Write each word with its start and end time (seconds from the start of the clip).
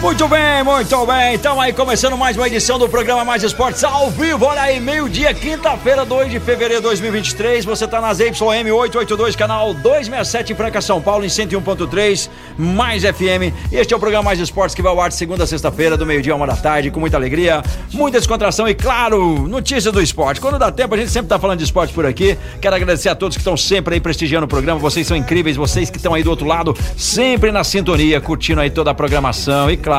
Muito 0.00 0.26
bem, 0.28 0.64
muito 0.64 1.06
bem. 1.06 1.34
Estamos 1.34 1.62
aí 1.62 1.74
começando 1.74 2.16
mais 2.16 2.34
uma 2.34 2.46
edição 2.46 2.78
do 2.78 2.88
programa 2.88 3.22
Mais 3.22 3.42
Esportes 3.42 3.84
ao 3.84 4.10
vivo. 4.10 4.46
Olha 4.46 4.62
aí, 4.62 4.80
meio-dia, 4.80 5.34
quinta-feira, 5.34 6.06
2 6.06 6.30
de 6.30 6.40
fevereiro 6.40 6.76
de 6.76 6.88
2023. 6.88 7.66
Você 7.66 7.84
está 7.84 8.00
nas 8.00 8.18
YM 8.18 8.72
882, 8.72 9.36
canal 9.36 9.74
267 9.74 10.54
em 10.54 10.56
Franca, 10.56 10.80
São 10.80 11.02
Paulo, 11.02 11.22
em 11.22 11.28
101.3, 11.28 12.30
mais 12.56 13.02
FM. 13.02 13.52
Este 13.70 13.92
é 13.92 13.96
o 13.96 14.00
programa 14.00 14.24
Mais 14.24 14.40
Esportes 14.40 14.74
que 14.74 14.80
vai 14.80 14.90
ao 14.90 14.98
ar 14.98 15.10
de 15.10 15.16
segunda 15.16 15.44
a 15.44 15.46
sexta-feira, 15.46 15.98
do 15.98 16.06
meio-dia 16.06 16.32
a 16.32 16.36
uma 16.36 16.46
da 16.46 16.56
tarde, 16.56 16.90
com 16.90 16.98
muita 16.98 17.18
alegria, 17.18 17.62
muita 17.92 18.16
descontração 18.18 18.66
e, 18.66 18.74
claro, 18.74 19.46
notícia 19.48 19.92
do 19.92 20.00
esporte. 20.00 20.40
Quando 20.40 20.58
dá 20.58 20.72
tempo, 20.72 20.94
a 20.94 20.98
gente 20.98 21.10
sempre 21.10 21.26
está 21.26 21.38
falando 21.38 21.58
de 21.58 21.64
esporte 21.64 21.92
por 21.92 22.06
aqui. 22.06 22.38
Quero 22.58 22.74
agradecer 22.74 23.10
a 23.10 23.14
todos 23.14 23.36
que 23.36 23.42
estão 23.42 23.56
sempre 23.56 23.96
aí 23.96 24.00
prestigiando 24.00 24.46
o 24.46 24.48
programa. 24.48 24.80
Vocês 24.80 25.06
são 25.06 25.16
incríveis, 25.16 25.56
vocês 25.56 25.90
que 25.90 25.98
estão 25.98 26.14
aí 26.14 26.22
do 26.22 26.30
outro 26.30 26.46
lado, 26.46 26.74
sempre 26.96 27.52
na 27.52 27.62
sintonia, 27.62 28.18
curtindo 28.18 28.62
aí 28.62 28.70
toda 28.70 28.90
a 28.90 28.94
programação. 28.94 29.70
E, 29.70 29.76
claro, 29.76 29.89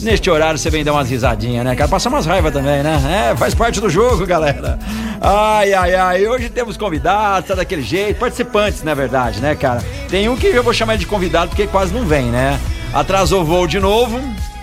neste 0.00 0.30
horário 0.30 0.58
você 0.58 0.70
vem 0.70 0.84
dar 0.84 0.92
umas 0.92 1.08
risadinhas, 1.08 1.64
né, 1.64 1.74
cara? 1.74 1.88
Passa 1.88 2.08
umas 2.08 2.26
raiva 2.26 2.50
também, 2.50 2.82
né? 2.82 3.30
É, 3.30 3.36
faz 3.36 3.54
parte 3.54 3.80
do 3.80 3.88
jogo, 3.88 4.26
galera. 4.26 4.78
Ai, 5.20 5.72
ai, 5.72 5.94
ai. 5.94 6.26
Hoje 6.26 6.48
temos 6.48 6.76
convidados, 6.76 7.48
tá 7.48 7.54
daquele 7.54 7.82
jeito. 7.82 8.18
Participantes, 8.18 8.82
na 8.82 8.94
verdade, 8.94 9.40
né, 9.40 9.54
cara? 9.54 9.84
Tem 10.08 10.28
um 10.28 10.36
que 10.36 10.46
eu 10.46 10.62
vou 10.62 10.72
chamar 10.72 10.96
de 10.96 11.06
convidado 11.06 11.48
porque 11.48 11.66
quase 11.66 11.92
não 11.92 12.04
vem, 12.04 12.26
né? 12.26 12.58
Atrasou 12.92 13.42
o 13.42 13.44
voo 13.44 13.66
de 13.66 13.78
novo. 13.78 14.20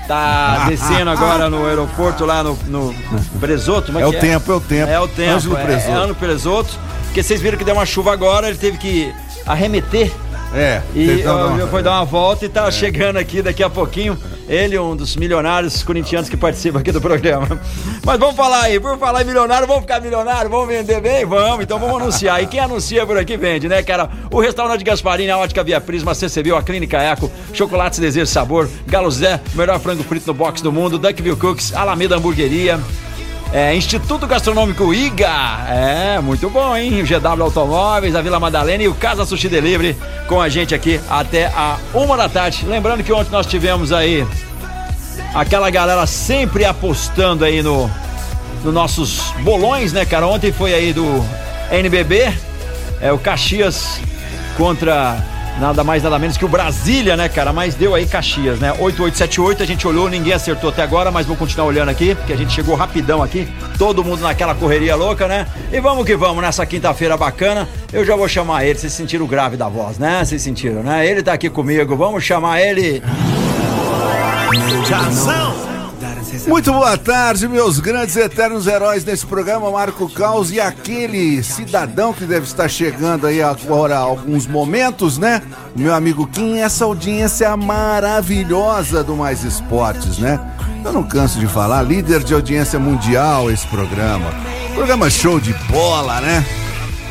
Tá 0.08 0.66
descendo 0.70 1.10
agora 1.10 1.50
no 1.50 1.66
aeroporto 1.66 2.26
lá 2.26 2.42
no, 2.44 2.58
no, 2.68 2.96
Presoto. 3.40 3.88
como 3.88 4.00
É 4.00 4.08
o 4.08 4.12
que 4.12 4.20
tempo, 4.20 4.52
é 4.52 4.56
o 4.56 4.62
tempo. 4.62 4.92
É 4.92 5.00
o 5.00 5.08
tempo. 5.08 5.36
Ângelo 5.36 5.58
é, 5.58 5.64
Presoto. 5.64 5.92
é 5.92 5.94
ano 5.94 6.16
Presoto. 6.16 6.80
Porque 7.06 7.22
vocês 7.22 7.42
viram 7.42 7.58
que 7.58 7.64
deu 7.64 7.76
uma 7.76 7.86
chuva 7.86 8.14
agora, 8.14 8.48
ele 8.48 8.58
teve 8.58 8.78
que 8.78 9.14
arremeter 9.46 10.12
É, 10.58 10.82
e 10.96 11.24
ó, 11.24 11.68
foi 11.68 11.84
dar 11.84 11.92
uma 11.92 12.06
volta 12.06 12.44
e 12.44 12.50
tá 12.50 12.70
chegando 12.72 13.18
aqui 13.18 13.44
daqui 13.44 13.62
a 13.62 13.70
pouquinho. 13.70 14.18
Ele, 14.50 14.80
um 14.80 14.96
dos 14.96 15.16
milionários 15.16 15.84
corintianos 15.84 16.30
que 16.30 16.36
participa 16.36 16.80
aqui 16.80 16.92
do 16.92 17.00
programa. 17.00 17.62
Mas 18.04 18.20
vamos 18.20 18.36
falar 18.36 18.64
aí, 18.64 18.80
por 18.80 18.98
falar 18.98 19.22
em 19.22 19.26
milionário, 19.26 19.68
vamos 19.68 19.84
ficar 19.84 20.02
milionário, 20.02 20.50
vamos 20.50 20.68
vender 20.68 21.00
bem? 21.00 21.26
Vamos, 21.26 21.64
então 21.64 21.78
vamos 21.78 22.02
anunciar. 22.02 22.42
E 22.42 22.48
quem 22.48 22.60
anuncia 22.60 23.06
por 23.06 23.18
aqui 23.18 23.38
vende, 23.38 23.68
né, 23.68 23.84
cara? 23.84 24.10
O 24.32 24.40
restaurante 24.40 24.84
Gasparini, 24.84 25.30
a 25.30 25.38
ótica 25.38 25.64
Via 25.64 25.80
Prisma, 25.80 26.16
CCB, 26.16 26.56
a 26.56 26.62
Clínica 26.64 26.98
Eco, 26.98 27.30
Chocolates 27.54 28.00
Desejo 28.00 28.26
Sabor, 28.26 28.68
Galo 28.88 29.12
Zé, 29.12 29.40
melhor 29.54 29.80
frango 29.80 30.04
frito 30.04 30.26
no 30.26 30.34
box 30.34 30.62
do 30.62 30.72
mundo, 30.72 30.98
Duckville 30.98 31.36
Cooks, 31.36 31.72
Alameda 31.76 32.16
Hamburgueria. 32.16 32.80
É, 33.54 33.74
Instituto 33.76 34.28
Gastronômico 34.28 34.94
IGA. 34.94 35.66
É, 35.70 36.20
muito 36.20 36.50
bom, 36.50 36.76
hein? 36.76 37.04
GW 37.04 37.44
Automóveis, 37.44 38.16
a 38.16 38.22
Vila 38.22 38.40
Madalena 38.40 38.84
e 38.84 38.88
o 38.88 38.94
Casa 38.94 39.26
Sushi 39.26 39.48
Delivery 39.48 39.96
com 40.28 40.42
a 40.42 40.50
gente 40.50 40.76
aqui 40.76 41.00
até 41.10 41.46
a 41.48 41.78
uma 41.94 42.18
da 42.18 42.28
tarde. 42.28 42.66
Lembrando 42.66 43.04
que 43.04 43.14
ontem 43.14 43.32
nós 43.32 43.46
tivemos 43.46 43.92
aí 43.92 44.28
aquela 45.34 45.70
galera 45.70 46.06
sempre 46.06 46.66
apostando 46.66 47.46
aí 47.46 47.62
no, 47.62 47.90
no 48.64 48.72
nossos 48.72 49.32
bolões, 49.44 49.94
né, 49.94 50.06
cara? 50.06 50.28
Ontem 50.28 50.52
foi 50.52 50.74
aí 50.74 50.92
do 50.92 51.24
NBB, 51.72 52.34
é 53.00 53.12
o 53.14 53.18
Caxias 53.18 54.00
contra 54.58 55.18
nada 55.60 55.84
mais 55.84 56.04
nada 56.04 56.18
menos 56.20 56.38
que 56.38 56.46
o 56.46 56.48
Brasília, 56.48 57.16
né, 57.16 57.28
cara? 57.28 57.52
Mas 57.52 57.76
deu 57.76 57.96
aí 57.96 58.06
Caxias, 58.06 58.60
né? 58.60 58.72
8878, 58.72 59.64
a 59.64 59.66
gente 59.66 59.88
olhou, 59.88 60.10
ninguém 60.10 60.34
acertou 60.34 60.70
até 60.70 60.82
agora, 60.82 61.12
mas 61.12 61.26
vou 61.26 61.36
continuar 61.36 61.68
olhando 61.68 61.90
aqui, 61.90 62.16
porque 62.16 62.34
a 62.34 62.38
gente 62.38 62.54
chegou 62.54 62.76
rapidão 62.76 63.22
aqui, 63.22 63.48
todo 63.78 64.04
mundo 64.04 64.22
naquela 64.22 64.56
correria 64.56 64.96
louca, 64.96 65.28
né? 65.28 65.48
E 65.72 65.80
vamos 65.80 66.06
que 66.06 66.16
vamos 66.16 66.42
nessa 66.42 66.66
quinta-feira 66.66 67.18
bacana. 67.18 67.68
Eu 67.92 68.06
já 68.06 68.16
vou 68.16 68.28
chamar 68.28 68.66
ele, 68.66 68.78
vocês 68.78 68.94
sentiram 68.94 69.26
o 69.26 69.28
grave 69.28 69.58
da 69.58 69.68
voz, 69.68 69.98
né? 69.98 70.24
Vocês 70.24 70.42
sentiram, 70.42 70.84
né? 70.84 71.06
Ele 71.08 71.22
tá 71.24 71.34
aqui 71.34 71.50
comigo, 71.50 71.96
vamos 71.96 72.24
chamar 72.24 72.62
ele. 72.62 73.02
Jazão. 74.88 75.67
Muito 76.48 76.72
boa 76.72 76.98
tarde, 76.98 77.48
meus 77.48 77.80
grandes 77.80 78.16
eternos 78.16 78.68
heróis 78.68 79.04
desse 79.04 79.26
programa, 79.26 79.72
Marco 79.72 80.10
Caos 80.10 80.52
e 80.52 80.60
aquele 80.60 81.42
cidadão 81.44 82.14
que 82.14 82.26
deve 82.26 82.46
estar 82.46 82.68
chegando 82.68 83.28
aí 83.28 83.42
agora 83.42 83.96
há 83.96 84.00
alguns 84.00 84.46
momentos, 84.46 85.18
né? 85.18 85.42
O 85.76 85.80
meu 85.80 85.94
amigo 85.94 86.28
Kim, 86.28 86.58
essa 86.58 86.86
audiência 86.86 87.56
maravilhosa 87.56 89.04
do 89.04 89.16
Mais 89.16 89.44
Esportes, 89.44 90.18
né? 90.18 90.40
Eu 90.84 90.92
não 90.92 91.04
canso 91.04 91.40
de 91.40 91.48
falar, 91.48 91.82
líder 91.82 92.24
de 92.24 92.34
audiência 92.34 92.80
mundial 92.80 93.50
esse 93.50 93.68
programa. 93.68 94.34
Programa 94.74 95.10
show 95.10 95.40
de 95.40 95.54
bola, 95.72 96.20
né? 96.22 96.46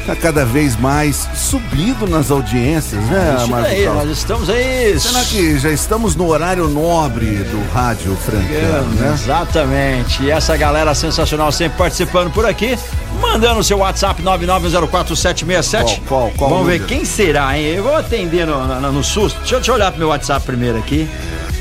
Tá 0.07 0.15
cada 0.15 0.45
vez 0.45 0.77
mais 0.77 1.29
subindo 1.35 2.07
nas 2.07 2.31
audiências, 2.31 3.03
né, 3.07 3.35
Isso 3.39 3.51
Caos? 3.51 3.97
nós 3.97 4.11
estamos 4.11 4.49
aí. 4.49 5.01
Será 5.01 5.25
que 5.25 5.59
já 5.59 5.71
estamos 5.71 6.15
no 6.15 6.29
horário 6.29 6.69
nobre 6.69 7.27
do 7.27 7.73
rádio 7.73 8.15
francano, 8.15 8.89
né? 8.95 9.13
Exatamente. 9.13 10.23
E 10.23 10.31
essa 10.31 10.57
galera 10.57 10.95
sensacional 10.95 11.51
sempre 11.51 11.77
participando 11.77 12.33
por 12.33 12.47
aqui, 12.47 12.79
mandando 13.21 13.59
o 13.59 13.65
seu 13.65 13.79
WhatsApp 13.79 14.23
9904767. 14.23 16.03
Qual, 16.07 16.31
qual, 16.31 16.31
qual 16.37 16.51
Vamos 16.51 16.67
ver 16.69 16.87
quem 16.87 17.05
será, 17.05 17.59
hein? 17.59 17.65
Eu 17.65 17.83
vou 17.83 17.97
atender 17.97 18.47
no, 18.47 18.65
no, 18.65 18.93
no 18.93 19.03
susto. 19.03 19.41
Deixa 19.41 19.57
eu, 19.57 19.59
deixa 19.59 19.73
eu 19.73 19.75
olhar 19.75 19.91
pro 19.91 19.99
meu 19.99 20.09
WhatsApp 20.11 20.47
primeiro 20.47 20.79
aqui. 20.79 21.09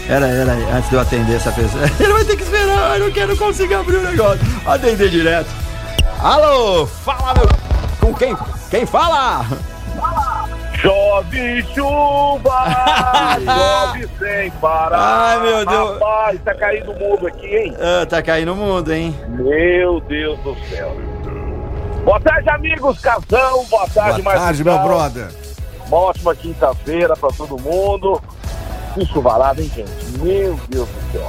Era, 0.08 0.28
era, 0.28 0.54
antes 0.78 0.88
de 0.92 0.96
eu 0.96 1.02
atender 1.02 1.38
essa 1.38 1.52
pessoa. 1.52 1.84
Ele 2.00 2.14
vai 2.14 2.24
ter 2.24 2.38
que 2.38 2.44
esperar, 2.44 3.00
eu 3.00 3.06
não 3.06 3.12
quero 3.12 3.36
conseguir 3.36 3.74
abrir 3.74 3.98
o 3.98 4.04
negócio. 4.04 4.40
Atender 4.68 5.10
direto. 5.10 5.50
Alô, 6.20 6.86
fala, 6.86 7.34
meu. 7.34 7.75
Com 8.06 8.14
quem? 8.14 8.38
Quem 8.70 8.86
fala? 8.86 9.44
Chove 10.76 11.64
chuva, 11.74 12.66
chove 13.44 14.10
sem 14.20 14.52
parar. 14.52 14.96
Ai, 14.96 15.40
meu 15.40 15.66
Deus. 15.66 15.94
Rapaz, 15.94 16.40
tá 16.46 16.54
caindo 16.54 16.92
o 16.92 17.00
mundo 17.00 17.26
aqui, 17.26 17.48
hein? 17.48 17.76
Ah, 17.80 18.06
tá 18.06 18.22
caindo 18.22 18.54
o 18.54 18.56
mundo, 18.56 18.94
hein? 18.94 19.20
Meu 19.30 20.00
Deus 20.02 20.38
do 20.42 20.56
céu. 20.70 20.96
Boa 22.04 22.20
tarde, 22.20 22.48
amigos, 22.48 23.00
casão. 23.00 23.66
Boa 23.66 23.90
tarde, 23.90 24.22
Boa 24.22 24.36
tarde, 24.36 24.64
meu 24.64 24.78
brother. 24.78 25.32
Uma 25.88 25.98
ótima 25.98 26.36
quinta-feira 26.36 27.16
pra 27.16 27.30
todo 27.30 27.60
mundo. 27.60 28.22
Que 28.94 29.04
chuvarada, 29.08 29.64
hein, 29.64 29.72
gente? 29.76 30.20
Meu 30.20 30.60
Deus 30.70 30.88
do 30.88 31.12
céu. 31.12 31.28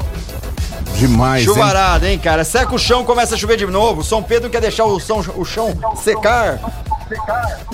Demais, 0.99 1.43
hein? 1.43 1.49
Chuvarada, 1.55 2.09
hein, 2.09 2.19
cara? 2.19 2.43
Seca 2.45 2.75
o 2.75 2.79
chão, 2.79 3.05
começa 3.05 3.35
a 3.35 3.39
chover 3.39 3.57
de 3.57 3.67
novo. 3.67 4.03
São 4.03 4.23
Pedro 4.23 4.49
quer 4.51 4.61
deixar 4.61 4.85
o, 4.85 4.99
som- 4.99 5.23
o 5.37 5.45
chão 5.45 5.69
secar. 5.97 6.59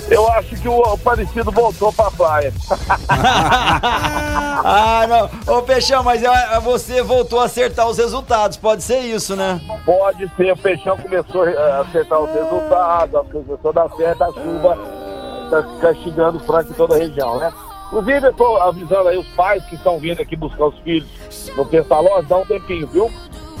Eu 0.09 0.27
acho 0.33 0.49
que 0.57 0.67
o 0.67 0.83
Aparecido 0.83 1.51
voltou 1.51 1.91
pra 1.91 2.11
praia. 2.11 2.53
ah, 3.09 5.05
não. 5.47 5.55
Ô, 5.57 5.61
Peixão, 5.63 6.03
mas 6.03 6.21
você 6.63 7.01
voltou 7.01 7.39
a 7.39 7.45
acertar 7.45 7.87
os 7.87 7.97
resultados. 7.97 8.57
Pode 8.57 8.83
ser 8.83 8.99
isso, 8.99 9.35
né? 9.35 9.59
Pode 9.85 10.29
ser, 10.35 10.51
o 10.51 10.57
Peixão 10.57 10.97
começou 10.97 11.43
a 11.43 11.79
acertar 11.81 12.19
os 12.21 12.29
resultados, 12.31 13.21
começou 13.31 13.69
a 13.69 13.73
dar 13.73 13.89
certo, 13.95 14.23
a 14.23 14.27
chuva 14.33 14.77
está 15.45 15.63
castigando 15.81 16.37
o 16.37 16.41
Franca 16.41 16.69
em 16.69 16.73
toda 16.73 16.95
a 16.95 16.99
região, 16.99 17.39
né? 17.39 17.51
Inclusive, 17.93 18.25
eu 18.25 18.31
estou 18.31 18.57
avisando 18.59 19.07
aí 19.09 19.17
os 19.19 19.27
pais 19.35 19.63
que 19.65 19.75
estão 19.75 19.99
vindo 19.99 20.19
aqui 20.19 20.35
buscar 20.35 20.65
os 20.65 20.79
filhos 20.79 21.07
no 21.55 21.63
Pestalós, 21.63 22.27
dá 22.27 22.37
um 22.37 22.45
tempinho, 22.45 22.87
viu? 22.87 23.11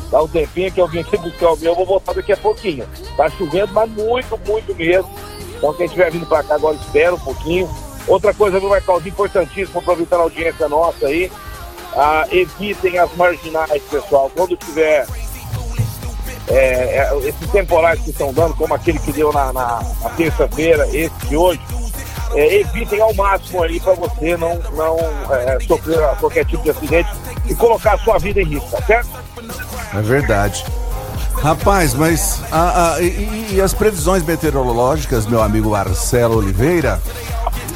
Dá 0.09 0.23
um 0.23 0.27
tempinho 0.27 0.71
que 0.71 0.81
eu 0.81 0.87
vim 0.87 1.01
aqui 1.01 1.15
buscar 1.17 1.51
o 1.51 1.57
meu, 1.57 1.71
eu 1.73 1.75
vou 1.75 1.85
voltar 1.85 2.13
daqui 2.13 2.33
a 2.33 2.37
pouquinho. 2.37 2.83
Tá 3.15 3.29
chovendo, 3.29 3.71
mas 3.73 3.87
muito, 3.91 4.39
muito 4.47 4.73
mesmo. 4.75 5.07
Então, 5.55 5.71
quem 5.75 5.85
estiver 5.85 6.09
vindo 6.11 6.25
para 6.25 6.41
cá 6.41 6.55
agora, 6.55 6.75
espera 6.77 7.13
um 7.13 7.19
pouquinho. 7.19 7.69
Outra 8.07 8.33
coisa, 8.33 8.59
viu, 8.59 8.69
Marcos, 8.69 9.05
importantíssimo, 9.05 9.79
aproveitando 9.79 10.21
a 10.21 10.23
audiência 10.23 10.67
nossa 10.67 11.05
aí, 11.05 11.31
ah, 11.95 12.25
evitem 12.31 12.97
as 12.97 13.15
marginais, 13.15 13.83
pessoal. 13.83 14.31
Quando 14.35 14.57
tiver 14.57 15.05
é, 16.47 16.55
é, 16.57 17.17
esses 17.19 17.51
temporais 17.51 17.99
que 18.01 18.09
estão 18.09 18.33
dando, 18.33 18.55
como 18.55 18.73
aquele 18.73 18.97
que 18.97 19.11
deu 19.11 19.31
na, 19.31 19.53
na- 19.53 19.79
na 20.01 20.09
terça-feira, 20.09 20.87
esse 20.87 21.15
de 21.27 21.37
hoje, 21.37 21.61
é, 22.35 22.59
evitem 22.61 22.99
ao 23.01 23.13
máximo 23.13 23.63
aí 23.63 23.79
para 23.79 23.93
você 23.93 24.35
não, 24.37 24.55
não 24.75 24.97
é, 25.33 25.57
sofrer 25.67 25.99
qualquer 26.19 26.45
tipo 26.45 26.63
de 26.63 26.71
acidente 26.71 27.09
e 27.47 27.55
colocar 27.55 27.93
a 27.93 27.97
sua 27.99 28.17
vida 28.17 28.41
em 28.41 28.45
risco, 28.45 28.69
tá 28.71 28.81
certo? 28.83 29.09
É 29.93 30.01
verdade. 30.01 30.65
Rapaz, 31.41 31.93
mas 31.93 32.41
a- 32.51 32.93
a- 32.95 33.01
e, 33.01 33.55
e 33.55 33.61
as 33.61 33.73
previsões 33.73 34.23
meteorológicas, 34.23 35.25
meu 35.25 35.41
amigo 35.41 35.69
Marcelo 35.71 36.37
Oliveira, 36.37 37.01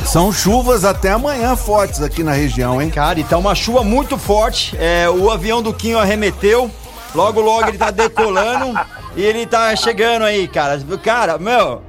São 0.05 0.31
chuvas 0.31 0.85
até 0.85 1.11
amanhã 1.11 1.53
fortes 1.57 2.01
aqui 2.01 2.23
na 2.23 2.31
região, 2.31 2.81
hein? 2.81 2.89
Cara, 2.89 3.19
e 3.19 3.25
tá 3.25 3.37
uma 3.37 3.53
chuva 3.53 3.83
muito 3.83 4.17
forte. 4.17 4.73
É, 4.79 5.09
o 5.09 5.29
avião 5.29 5.61
do 5.61 5.73
Quinho 5.73 5.99
arremeteu. 5.99 6.71
Logo, 7.13 7.41
logo 7.41 7.67
ele 7.67 7.77
tá 7.77 7.91
decolando 7.91 8.73
e 9.17 9.21
ele 9.21 9.45
tá 9.45 9.75
chegando 9.75 10.23
aí, 10.23 10.47
cara. 10.47 10.79
Cara, 11.03 11.37
meu. 11.37 11.81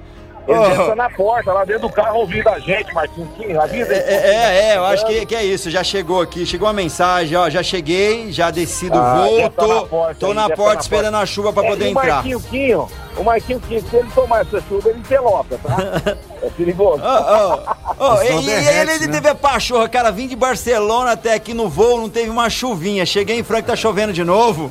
Ele 0.48 0.90
oh, 0.90 0.94
na 0.94 1.10
porta, 1.10 1.52
lá 1.52 1.62
dentro 1.64 1.82
do 1.82 1.90
carro, 1.90 2.20
ouvindo 2.20 2.48
a 2.48 2.58
gente, 2.58 2.92
Marquinhos. 2.94 3.28
Quinho, 3.36 3.60
avisa 3.60 3.92
aí. 3.92 3.98
É, 3.98 4.14
é, 4.14 4.70
é, 4.72 4.76
eu 4.78 4.84
acho 4.86 5.04
que, 5.06 5.26
que 5.26 5.34
é 5.34 5.44
isso. 5.44 5.70
Já 5.70 5.84
chegou 5.84 6.22
aqui, 6.22 6.46
chegou 6.46 6.66
uma 6.66 6.72
mensagem, 6.72 7.36
ó. 7.36 7.50
Já 7.50 7.62
cheguei, 7.62 8.32
já 8.32 8.50
desci 8.50 8.88
do 8.88 8.98
Ah, 8.98 9.14
voo, 9.26 9.36
deve 9.36 9.50
tá 9.50 9.62
tô, 9.62 9.68
na 9.74 9.82
porta 9.82 10.14
tô 10.18 10.26
aí, 10.28 10.34
na 10.34 10.48
tá 10.48 10.56
porta 10.56 10.74
na 10.74 10.80
esperando 10.80 11.12
porta. 11.12 11.22
a 11.22 11.26
chuva 11.26 11.52
pra 11.52 11.64
É, 11.64 11.68
poder 11.68 11.84
o 11.84 11.88
entrar. 11.88 12.06
Marquinho 12.14 12.40
Quinho, 12.40 12.88
o 13.16 13.22
Marquinho 13.24 13.60
Quinho, 13.60 13.84
se 13.90 13.96
ele 13.96 14.08
tomar 14.14 14.40
essa 14.40 14.60
chuva, 14.68 14.88
ele 14.88 15.00
pelota, 15.06 15.60
tá? 15.62 16.16
É 16.40 16.48
perigoso. 16.50 17.02
Ó, 17.04 17.58
ó, 17.58 17.74
ó, 17.98 18.14
O 18.14 18.22
e, 18.22 18.42
e 18.42 18.46
derrete, 18.46 18.90
ele 18.92 19.06
né? 19.08 19.12
teve 19.14 19.28
a 19.28 19.34
pachorra, 19.34 19.88
cara, 19.88 20.10
vim 20.12 20.28
de 20.28 20.36
Barcelona 20.36 21.12
até 21.12 21.34
aqui 21.34 21.52
no 21.52 21.68
voo, 21.68 21.98
não 21.98 22.08
teve 22.08 22.30
uma 22.30 22.48
chuvinha. 22.48 23.04
Cheguei 23.04 23.38
em 23.40 23.42
Franca, 23.42 23.66
tá 23.68 23.76
chovendo 23.76 24.12
de 24.12 24.22
novo. 24.22 24.70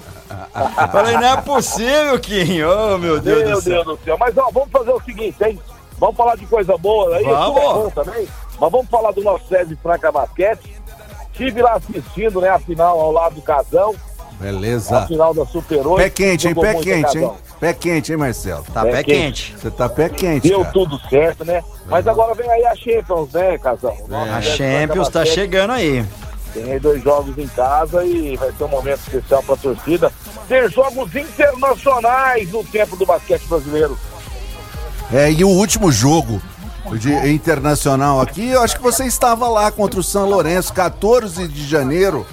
Falei, 0.91 1.15
não 1.15 1.27
é 1.27 1.37
possível, 1.41 2.19
Quinho. 2.19 2.67
Oh, 2.69 2.97
meu 2.97 3.19
Deus 3.19 3.43
Meu 3.43 3.55
do 3.57 3.61
céu. 3.61 3.83
Deus 3.83 3.97
do 3.99 4.03
céu. 4.03 4.17
Mas 4.19 4.37
ó, 4.37 4.49
vamos 4.51 4.69
fazer 4.71 4.91
o 4.91 5.01
seguinte, 5.01 5.35
hein? 5.43 5.59
Vamos 5.99 6.15
falar 6.15 6.35
de 6.35 6.45
coisa 6.45 6.77
boa 6.77 7.15
aí, 7.15 7.23
Vamos. 7.23 7.45
tudo 7.47 7.59
é 7.59 7.73
bom 7.73 7.89
também. 7.89 8.27
Mas 8.59 8.71
vamos 8.71 8.87
falar 8.89 9.11
do 9.11 9.21
nosso 9.23 9.47
César 9.47 9.77
Franca 9.81 10.11
Basquete. 10.11 10.75
Estive 11.31 11.61
lá 11.61 11.73
assistindo, 11.75 12.41
né, 12.41 12.49
a 12.49 12.59
final 12.59 12.99
ao 12.99 13.11
lado 13.11 13.35
do 13.35 13.41
Casão, 13.43 13.93
a 14.39 14.43
Beleza. 14.43 15.05
final 15.07 15.33
da 15.35 15.45
Super 15.45 15.85
8. 15.85 15.97
Pé 16.03 16.09
quente, 16.09 16.47
hein? 16.47 16.55
Pé 16.55 16.73
quente, 16.75 17.17
hein? 17.19 17.31
Pé 17.59 17.73
quente, 17.73 18.11
hein, 18.11 18.17
Marcelo? 18.17 18.63
Tá 18.73 18.87
É 18.87 18.91
pé 18.91 19.03
quente. 19.03 19.51
quente. 19.51 19.57
Você 19.59 19.71
tá 19.71 19.89
pé 19.89 20.09
quente, 20.09 20.47
Deu 20.47 20.61
cara. 20.61 20.71
tudo 20.73 20.99
certo, 21.09 21.45
né? 21.45 21.63
Mas 21.87 22.07
agora 22.07 22.33
vem 22.35 22.49
aí 22.49 22.65
a 22.65 22.75
Champions, 22.75 23.31
né, 23.33 23.57
Casão? 23.59 23.95
Nosso 24.07 24.31
A 24.31 24.41
Champions 24.41 25.09
tá 25.09 25.25
chegando 25.25 25.73
aí. 25.73 26.03
Tem 26.57 26.71
aí 26.71 26.79
dois 26.79 27.03
jogos 27.03 27.37
em 27.37 27.47
casa 27.47 28.03
e 28.03 28.35
vai 28.35 28.51
ser 28.51 28.63
um 28.63 28.69
momento 28.69 28.99
especial 28.99 29.43
pra 29.43 29.55
torcida. 29.55 30.11
Ter 30.47 30.71
jogos 30.71 31.15
internacionais 31.15 32.51
no 32.51 32.63
tempo 32.63 32.95
do 32.95 33.05
basquete 33.05 33.47
brasileiro. 33.47 33.97
É, 35.13 35.31
e 35.31 35.43
o 35.43 35.49
último 35.49 35.91
jogo 35.91 36.41
de 36.93 37.13
internacional 37.29 38.19
aqui, 38.19 38.49
eu 38.49 38.61
acho 38.61 38.75
que 38.75 38.81
você 38.81 39.05
estava 39.05 39.47
lá 39.47 39.69
contra 39.71 39.99
o 39.99 40.03
São 40.03 40.27
Lourenço, 40.27 40.73
14 40.73 41.47
de 41.47 41.67
janeiro 41.67 42.25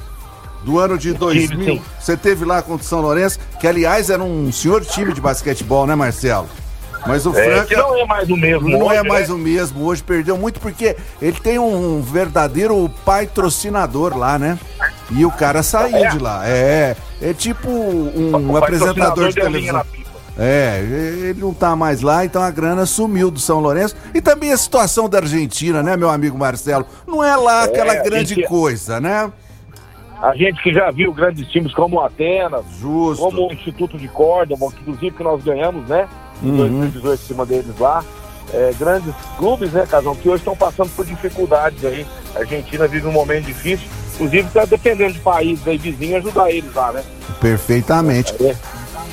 do 0.63 0.79
ano 0.79 0.97
de 0.97 1.13
2000. 1.13 1.65
sim. 1.65 1.83
Você 2.01 2.17
teve 2.17 2.47
lá 2.47 2.63
contra 2.63 2.83
o 2.83 2.89
São 2.89 3.03
Lourenço, 3.03 3.39
que 3.61 3.67
aliás 3.67 4.09
era 4.09 4.23
um 4.23 4.51
senhor 4.51 4.83
time 4.87 5.13
de 5.13 5.21
basquetebol, 5.21 5.87
né, 5.87 5.95
Marcelo? 5.95 6.49
Mas 7.07 7.27
o 7.27 7.37
É, 7.37 7.65
Franca 7.65 7.77
não 7.83 7.99
é 7.99 8.05
mais 8.07 8.31
o 8.31 8.37
mesmo. 8.37 8.69
não 8.69 8.87
hoje, 8.87 8.97
é 8.97 9.03
mais 9.03 9.29
né? 9.29 9.35
o 9.35 9.39
mesmo 9.39 9.85
hoje, 9.85 10.03
perdeu 10.03 10.37
muito 10.39 10.59
porque 10.61 10.97
ele 11.21 11.39
tem 11.39 11.59
um 11.59 12.01
verdadeiro 12.01 12.91
patrocinador 13.05 14.17
lá, 14.17 14.39
né? 14.39 14.59
E 15.11 15.25
o 15.25 15.31
cara 15.31 15.63
saiu 15.63 15.97
É? 16.05 16.09
de 16.09 16.19
lá. 16.19 16.43
É, 16.49 16.97
é 17.21 17.33
tipo 17.35 17.69
um 17.71 18.51
O 18.53 18.57
apresentador 18.57 19.29
de 19.29 19.35
televisão. 19.35 19.83
É, 20.37 20.81
ele 20.81 21.41
não 21.41 21.55
tá 21.55 21.77
mais 21.77 22.01
lá, 22.01 22.25
então 22.25 22.43
a 22.43 22.51
grana 22.51 22.87
sumiu 22.87 23.31
do 23.31 23.39
São 23.39 23.61
Lourenço. 23.61 23.95
E 24.13 24.21
também 24.21 24.53
a 24.53 24.57
situação 24.57 25.09
da 25.09 25.19
Argentina, 25.19 25.81
né, 25.83 25.97
meu 25.97 26.11
amigo 26.11 26.37
Marcelo? 26.37 26.85
Não 27.07 27.23
é 27.23 27.37
lá 27.37 27.65
aquela 27.65 27.93
a 27.93 28.03
grande 28.03 28.35
gente- 28.35 28.49
coisa, 28.49 29.01
né? 29.01 29.31
A 30.21 30.35
gente 30.35 30.61
que 30.63 30.73
já 30.73 30.91
viu 30.91 31.13
grandes 31.13 31.47
times 31.49 31.73
como 31.75 31.97
o 31.97 32.01
Atenas, 32.01 32.65
Justo. 32.81 33.23
como 33.23 33.49
o 33.49 33.53
Instituto 33.53 33.99
de 33.99 34.09
Córdoba, 34.09 34.67
inclusive 34.81 35.11
que 35.15 35.23
nós 35.23 35.45
ganhamos, 35.45 35.87
né? 35.89 36.09
Uhum. 36.51 36.57
2018 36.57 37.23
em 37.23 37.27
cima 37.27 37.47
deles 37.47 37.79
lá. 37.79 38.05
É, 38.53 38.73
grandes 38.79 39.13
clubes, 39.37 39.73
né, 39.73 39.87
Casão, 39.87 40.15
que 40.15 40.29
hoje 40.29 40.43
estão 40.43 40.57
passando 40.57 40.91
por 40.95 41.05
dificuldades 41.05 41.85
aí. 41.85 42.07
A 42.37 42.41
Argentina 42.41 42.87
vive 42.87 43.07
um 43.07 43.13
momento 43.13 43.47
difícil. 43.47 43.89
Inclusive 44.15 44.47
está 44.47 44.65
dependendo 44.65 45.15
de 45.15 45.21
países 45.21 45.67
aí 45.67 45.77
vizinhos 45.77 46.25
ajudar 46.25 46.51
eles 46.51 46.73
lá, 46.73 46.93
né? 46.93 47.03
Perfeitamente. 47.41 48.33
É. 48.45 48.55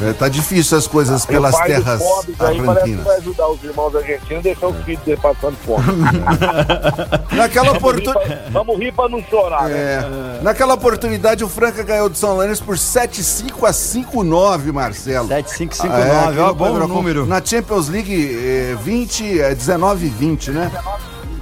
É, 0.02 0.14
tá 0.14 0.28
difícil 0.28 0.78
as 0.78 0.88
coisas 0.88 1.26
pelas 1.26 1.56
pai 1.56 1.74
dos 1.74 1.84
terras 1.84 2.02
parece 2.38 2.60
que 2.60 2.66
vai 2.66 2.76
argentinas. 2.78 3.08
ajudar 3.18 3.48
os 3.50 3.64
irmãos 3.64 3.96
argentinos 3.96 4.40
e 4.40 4.44
deixar 4.44 4.68
os 4.68 4.84
filhos 4.84 5.04
dele 5.04 5.20
passando 5.22 5.56
fome. 5.58 5.84
Naquela 7.32 7.66
Vamos 7.68 7.72
rir 7.74 7.78
oportunidade. 7.78 8.26
pra- 8.26 8.50
Vamos 8.52 8.80
rir 8.80 8.94
pra 8.94 9.10
não 9.10 9.24
chorar, 9.30 9.70
né? 9.70 9.78
É, 9.78 10.42
naquela 10.42 10.74
oportunidade, 10.74 11.44
o 11.44 11.50
Franca 11.50 11.84
ganhou 11.84 12.10
do 12.10 12.18
São 12.18 12.34
Lourenço 12.36 12.64
por 12.64 12.76
7-5 12.78 13.66
a 13.68 13.72
5-9, 13.72 14.72
Marcelo. 14.72 15.28
7559, 15.28 16.12
Ah, 16.12 16.34
é, 16.36 16.40
ó, 16.42 16.54
bom 16.54 16.88
número. 16.88 17.26
Na 17.26 17.42
Champions 17.44 17.88
League, 17.88 18.12
eh, 18.14 18.76
20, 18.84 19.40
eh, 19.40 19.54
19 19.56 20.08
e 20.08 20.10
20, 20.10 20.52
né? 20.52 20.72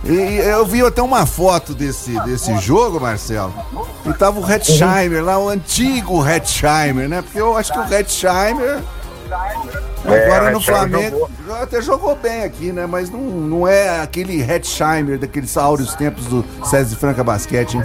E 0.04 0.38
eu 0.40 0.66
vi 0.66 0.82
até 0.82 1.02
uma 1.02 1.26
foto 1.26 1.74
desse, 1.74 2.18
desse 2.22 2.56
jogo, 2.58 3.00
Marcelo. 3.02 3.54
E 4.06 4.14
tava 4.14 4.40
o 4.40 4.50
Hetzheimer 4.50 5.24
lá, 5.24 5.38
o 5.38 5.50
antigo 5.50 6.26
Hetzheimer, 6.28 7.10
né? 7.10 7.22
Porque 7.22 7.40
eu 7.40 7.56
acho 7.58 7.72
que 7.74 7.80
o 7.80 7.94
Hetzheimer. 7.94 8.80
Agora 10.06 10.46
É, 10.46 10.50
o 10.50 10.52
no 10.54 10.62
Flamengo. 10.62 11.30
Até 11.62 11.82
jogou 11.82 12.16
bem 12.16 12.44
aqui, 12.46 12.72
né? 12.72 12.86
Mas 12.88 13.10
não, 13.12 13.20
não 13.20 13.68
é 13.68 14.00
aquele 14.00 14.42
Hetzheimer 14.42 15.20
daqueles 15.20 15.58
áureos 15.58 15.94
tempos 15.94 16.26
do 16.28 16.46
César 16.64 16.96
Franca 16.96 17.24
Basquete, 17.24 17.76
hein? 17.76 17.84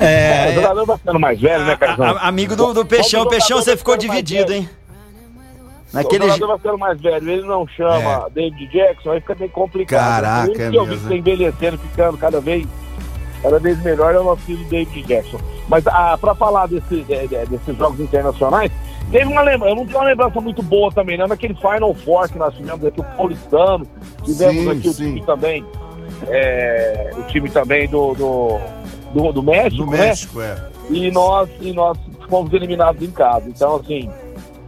É, 0.00 0.46
o 0.48 0.50
É, 0.50 0.54
jogador 0.54 0.86
vai 0.86 0.96
ficando 0.96 1.20
mais 1.20 1.40
velho, 1.40 1.64
né, 1.66 1.76
Carzão? 1.76 2.04
a- 2.06 2.10
a- 2.12 2.28
amigo 2.28 2.56
do, 2.56 2.72
do 2.72 2.84
Peixão, 2.86 3.22
o 3.22 3.28
Peixão, 3.28 3.48
jogador 3.48 3.64
você 3.64 3.76
ficou 3.76 3.96
dividido, 3.96 4.52
velho, 4.52 4.68
hein? 6.00 6.06
O 6.06 6.18
Naquele. 6.18 6.28
jogador 6.30 6.58
vai 6.62 6.76
mais 6.76 7.00
velho, 7.00 7.30
ele 7.30 7.46
não 7.46 7.66
chama 7.68 8.28
David 8.34 8.66
Jackson, 8.68 9.10
aí 9.12 9.20
fica 9.20 9.34
meio 9.34 9.50
complicado. 9.50 10.22
Caraca, 10.22 10.52
isso 10.52 10.62
é 10.62 10.70
que 10.70 10.76
eu 10.76 10.84
vi 10.84 10.96
que 10.96 11.08
tá 11.08 11.14
envelhecendo, 11.14 11.78
ficando 11.78 12.18
cada 12.18 12.40
vez, 12.40 12.66
cada 13.42 13.58
vez 13.58 13.82
melhor 13.82 14.14
é 14.14 14.18
o 14.18 14.24
nosso 14.24 14.42
filho 14.42 14.64
David 14.68 15.02
Jackson. 15.06 15.38
Mas 15.68 15.86
ah, 15.86 16.16
pra 16.20 16.34
falar 16.34 16.66
desse, 16.68 17.02
de- 17.02 17.28
de- 17.28 17.46
desses 17.46 17.76
jogos 17.76 17.98
internacionais, 18.00 18.70
teve 19.10 19.24
uma 19.26 19.40
lembrança, 19.42 19.70
eu 19.72 19.76
não 19.76 19.86
tenho 19.86 19.98
uma 19.98 20.04
lembrança 20.08 20.40
muito 20.40 20.62
boa 20.62 20.92
também, 20.92 21.16
não, 21.16 21.26
naquele 21.26 21.54
Final 21.54 21.94
Four 21.94 22.28
que 22.30 22.38
nós 22.38 22.54
tivemos 22.54 22.84
aqui, 22.84 23.00
o 23.00 23.04
Paulistano, 23.04 23.86
tivemos 24.24 24.62
Sim, 24.62 24.70
aqui 24.70 24.88
o 24.88 24.92
sim. 24.92 25.04
time 25.04 25.22
também, 25.24 25.64
é, 26.28 27.10
o 27.16 27.22
time 27.24 27.48
também 27.50 27.88
do, 27.88 28.14
do, 28.14 28.58
do, 29.14 29.32
do 29.32 29.42
México, 29.42 29.84
No 29.86 29.92
né? 29.92 29.98
México, 29.98 30.40
é. 30.40 30.56
e 30.90 31.10
nós 31.10 31.48
e 31.60 31.72
nós 31.72 31.96
fomos 32.28 32.52
eliminados 32.52 33.02
em 33.02 33.10
casa. 33.10 33.48
Então, 33.48 33.76
assim, 33.76 34.10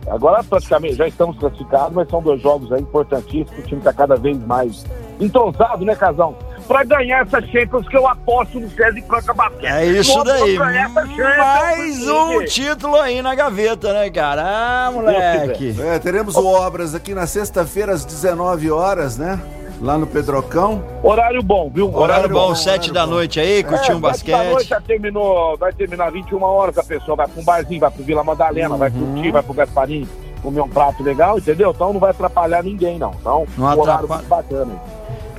agora 0.09 0.43
praticamente 0.45 0.95
já 0.95 1.07
estamos 1.07 1.39
classificados, 1.39 1.93
mas 1.93 2.09
são 2.09 2.23
dois 2.23 2.41
jogos 2.41 2.73
aí 2.73 2.81
importantíssimos. 2.81 3.59
O 3.59 3.63
time 3.63 3.79
está 3.81 3.93
cada 3.93 4.17
vez 4.17 4.39
mais 4.45 4.85
entrosado, 5.21 5.85
né, 5.85 5.95
Casão? 5.95 6.37
Para 6.67 6.85
ganhar 6.85 7.25
essa 7.25 7.41
Champions 7.43 7.89
que 7.89 7.97
eu 7.97 8.07
aposto 8.07 8.59
no 8.59 8.69
César 8.71 8.99
e 8.99 9.03
Franca 9.03 9.33
Basquete. 9.33 9.67
É 9.67 9.87
isso 9.87 10.25
daí. 10.25 10.59
Mais 10.59 12.09
um 12.09 12.45
título 12.45 12.97
aí 12.97 13.23
na 13.23 13.35
gaveta, 13.35 13.93
né, 13.93 14.11
cara? 14.11 14.43
Ah, 14.45 14.91
moleque. 14.93 15.75
É, 15.81 15.99
teremos 15.99 16.35
o 16.35 16.47
Obras 16.47 16.95
aqui 16.95 17.15
na 17.15 17.27
sexta-feira 17.27 17.93
às 17.93 18.05
19 18.05 18.71
horas, 18.71 19.17
né? 19.17 19.41
Lá 19.81 19.99
no 19.99 20.07
Pedrocão. 20.07 20.83
Horário 21.03 21.43
bom, 21.43 21.71
viu? 21.73 21.95
Horário 21.95 22.29
bom, 22.31 22.49
bom, 22.49 22.55
sete 22.55 22.69
horário 22.91 22.93
da 22.95 23.05
bom. 23.07 23.13
noite 23.13 23.39
aí, 23.39 23.63
curtir 23.63 23.93
um 23.93 24.07
É, 24.09 24.13
sete 24.15 24.31
da 24.31 24.37
noite 24.39 24.51
basquete. 24.55 24.69
já 24.69 24.81
terminou, 24.81 25.57
vai 25.59 25.73
terminar 25.73 26.11
21 26.11 26.43
horas, 26.43 26.79
a 26.79 26.83
pessoa 26.83 27.15
vai 27.17 27.29
para 27.29 27.41
um 27.41 27.45
barzinho, 27.45 27.81
vai 27.81 27.91
pro 27.91 28.03
Vila 28.03 28.25
Madalena, 28.25 28.75
vai 28.77 28.89
Uhum. 28.91 29.13
curtir, 29.15 29.31
vai 29.31 29.43
pro 29.43 29.53
Gasparim, 29.53 30.09
comer 30.43 30.63
um 30.63 30.69
prato 30.69 31.03
legal, 31.03 31.37
entendeu? 31.37 31.73
Então 31.75 31.93
não 31.93 32.01
vai 32.01 32.11
atrapalhar 32.11 32.63
ninguém, 32.65 32.99
não. 32.99 33.13
Então, 33.21 33.47
Não 33.59 33.67
um 33.67 33.81
horário 33.81 34.05
atrapalha. 34.05 34.21
muito 34.23 34.29
bacana. 34.29 34.73
hein? 34.73 34.81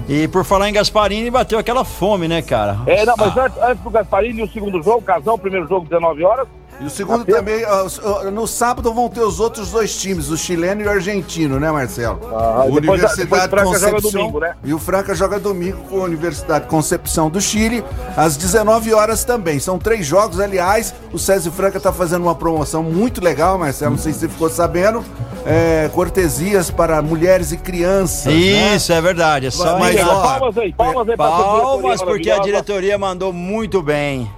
E 0.08 0.28
por 0.28 0.46
falar 0.46 0.70
em 0.70 0.74
Gasparini, 0.74 1.30
bateu 1.32 1.58
aquela 1.58 1.84
fome, 1.84 2.28
né, 2.28 2.42
cara? 2.42 2.78
É, 2.86 3.04
não, 3.06 3.16
mas 3.18 3.36
antes, 3.36 3.58
antes 3.62 3.84
do 3.84 3.90
Gasparini, 3.90 4.44
o 4.44 4.48
segundo 4.50 4.82
jogo, 4.84 5.02
Casão, 5.02 5.34
o 5.34 5.38
primeiro 5.40 5.68
jogo, 5.68 5.86
19 5.88 6.24
horas. 6.24 6.48
E 6.80 6.86
o 6.86 6.90
segundo 6.92 7.22
Apenas- 7.24 7.40
também, 7.40 7.66
os- 7.86 8.00
ó, 8.04 8.30
no 8.30 8.46
sábado 8.46 8.94
vão 8.94 9.10
ter 9.10 9.22
os 9.22 9.40
outros 9.40 9.72
dois 9.72 9.96
times, 10.00 10.30
o 10.30 10.38
chileno 10.38 10.82
e 10.84 10.86
o 10.86 10.90
argentino, 10.92 11.60
né, 11.60 11.72
Marcelo? 11.72 12.20
Ah, 12.32 12.60
o 12.68 12.72
depois- 12.80 13.02
Universidade 13.02 13.18
depois 13.18 13.42
o 13.44 13.50
Franca 13.50 13.66
joga 13.66 13.92
Concepción 13.94 14.12
domingo, 14.22 14.40
né? 14.40 14.56
e 14.64 14.74
o 14.76 14.80
Franca 14.80 15.16
joga 15.16 15.40
domingo 15.40 15.78
com 15.90 16.02
a 16.02 16.04
Universidade 16.04 16.68
Concepção 16.68 17.32
do 17.32 17.42
Chile, 17.42 17.84
às 18.16 18.38
19 18.38 18.94
horas 18.94 19.24
também. 19.24 19.58
São 19.60 19.80
três 19.80 20.06
jogos, 20.06 20.40
aliás, 20.40 20.94
o 21.12 21.18
César 21.18 21.50
Franca 21.50 21.80
tá 21.80 21.92
fazendo 21.92 22.22
uma 22.22 22.36
promoção 22.36 22.84
muito 22.84 23.24
legal, 23.24 23.58
Marcelo, 23.58 23.92
não 23.92 23.98
sei 23.98 24.14
se 24.14 24.20
você 24.20 24.30
ficou 24.30 24.48
sabendo, 24.48 25.04
é, 25.48 25.90
cortesias 25.94 26.70
para 26.70 27.02
mulheres 27.02 27.52
e 27.52 27.58
crianças, 27.58 28.26
né? 28.32 28.76
Isso, 28.76 28.94
é 28.94 29.02
verdade. 29.02 29.48
É 29.48 29.52
só 29.52 29.80
Mas, 29.80 30.00
ó, 30.00 30.22
palmas 30.22 30.58
aí, 30.60 30.72
palmas 30.74 31.10
aí 31.10 31.18
Palmas, 31.18 31.82
diretoria 31.82 32.06
porque 32.06 32.30
a 32.30 32.38
diretoria 32.40 32.98
mandou 33.00 33.34
muito 33.34 33.82
bem. 33.82 34.30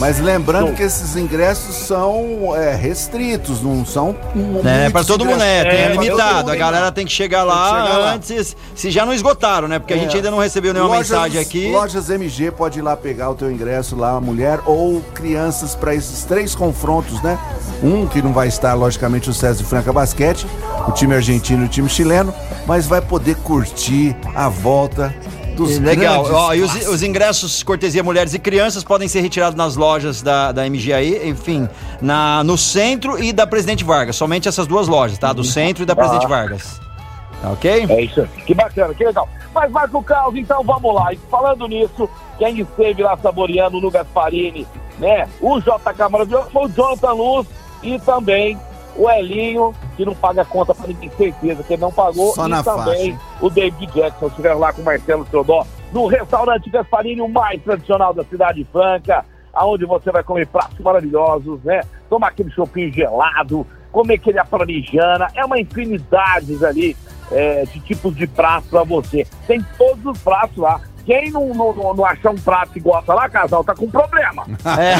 Mas 0.00 0.18
lembrando 0.18 0.72
que 0.74 0.82
esses 0.82 1.14
ingressos 1.14 1.76
são 1.76 2.56
é, 2.56 2.74
restritos, 2.74 3.60
não 3.62 3.84
são 3.84 4.16
É, 4.64 4.88
pra 4.88 5.04
todo 5.04 5.26
mundo, 5.26 5.42
é, 5.42 5.62
tem 5.62 5.72
É, 5.72 5.84
é 5.84 5.88
limitado. 5.92 6.38
mundo, 6.38 6.50
A 6.52 6.56
galera 6.56 6.90
tem 6.90 7.04
que 7.04 7.12
chegar 7.12 7.44
lá 7.44 7.64
que 7.82 7.82
chegar 7.86 7.98
lá. 7.98 8.12
antes, 8.14 8.56
se 8.74 8.90
já 8.90 9.04
não 9.04 9.12
esgotaram, 9.12 9.68
né? 9.68 9.78
Porque 9.78 9.92
a 9.92 9.98
gente 9.98 10.12
É. 10.14 10.16
ainda 10.16 10.30
não 10.30 10.38
recebeu 10.38 10.72
nenhuma 10.72 10.94
Lojas- 10.96 11.10
mensagem 11.10 11.38
aqui. 11.40 11.70
Lojas 11.70 12.08
MG 12.08 12.50
pode 12.50 12.78
ir 12.78 12.82
lá 12.82 12.96
pegar 12.96 13.28
o 13.30 13.34
teu 13.34 13.52
ingresso 13.52 13.94
lá, 13.94 14.18
mulher 14.20 14.60
ou 14.64 15.02
crianças 15.14 15.74
para 15.74 15.94
esses 15.94 16.24
três 16.24 16.54
confrontos, 16.54 17.22
né? 17.22 17.38
Um 17.82 18.06
que 18.06 18.22
não 18.22 18.32
vai 18.32 18.48
estar, 18.48 18.72
logicamente, 18.72 19.28
o 19.28 19.34
César 19.34 19.64
Franca 19.64 19.92
Basquete, 19.92 20.46
o 20.88 20.92
time 20.92 21.14
argentino 21.14 21.64
e 21.64 21.66
o 21.66 21.68
time 21.68 21.88
chileno, 21.90 22.32
mas 22.66 22.86
vai 22.86 23.02
poder 23.02 23.36
curtir 23.36 24.16
a 24.34 24.48
volta 24.48 25.14
dos 25.60 25.78
Legal. 25.78 26.26
Ó, 26.32 26.54
e 26.54 26.62
os, 26.62 26.88
os 26.88 27.02
ingressos 27.02 27.62
cortesia 27.62 28.02
mulheres 28.02 28.32
e 28.32 28.38
crianças 28.38 28.82
podem 28.82 29.06
ser 29.08 29.20
retirados 29.20 29.56
nas 29.56 29.76
lojas 29.76 30.22
da, 30.22 30.52
da 30.52 30.68
MGI, 30.68 31.28
enfim, 31.28 31.68
na, 32.00 32.42
no 32.44 32.56
centro 32.56 33.22
e 33.22 33.32
da 33.32 33.46
Presidente 33.46 33.84
Vargas. 33.84 34.16
Somente 34.16 34.48
essas 34.48 34.66
duas 34.66 34.88
lojas, 34.88 35.18
tá? 35.18 35.32
Do 35.32 35.44
centro 35.44 35.82
e 35.82 35.86
da 35.86 35.94
Presidente 35.94 36.26
Vargas. 36.26 36.80
Tá 37.42 37.50
ok? 37.50 37.86
É 37.88 38.02
isso. 38.02 38.26
Que 38.46 38.54
bacana, 38.54 38.94
que 38.94 39.04
legal. 39.04 39.28
Mas 39.54 39.70
Marco 39.70 40.02
Carlos, 40.02 40.36
então 40.36 40.62
vamos 40.62 40.94
lá. 40.94 41.12
E 41.12 41.16
falando 41.30 41.66
nisso, 41.66 42.08
quem 42.38 42.60
esteve 42.60 43.02
lá 43.02 43.16
saboreando 43.16 43.80
no 43.80 43.90
Gasparini, 43.90 44.66
né? 44.98 45.28
O 45.40 45.60
J. 45.60 46.08
maravilhoso 46.08 46.50
foi 46.50 46.64
o 46.64 46.68
Jonathan 46.68 47.12
Luz 47.12 47.46
e 47.82 47.98
também 48.00 48.58
o 49.00 49.10
Elinho, 49.10 49.74
que 49.96 50.04
não 50.04 50.14
paga 50.14 50.44
conta 50.44 50.74
pra 50.74 50.86
ninguém, 50.86 51.10
certeza 51.16 51.62
que 51.62 51.72
ele 51.72 51.80
não 51.80 51.90
pagou. 51.90 52.34
Só 52.34 52.46
e 52.46 52.62
também 52.62 53.14
faixa. 53.14 53.36
o 53.40 53.48
David 53.48 53.92
Jackson 53.94 54.26
estiveram 54.26 54.58
lá 54.58 54.74
com 54.74 54.82
o 54.82 54.84
Marcelo 54.84 55.24
Teodó 55.24 55.66
no 55.90 56.06
restaurante 56.06 56.68
Gasparini, 56.68 57.22
o 57.22 57.28
mais 57.28 57.62
tradicional 57.62 58.12
da 58.12 58.22
cidade 58.24 58.62
franca, 58.70 59.24
aonde 59.54 59.86
você 59.86 60.12
vai 60.12 60.22
comer 60.22 60.46
pratos 60.46 60.78
maravilhosos, 60.80 61.62
né? 61.64 61.80
Tomar 62.10 62.28
aquele 62.28 62.50
chopinho 62.50 62.92
gelado, 62.92 63.66
comer 63.90 64.14
aquele 64.14 64.44
parmigiana, 64.44 65.28
é 65.34 65.44
uma 65.46 65.58
infinidade 65.58 66.62
ali 66.62 66.94
é, 67.32 67.64
de 67.64 67.80
tipos 67.80 68.14
de 68.14 68.26
pratos 68.26 68.68
pra 68.68 68.84
você. 68.84 69.26
Tem 69.46 69.64
todos 69.78 70.04
os 70.04 70.18
pratos 70.18 70.58
lá. 70.58 70.78
Quem 71.04 71.30
não, 71.30 71.48
não, 71.48 71.72
não, 71.72 72.04
achar 72.04 72.30
um 72.30 72.36
prato 72.36 72.72
que 72.72 72.80
gosta 72.80 73.14
lá, 73.14 73.28
casal, 73.28 73.62
tá 73.64 73.74
com 73.74 73.90
problema. 73.90 74.46
É. 74.78 74.94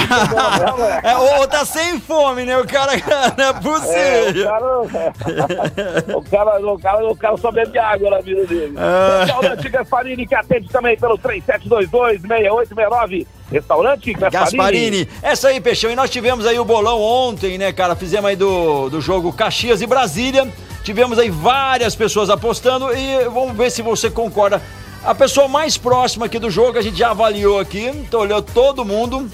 é 1.10 1.16
ou, 1.16 1.40
ou 1.40 1.48
tá 1.48 1.64
sem 1.64 2.00
fome, 2.00 2.44
né? 2.44 2.58
O 2.58 2.66
cara 2.66 2.92
não 3.36 3.44
é 3.44 3.48
É, 3.48 3.50
o, 3.50 3.54
possível. 3.60 4.44
cara, 4.44 4.80
o, 6.16 6.22
cara, 6.22 6.66
o, 6.66 6.78
cara, 6.78 7.06
o 7.08 7.16
cara 7.16 7.36
só 7.36 7.52
bebe 7.52 7.78
água 7.78 8.10
na 8.10 8.20
vida 8.20 8.46
dele. 8.46 8.74
Ah. 8.76 9.24
Restaurante 9.24 9.68
Gasparini, 9.68 10.26
que 10.26 10.34
atende 10.34 10.68
também 10.68 10.96
pelo 10.96 11.18
3722-6869. 11.18 13.26
Restaurante 13.50 14.12
Gasparini. 14.12 14.30
Gasparini. 14.30 15.08
Essa 15.22 15.48
aí, 15.48 15.60
Peixão. 15.60 15.90
E 15.90 15.96
nós 15.96 16.08
tivemos 16.08 16.46
aí 16.46 16.58
o 16.58 16.64
bolão 16.64 17.00
ontem, 17.00 17.58
né, 17.58 17.72
cara? 17.72 17.96
Fizemos 17.96 18.30
aí 18.30 18.36
do, 18.36 18.88
do 18.88 19.00
jogo 19.00 19.32
Caxias 19.32 19.82
e 19.82 19.86
Brasília. 19.86 20.48
Tivemos 20.82 21.18
aí 21.18 21.28
várias 21.28 21.94
pessoas 21.94 22.30
apostando 22.30 22.90
e 22.94 23.28
vamos 23.28 23.54
ver 23.56 23.70
se 23.70 23.82
você 23.82 24.10
concorda. 24.10 24.62
A 25.04 25.14
pessoa 25.14 25.46
mais 25.48 25.76
próxima 25.78 26.26
aqui 26.26 26.38
do 26.38 26.50
jogo, 26.50 26.78
a 26.78 26.82
gente 26.82 26.98
já 26.98 27.10
avaliou 27.10 27.58
aqui, 27.58 27.86
então 27.86 28.20
olhou 28.20 28.42
todo 28.42 28.84
mundo. 28.84 29.26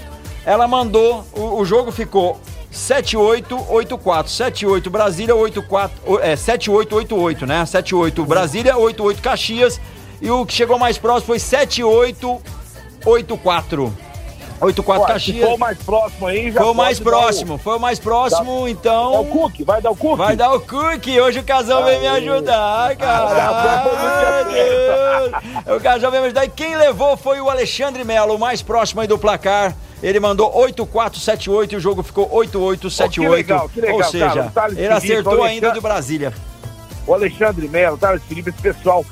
Ela 0.44 0.68
mandou, 0.68 1.25
o, 1.32 1.58
o 1.61 1.64
jogo 1.64 1.90
ficou 1.90 2.40
7884. 2.70 4.30
78 4.30 4.88
Brasília, 4.90 5.35
84, 5.35 5.96
o- 6.06 6.18
é 6.20 6.37
7888, 6.37 7.46
né? 7.46 7.66
78 7.66 8.25
Brasília, 8.25 8.76
88 8.76 9.20
Caxias. 9.20 9.80
E 10.23 10.30
o 10.30 10.46
que 10.46 10.54
chegou 10.54 10.78
mais 10.78 10.96
próximo 10.99 11.26
foi 11.26 11.38
7884. 11.40 13.92
84 14.60 15.02
Ó, 15.02 15.06
Caxias. 15.06 15.44
for 15.48 15.54
o 15.54 15.58
mais 15.58 15.78
próximo 15.78 16.26
aí, 16.26 16.50
já 16.50 16.60
Foi 16.60 16.70
o 16.70 16.75
mais 16.75 16.98
dar 16.98 17.04
próximo, 17.04 17.58
foi 17.58 17.76
o 17.76 17.80
mais 17.80 17.98
próximo, 17.98 18.62
o 18.62 18.68
então. 18.68 19.25
Cook, 19.26 19.60
vai 19.64 19.82
dar 19.82 19.90
o 19.90 19.96
Cook? 19.96 20.16
Vai 20.16 20.34
dar 20.36 20.52
o 20.52 20.60
cookie. 20.60 21.20
Hoje 21.20 21.40
o 21.40 21.44
casal 21.44 21.84
veio 21.84 22.00
me 22.00 22.06
ajudar, 22.08 22.96
cara. 22.96 23.26
Ai. 25.66 25.76
O 25.76 25.80
casal 25.80 26.10
veio 26.10 26.22
me 26.22 26.26
ajudar. 26.28 26.44
E 26.44 26.48
quem 26.48 26.76
levou 26.76 27.16
foi 27.16 27.40
o 27.40 27.50
Alexandre 27.50 28.04
Melo, 28.04 28.34
o 28.36 28.38
mais 28.38 28.62
próximo 28.62 29.00
aí 29.00 29.06
do 29.06 29.18
placar. 29.18 29.75
Ele 30.02 30.20
mandou 30.20 30.46
8478 30.54 31.72
e 31.72 31.76
o 31.76 31.80
jogo 31.80 32.02
ficou 32.02 32.28
8878. 32.30 33.14
Oh, 33.18 33.22
que 33.22 33.28
legal, 33.36 33.68
que 33.70 33.80
legal, 33.80 33.96
Ou 33.96 34.04
seja, 34.04 34.50
cara. 34.54 34.72
O 34.72 34.78
ele 34.78 34.88
acertou 34.88 35.32
o 35.38 35.42
ainda 35.42 35.68
Alexandre- 35.68 35.72
de 35.75 35.80
Brasília. 35.80 36.32
o 37.06 37.14
Alexandre 37.14 37.68
Melo, 37.68 37.96
Thales 37.96 38.22
Felipe, 38.28 38.50
esse 38.50 38.60
pessoal 38.60 39.04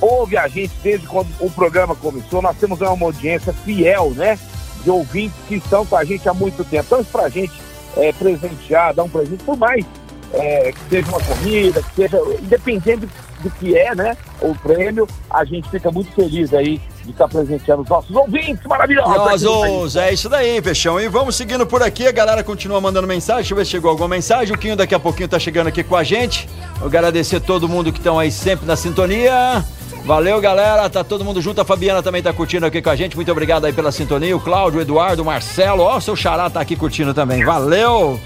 ouve 0.00 0.36
a 0.36 0.46
gente 0.46 0.72
desde 0.82 1.06
quando 1.06 1.28
o 1.40 1.50
programa 1.50 1.94
começou. 1.94 2.42
Nós 2.42 2.56
temos 2.58 2.80
uma 2.80 3.06
audiência 3.06 3.52
fiel, 3.64 4.10
né? 4.10 4.38
De 4.86 4.90
ouvintes 4.92 5.36
que 5.48 5.56
estão 5.56 5.84
com 5.84 5.96
a 5.96 6.04
gente 6.04 6.28
há 6.28 6.32
muito 6.32 6.62
tempo. 6.62 6.84
Então, 6.86 7.00
isso 7.00 7.10
pra 7.10 7.28
gente 7.28 7.52
é, 7.96 8.12
presentear, 8.12 8.94
dar 8.94 9.02
um 9.02 9.08
presente, 9.08 9.42
por 9.42 9.56
mais 9.56 9.84
é, 10.32 10.70
que 10.70 10.78
seja 10.88 11.08
uma 11.08 11.20
corrida, 11.20 11.82
que 11.82 11.94
seja, 11.96 12.20
independente 12.40 13.08
do 13.40 13.50
que 13.50 13.76
é, 13.76 13.96
né? 13.96 14.16
O 14.40 14.54
prêmio, 14.54 15.08
a 15.28 15.44
gente 15.44 15.68
fica 15.70 15.90
muito 15.90 16.12
feliz 16.12 16.54
aí 16.54 16.80
de 17.04 17.10
estar 17.10 17.26
presenteando 17.26 17.82
os 17.82 17.88
nossos 17.88 18.14
ouvintes 18.14 18.64
maravilhosos. 18.64 19.96
É 19.96 20.12
isso 20.12 20.28
daí, 20.28 20.62
Peixão. 20.62 21.00
E 21.00 21.08
vamos 21.08 21.34
seguindo 21.34 21.66
por 21.66 21.82
aqui, 21.82 22.06
a 22.06 22.12
galera 22.12 22.44
continua 22.44 22.80
mandando 22.80 23.08
mensagem. 23.08 23.42
Deixa 23.42 23.54
eu 23.54 23.58
ver 23.58 23.64
se 23.64 23.72
chegou 23.72 23.90
alguma 23.90 24.08
mensagem. 24.08 24.54
O 24.54 24.58
Quinho 24.58 24.76
daqui 24.76 24.94
a 24.94 25.00
pouquinho 25.00 25.28
tá 25.28 25.38
chegando 25.40 25.66
aqui 25.66 25.82
com 25.82 25.96
a 25.96 26.04
gente. 26.04 26.48
Eu 26.80 26.86
agradecer 26.86 27.40
todo 27.40 27.68
mundo 27.68 27.92
que 27.92 27.98
estão 27.98 28.20
aí 28.20 28.30
sempre 28.30 28.64
na 28.66 28.76
sintonia. 28.76 29.64
Valeu, 30.04 30.40
galera. 30.40 30.88
Tá 30.88 31.02
todo 31.02 31.24
mundo 31.24 31.42
junto. 31.42 31.60
A 31.60 31.64
Fabiana 31.64 32.02
também 32.02 32.22
tá 32.22 32.32
curtindo 32.32 32.64
aqui 32.66 32.80
com 32.80 32.90
a 32.90 32.96
gente. 32.96 33.16
Muito 33.16 33.30
obrigado 33.32 33.64
aí 33.64 33.72
pela 33.72 33.90
sintonia. 33.90 34.36
O 34.36 34.40
Cláudio, 34.40 34.78
o 34.78 34.82
Eduardo, 34.82 35.22
o 35.22 35.24
Marcelo. 35.26 35.82
Ó, 35.82 35.96
o 35.96 36.00
seu 36.00 36.14
xará 36.14 36.48
tá 36.48 36.60
aqui 36.60 36.76
curtindo 36.76 37.12
também. 37.12 37.44
Valeu! 37.44 38.20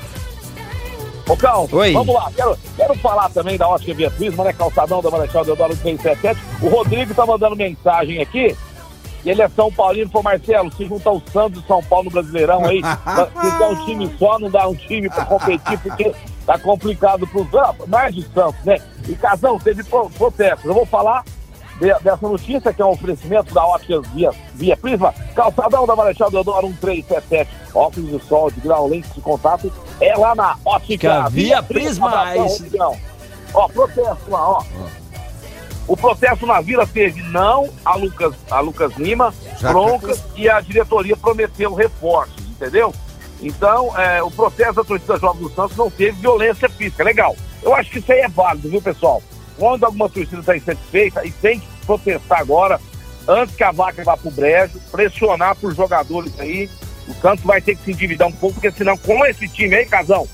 Ô, 1.29 1.37
Cal, 1.37 1.69
Oi. 1.71 1.93
vamos 1.93 2.14
lá. 2.14 2.31
Quero, 2.35 2.59
quero 2.76 2.95
falar 2.97 3.31
também 3.31 3.57
da 3.57 3.69
Ótica 3.69 3.95
Via 3.95 4.11
Prisma, 4.11 4.45
né? 4.45 4.52
Calçadão 4.52 5.00
da 5.00 5.11
Marechal 5.11 5.45
Deodoro 5.45 5.76
377. 5.76 6.40
O 6.61 6.69
Rodrigo 6.69 7.14
tá 7.14 7.25
mandando 7.25 7.55
mensagem 7.57 8.21
aqui. 8.21 8.57
E 9.25 9.31
ele 9.31 9.40
é 9.43 9.49
São 9.50 9.71
Paulino, 9.71 10.11
falou, 10.11 10.25
Marcelo, 10.25 10.73
se 10.73 10.87
juntar 10.87 11.11
o 11.12 11.23
Santos 11.33 11.62
e 11.62 11.67
São 11.67 11.83
Paulo 11.85 12.07
no 12.07 12.11
Brasileirão 12.11 12.64
aí, 12.64 12.81
se 12.83 13.59
dá 13.59 13.69
um 13.69 13.85
time 13.85 14.11
só, 14.19 14.38
não 14.38 14.50
dá 14.50 14.67
um 14.67 14.75
time 14.75 15.11
pra 15.11 15.26
competir, 15.26 15.79
porque 15.81 16.12
tá 16.47 16.59
complicado 16.59 17.26
pros 17.26 17.47
ah, 17.55 17.75
mais 17.87 18.14
de 18.14 18.23
Santos, 18.33 18.64
né? 18.64 18.79
E 19.07 19.14
Casão, 19.14 19.59
teve 19.59 19.85
pro- 19.85 20.09
protestos. 20.11 20.64
Eu 20.64 20.73
vou 20.73 20.87
falar 20.87 21.23
de- 21.80 21.99
dessa 22.04 22.28
notícia, 22.28 22.72
que 22.72 22.82
é 22.82 22.84
um 22.84 22.90
oferecimento 22.90 23.52
da 23.54 23.64
Ótica 23.66 24.00
Via, 24.14 24.30
Via 24.54 24.76
Prisma, 24.76 25.12
calçadão 25.34 25.87
da 25.87 25.96
Marechal 25.96 26.30
Deodoro 26.30 26.68
1377, 26.68 27.50
óculos 27.75 28.10
de 28.10 28.28
sol, 28.28 28.50
de 28.50 28.60
grau, 28.60 28.87
lentes 28.87 29.12
de 29.14 29.20
contato, 29.20 29.72
é 30.00 30.14
lá 30.16 30.34
na 30.34 30.56
Ótica 30.64 31.28
Via 31.30 31.62
Prisma, 31.62 32.08
Abração, 32.08 32.46
isso. 32.46 32.62
Rodrigão. 32.62 32.96
Ó, 33.54 33.68
protesto 33.68 34.30
lá, 34.30 34.49
ó. 34.50 34.62
O 35.88 35.96
protesto 35.96 36.46
na 36.46 36.60
vila 36.60 36.87
teve 36.87 37.20
não 37.22 37.68
a 37.84 37.96
Lucas, 37.96 38.34
a 38.50 38.60
Lucas 38.60 38.92
Lima, 38.96 39.34
Já 39.58 39.72
broncas 39.72 40.22
e 40.37 40.49
a 40.49 40.60
diretoria 40.60 41.16
prometeu 41.16 41.75
reforços, 41.75 42.37
entendeu? 42.49 42.94
Então, 43.42 43.99
é, 43.99 44.22
o 44.22 44.30
protesto 44.30 44.75
da 44.75 44.84
torcida 44.84 45.18
Jovem 45.18 45.42
do 45.42 45.50
Santos 45.50 45.76
não 45.76 45.90
teve 45.90 46.12
violência 46.20 46.68
física. 46.68 47.02
Legal. 47.02 47.34
Eu 47.62 47.75
acho 47.75 47.90
que 47.90 47.99
isso 47.99 48.12
aí 48.12 48.20
é 48.20 48.28
válido, 48.28 48.68
viu, 48.68 48.80
pessoal? 48.80 49.20
Quando 49.58 49.84
alguma 49.84 50.08
torcida 50.08 50.40
está 50.40 50.56
insatisfeita 50.56 51.26
e 51.26 51.30
tem 51.32 51.58
que 51.58 51.66
protestar 51.80 52.40
agora, 52.40 52.80
antes 53.26 53.54
que 53.54 53.64
a 53.64 53.72
vaca 53.72 54.02
vá 54.04 54.16
pro 54.16 54.30
brejo, 54.30 54.78
pressionar 54.90 55.56
por 55.56 55.75
jogadores 55.75 56.32
aí, 56.38 56.68
o 57.08 57.14
Santos 57.14 57.44
vai 57.44 57.60
ter 57.60 57.76
que 57.76 57.84
se 57.84 57.90
endividar 57.92 58.28
um 58.28 58.32
pouco, 58.32 58.54
porque 58.54 58.70
senão, 58.70 58.96
com 58.96 59.25
esse 59.26 59.49
time 59.49 59.75
aí, 59.75 59.87
Casão, 59.87 60.28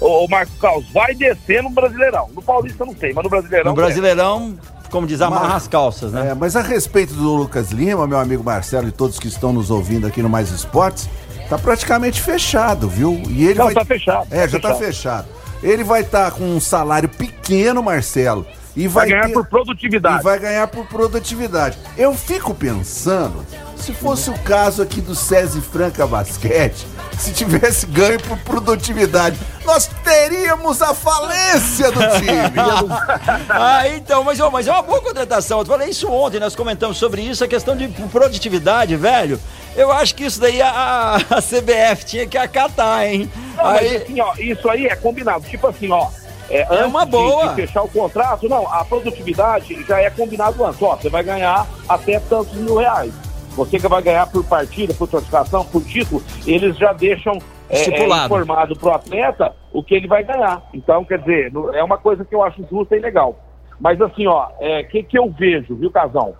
o, 0.00 0.26
Marco 0.28 0.52
Carlos, 0.58 0.86
vai 0.92 1.14
descer 1.14 1.62
no 1.62 1.70
Brasileirão. 1.70 2.28
No 2.34 2.40
Paulista 2.40 2.84
não 2.86 2.96
sei, 2.96 3.12
mas 3.12 3.22
no 3.22 3.30
Brasileirão... 3.30 3.70
No 3.70 3.76
Brasileirão, 3.76 4.58
como 4.90 5.06
diz, 5.06 5.20
amarra 5.20 5.56
as 5.56 5.68
calças, 5.68 6.12
né? 6.12 6.30
É, 6.30 6.34
mas 6.34 6.56
a 6.56 6.62
respeito 6.62 7.12
do 7.12 7.34
Lucas 7.34 7.70
Lima, 7.70 8.06
meu 8.06 8.18
amigo 8.18 8.42
Marcelo 8.42 8.88
e 8.88 8.92
todos 8.92 9.18
que 9.18 9.28
estão 9.28 9.52
nos 9.52 9.70
ouvindo 9.70 10.06
aqui 10.06 10.22
no 10.22 10.28
Mais 10.28 10.50
Esportes, 10.50 11.08
tá 11.48 11.58
praticamente 11.58 12.20
fechado, 12.20 12.88
viu? 12.88 13.22
E 13.28 13.46
ele 13.46 13.58
Não, 13.58 13.66
vai... 13.66 13.74
tá 13.74 13.84
fechado. 13.84 14.26
É, 14.30 14.40
tá 14.42 14.46
já 14.46 14.60
tá 14.60 14.74
fechado. 14.74 15.28
Ele 15.62 15.84
vai 15.84 16.00
estar 16.00 16.30
com 16.30 16.44
um 16.44 16.60
salário 16.60 17.08
pequeno, 17.08 17.82
Marcelo, 17.82 18.46
e 18.84 18.88
vai, 18.88 19.06
Vai 19.06 19.08
ganhar 19.10 19.26
ter- 19.26 19.32
por 19.34 19.46
produtividade. 19.46 20.20
E 20.20 20.22
vai 20.24 20.38
ganhar 20.38 20.66
por 20.68 20.86
produtividade. 20.86 21.78
Eu 21.96 22.14
fico 22.14 22.54
pensando, 22.54 23.44
se 23.76 23.92
fosse 23.92 24.30
o 24.30 24.38
caso 24.38 24.82
aqui 24.82 25.00
do 25.00 25.14
SESI 25.14 25.60
Franca 25.60 26.06
Basquete, 26.06 26.86
se 27.18 27.32
tivesse 27.32 27.84
ganho 27.86 28.18
por 28.22 28.38
produtividade, 28.38 29.38
nós 29.66 29.86
teríamos 30.02 30.80
a 30.80 30.94
falência 30.94 31.90
do 31.92 32.00
time. 32.18 32.30
Ah, 33.50 33.86
então, 33.88 34.24
mas, 34.24 34.40
ó, 34.40 34.50
mas 34.50 34.66
é 34.66 34.72
uma 34.72 34.82
boa 34.82 35.00
contratação. 35.02 35.58
Eu 35.60 35.66
falei 35.66 35.90
isso 35.90 36.08
ontem, 36.10 36.40
nós 36.40 36.54
comentamos 36.56 36.96
sobre 36.96 37.20
isso, 37.22 37.44
a 37.44 37.48
questão 37.48 37.76
de 37.76 37.88
produtividade, 38.10 38.96
velho. 38.96 39.38
Eu 39.76 39.92
acho 39.92 40.14
que 40.14 40.24
isso 40.24 40.40
daí 40.40 40.60
a, 40.62 41.16
a 41.30 41.42
CBF 41.42 42.04
tinha 42.04 42.26
que 42.26 42.36
acatar, 42.38 43.04
hein? 43.04 43.30
Não, 43.56 43.64
mas 43.64 43.80
Aí, 43.80 43.96
assim, 43.96 44.20
ó, 44.20 44.32
isso 44.38 44.68
aí 44.70 44.86
é 44.86 44.96
combinado. 44.96 45.44
Tipo 45.48 45.68
assim, 45.68 45.90
ó. 45.90 46.08
É, 46.50 46.66
antes 46.68 46.86
uma 46.86 47.04
de- 47.04 47.12
boa. 47.12 47.48
De, 47.48 47.54
fechar 47.54 47.82
o 47.82 47.88
contrato, 47.88 48.48
não, 48.48 48.66
a 48.72 48.84
produtividade 48.84 49.82
já 49.84 50.00
é 50.00 50.10
combinado 50.10 50.64
antes. 50.64 50.82
Ó, 50.82 50.96
você 50.96 51.08
vai 51.08 51.22
ganhar 51.22 51.66
até 51.88 52.18
tantos 52.18 52.54
mil 52.54 52.76
reais. 52.76 53.12
Você 53.56 53.78
que 53.78 53.88
vai 53.88 54.02
ganhar 54.02 54.26
por 54.30 54.44
partida, 54.44 54.94
por 54.94 55.08
classificação, 55.08 55.64
por 55.64 55.82
título, 55.82 56.22
eles 56.46 56.76
já 56.76 56.92
deixam 56.92 57.38
é, 57.68 57.78
é, 57.78 58.24
informado 58.24 58.76
pro 58.76 58.92
atleta 58.92 59.54
o 59.72 59.82
que 59.82 59.94
ele 59.94 60.08
vai 60.08 60.24
ganhar. 60.24 60.62
Então, 60.74 61.04
quer 61.04 61.18
dizer, 61.18 61.52
é 61.74 61.82
uma 61.82 61.98
coisa 61.98 62.24
que 62.24 62.34
eu 62.34 62.42
acho 62.42 62.64
justa 62.70 62.96
e 62.96 63.00
legal. 63.00 63.36
Mas 63.78 64.00
assim, 64.00 64.26
ó, 64.26 64.48
o 64.48 64.52
é, 64.60 64.82
que, 64.84 65.02
que 65.02 65.18
eu 65.18 65.30
vejo, 65.30 65.74
viu, 65.74 65.90
Casão? 65.90 66.34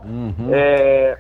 É, 0.50 1.18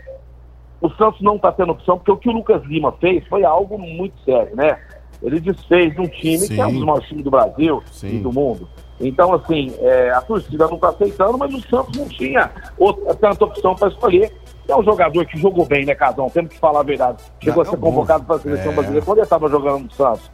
o 0.80 0.90
Santos 0.90 1.20
não 1.20 1.36
está 1.36 1.52
tendo 1.52 1.72
opção, 1.72 1.96
porque 1.96 2.10
o 2.10 2.16
que 2.16 2.28
o 2.28 2.32
Lucas 2.32 2.62
Lima 2.64 2.92
fez 3.00 3.26
foi 3.26 3.44
algo 3.44 3.78
muito 3.78 4.18
sério, 4.24 4.54
né? 4.54 4.78
Ele 5.22 5.38
desfez 5.40 5.96
um 5.98 6.06
time 6.06 6.48
que 6.48 6.60
é 6.60 6.66
um 6.66 6.70
Sim. 6.70 6.76
dos 6.76 6.84
maiores 6.84 7.08
times 7.08 7.24
do 7.24 7.30
Brasil 7.30 7.82
Sim. 7.92 8.16
e 8.16 8.18
do 8.18 8.32
mundo. 8.32 8.68
Então, 8.98 9.32
assim, 9.34 9.74
é, 9.80 10.10
a 10.10 10.20
torcida 10.20 10.66
não 10.66 10.74
está 10.74 10.88
aceitando, 10.90 11.38
mas 11.38 11.52
o 11.54 11.60
Santos 11.68 11.96
não 11.98 12.06
tinha 12.08 12.50
outra- 12.78 13.14
tanta 13.14 13.44
opção 13.44 13.74
para 13.74 13.88
escolher. 13.88 14.32
É 14.68 14.76
um 14.76 14.82
jogador 14.84 15.24
que 15.26 15.38
jogou 15.38 15.64
bem, 15.64 15.84
né, 15.84 15.94
Casão? 15.94 16.28
Temos 16.30 16.52
que 16.52 16.58
falar 16.58 16.80
a 16.80 16.82
verdade. 16.84 17.18
Chegou 17.42 17.62
a 17.62 17.66
ser 17.66 17.76
convocado 17.78 18.24
para 18.24 18.36
a 18.36 18.38
seleção 18.38 18.72
É. 18.72 18.74
brasileira 18.74 19.04
quando 19.04 19.18
ele 19.18 19.24
estava 19.24 19.48
jogando 19.48 19.84
no 19.84 19.90
Santos. 19.92 20.30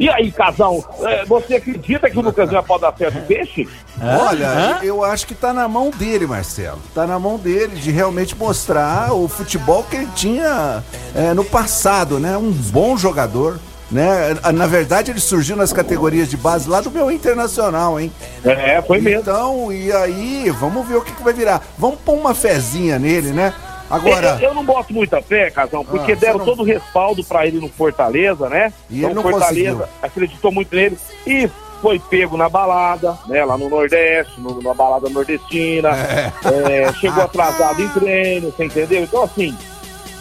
E 0.00 0.08
aí, 0.08 0.30
Casão, 0.30 0.84
é, 1.02 1.24
você 1.24 1.56
acredita 1.56 2.08
que 2.08 2.16
o 2.18 2.22
Lucas 2.22 2.48
Lima 2.48 2.62
pode 2.62 2.82
dar 2.82 2.96
certo 2.96 3.18
o 3.18 3.22
peixe? 3.22 3.68
Olha, 4.00 4.48
Hã? 4.48 4.78
eu 4.84 5.02
acho 5.02 5.26
que 5.26 5.34
tá 5.34 5.52
na 5.52 5.66
mão 5.66 5.90
dele, 5.90 6.24
Marcelo. 6.26 6.78
Tá 6.94 7.04
na 7.06 7.18
mão 7.18 7.36
dele 7.36 7.74
de 7.76 7.90
realmente 7.90 8.36
mostrar 8.36 9.12
o 9.12 9.26
futebol 9.26 9.82
que 9.82 9.96
ele 9.96 10.08
tinha 10.14 10.84
é, 11.16 11.34
no 11.34 11.44
passado, 11.44 12.20
né? 12.20 12.36
Um 12.36 12.52
bom 12.52 12.96
jogador. 12.96 13.58
Né? 13.90 14.36
Na 14.54 14.66
verdade, 14.66 15.10
ele 15.10 15.20
surgiu 15.20 15.56
nas 15.56 15.72
categorias 15.72 16.28
de 16.28 16.36
base 16.36 16.68
lá 16.68 16.80
do 16.80 16.90
meu 16.90 17.10
internacional, 17.10 17.98
hein? 17.98 18.12
É, 18.44 18.82
foi 18.82 19.00
mesmo. 19.00 19.20
Então, 19.22 19.72
e 19.72 19.90
aí, 19.92 20.50
vamos 20.50 20.86
ver 20.86 20.96
o 20.96 21.00
que, 21.02 21.12
que 21.12 21.22
vai 21.22 21.32
virar. 21.32 21.62
Vamos 21.78 21.98
pôr 22.04 22.12
uma 22.14 22.34
fezinha 22.34 22.98
nele, 22.98 23.30
né? 23.32 23.54
Agora. 23.90 24.36
Eu, 24.42 24.48
eu 24.50 24.54
não 24.54 24.62
boto 24.64 24.92
muita 24.92 25.22
fé, 25.22 25.50
Casão, 25.50 25.82
porque 25.82 26.12
Ah, 26.12 26.16
deram 26.16 26.38
não- 26.38 26.44
todo 26.44 26.60
o 26.60 26.64
respaldo 26.64 27.24
pra 27.24 27.46
ele 27.46 27.58
no 27.58 27.68
Fortaleza, 27.70 28.46
né? 28.50 28.70
E 28.90 29.02
ele 29.02 29.14
não 29.14 29.22
Fortaleza 29.22 29.70
conseguiu. 29.76 29.86
acreditou 30.02 30.52
muito 30.52 30.76
nele 30.76 30.98
e 31.26 31.48
foi 31.80 31.98
pego 31.98 32.36
na 32.36 32.50
balada, 32.50 33.16
né? 33.26 33.42
Lá 33.44 33.56
no 33.56 33.70
Nordeste, 33.70 34.38
no- 34.38 34.56
numa 34.56 34.74
balada 34.74 35.08
nordestina. 35.08 35.88
É, 35.90 36.92
chegou 37.00 37.22
atrasado 37.22 37.80
em 37.80 37.88
treino, 37.88 38.50
você 38.52 38.64
entendeu? 38.66 39.04
Então, 39.04 39.22
assim, 39.22 39.56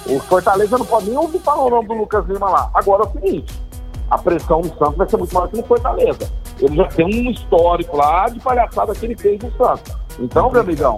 o 0.09 0.19
Fortaleza 0.19 0.77
não 0.77 0.85
pode 0.85 1.09
nem 1.09 1.17
ouvir 1.17 1.39
falar 1.39 1.63
o 1.63 1.69
nome 1.69 1.87
do 1.87 1.93
Lucas 1.95 2.25
Lima 2.27 2.49
lá. 2.49 2.69
Agora 2.73 3.03
é 3.03 3.07
o 3.07 3.11
seguinte, 3.11 3.61
a 4.09 4.17
pressão 4.17 4.61
no 4.61 4.69
Santos 4.77 4.95
vai 4.95 5.09
ser 5.09 5.17
muito 5.17 5.33
maior 5.33 5.47
que 5.47 5.57
no 5.57 5.63
Fortaleza. 5.63 6.31
Ele 6.59 6.75
já 6.75 6.87
tem 6.87 7.05
um 7.05 7.31
histórico 7.31 7.97
lá 7.97 8.27
de 8.29 8.39
palhaçada 8.39 8.93
que 8.93 9.05
ele 9.05 9.17
fez 9.17 9.39
no 9.41 9.51
Santos. 9.57 9.95
Então, 10.19 10.49
meu 10.49 10.61
amigão, 10.61 10.97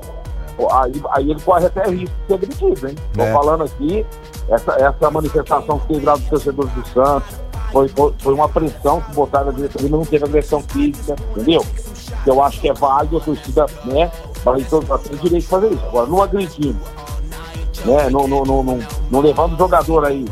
aí, 0.72 1.02
aí 1.12 1.32
ele 1.32 1.42
corre 1.42 1.66
até 1.66 1.90
risco 1.90 2.16
de 2.22 2.28
ser 2.28 2.34
agredido, 2.34 2.88
hein? 2.88 2.96
Tô 3.14 3.22
É. 3.22 3.34
falando 3.34 3.64
aqui, 3.64 4.06
essa, 4.50 4.74
essa 4.74 5.12
manifestação 5.12 5.80
que 5.80 5.88
teve 5.88 6.06
lá 6.06 6.16
dos 6.16 6.26
torcedores 6.26 6.72
do 6.74 6.88
Santos 6.88 7.40
foi, 7.72 7.88
foi, 8.20 8.34
uma 8.34 8.50
pressão 8.50 9.02
que 9.02 9.14
botaram 9.14 9.48
na 9.48 9.52
diretoria, 9.52 9.90
não 9.90 10.06
teve 10.06 10.26
agressão 10.26 10.62
física, 10.62 11.16
entendeu? 11.32 11.64
Eu 12.26 12.44
acho 12.44 12.60
que 12.60 12.70
é 12.70 12.74
válido, 12.74 13.18
a 13.18 13.20
torcida, 13.20 13.66
né? 13.86 14.12
Vai 14.44 14.62
ter 14.62 14.80
tem 14.80 15.18
direito 15.18 15.44
de 15.44 15.48
fazer 15.48 15.72
isso. 15.72 15.86
Agora, 15.86 16.08
não 16.08 16.24
agredindo, 16.24 16.80
né? 17.86 18.10
Não, 18.10 18.28
não, 18.28 18.44
não, 18.44 18.64
não, 18.64 18.80
não 19.10 19.20
levando 19.22 19.54
o 19.54 19.58
jogador 19.58 20.06
aí 20.06 20.26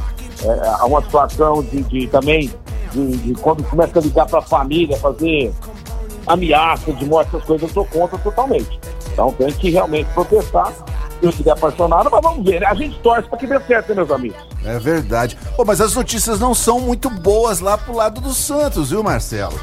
é, 0.43 0.67
a 0.79 0.85
uma 0.85 1.01
situação 1.01 1.63
de, 1.63 1.81
de 1.83 2.07
também, 2.07 2.51
de, 2.91 3.17
de 3.17 3.33
quando 3.35 3.63
começa 3.63 3.99
a 3.99 4.01
ligar 4.01 4.27
para 4.27 4.39
a 4.39 4.41
família, 4.41 4.97
fazer 4.97 5.51
ameaça 6.25 6.91
de 6.91 7.05
morte, 7.05 7.29
essas 7.29 7.45
coisas, 7.45 7.67
eu 7.67 7.73
sou 7.73 7.85
contra 7.85 8.17
totalmente. 8.19 8.79
Então 9.11 9.31
tem 9.31 9.51
que 9.51 9.69
realmente 9.69 10.07
protestar. 10.13 10.71
Se 11.19 11.25
eu 11.25 11.29
estiver 11.31 11.51
apaixonado, 11.51 12.09
mas 12.11 12.21
vamos 12.21 12.45
ver, 12.45 12.59
né? 12.61 12.67
A 12.67 12.75
gente 12.75 12.99
torce 12.99 13.27
para 13.27 13.37
que 13.39 13.47
dê 13.47 13.59
certo, 13.61 13.89
né, 13.89 13.95
meus 13.95 14.11
amigos? 14.11 14.37
É 14.63 14.77
verdade. 14.77 15.35
Pô, 15.55 15.65
mas 15.65 15.81
as 15.81 15.95
notícias 15.95 16.39
não 16.39 16.53
são 16.53 16.79
muito 16.79 17.09
boas 17.09 17.59
lá 17.59 17.75
pro 17.77 17.95
lado 17.95 18.21
do 18.21 18.33
Santos, 18.33 18.91
viu, 18.91 19.01
Marcelo? 19.01 19.59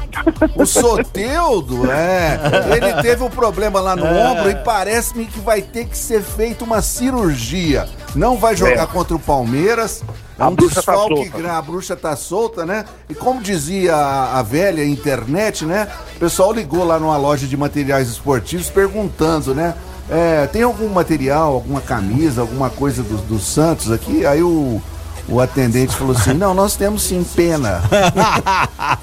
O 0.55 0.65
Soteudo, 0.65 1.89
é. 1.91 2.37
Ele 2.75 3.01
teve 3.01 3.23
um 3.23 3.29
problema 3.29 3.79
lá 3.79 3.95
no 3.95 4.05
É. 4.05 4.27
ombro 4.27 4.49
e 4.49 4.55
parece-me 4.55 5.25
que 5.25 5.39
vai 5.39 5.61
ter 5.61 5.85
que 5.85 5.97
ser 5.97 6.21
feita 6.21 6.63
uma 6.65 6.81
cirurgia. 6.81 7.87
Não 8.13 8.37
vai 8.37 8.55
jogar 8.55 8.83
É. 8.83 8.87
contra 8.87 9.15
o 9.15 9.19
Palmeiras. 9.19 10.03
A 10.37 10.49
um 10.49 10.55
bruxa 10.55 10.83
tá 10.83 10.93
solta. 10.93 11.37
gra- 11.37 11.57
a 11.57 11.61
bruxa 11.61 11.95
tá 11.95 12.15
solta, 12.17 12.65
né? 12.65 12.83
E 13.09 13.15
como 13.15 13.41
dizia 13.41 13.95
a, 13.95 14.39
a 14.39 14.41
velha 14.43 14.83
internet, 14.85 15.63
né? 15.65 15.87
O 16.17 16.19
pessoal 16.19 16.51
ligou 16.51 16.83
lá 16.83 16.99
numa 16.99 17.15
loja 17.15 17.47
de 17.47 17.55
materiais 17.55 18.09
esportivos 18.09 18.69
perguntando, 18.69 19.55
né? 19.55 19.73
É, 20.09 20.45
tem 20.47 20.61
algum 20.63 20.87
material, 20.89 21.53
alguma 21.53 21.81
camisa, 21.81 22.41
alguma 22.41 22.69
coisa 22.69 23.01
do, 23.01 23.17
do 23.17 23.39
Santos 23.39 23.91
aqui? 23.91 24.25
Aí 24.25 24.43
o, 24.43 24.79
o 25.27 25.41
atendente 25.41 25.95
falou 25.95 26.15
assim: 26.15 26.33
não, 26.33 26.53
nós 26.53 26.75
temos 26.75 27.03
sim 27.03 27.23
pena. 27.35 27.81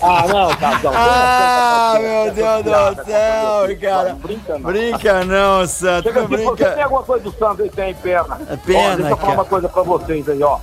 Ah, 0.05 0.25
não, 0.27 0.57
Casão. 0.57 0.93
Ah, 0.95 1.95
meu 2.01 2.33
Deus 2.35 2.65
do 2.65 3.05
céu, 3.05 3.79
cara. 3.81 4.15
Brinca, 4.15 4.53
não. 4.59 4.61
Brinca 4.61 5.25
não, 5.25 5.67
Santos. 5.67 6.13
Chega 6.13 6.25
aqui, 6.25 6.37
você 6.37 6.45
tem 6.45 6.67
brinca. 6.67 6.85
alguma 6.85 7.03
coisa 7.03 7.25
do 7.25 7.33
Santos 7.39 7.61
aí 7.61 7.71
tem 7.71 7.95
pena? 7.95 8.41
É 8.49 8.57
pena, 8.57 8.93
Ó, 8.93 8.97
deixa 8.97 9.11
eu 9.11 9.17
falar 9.17 9.33
uma 9.35 9.45
coisa 9.45 9.69
pra 9.69 9.83
vocês 9.83 10.29
aí, 10.29 10.43
ó. 10.43 10.59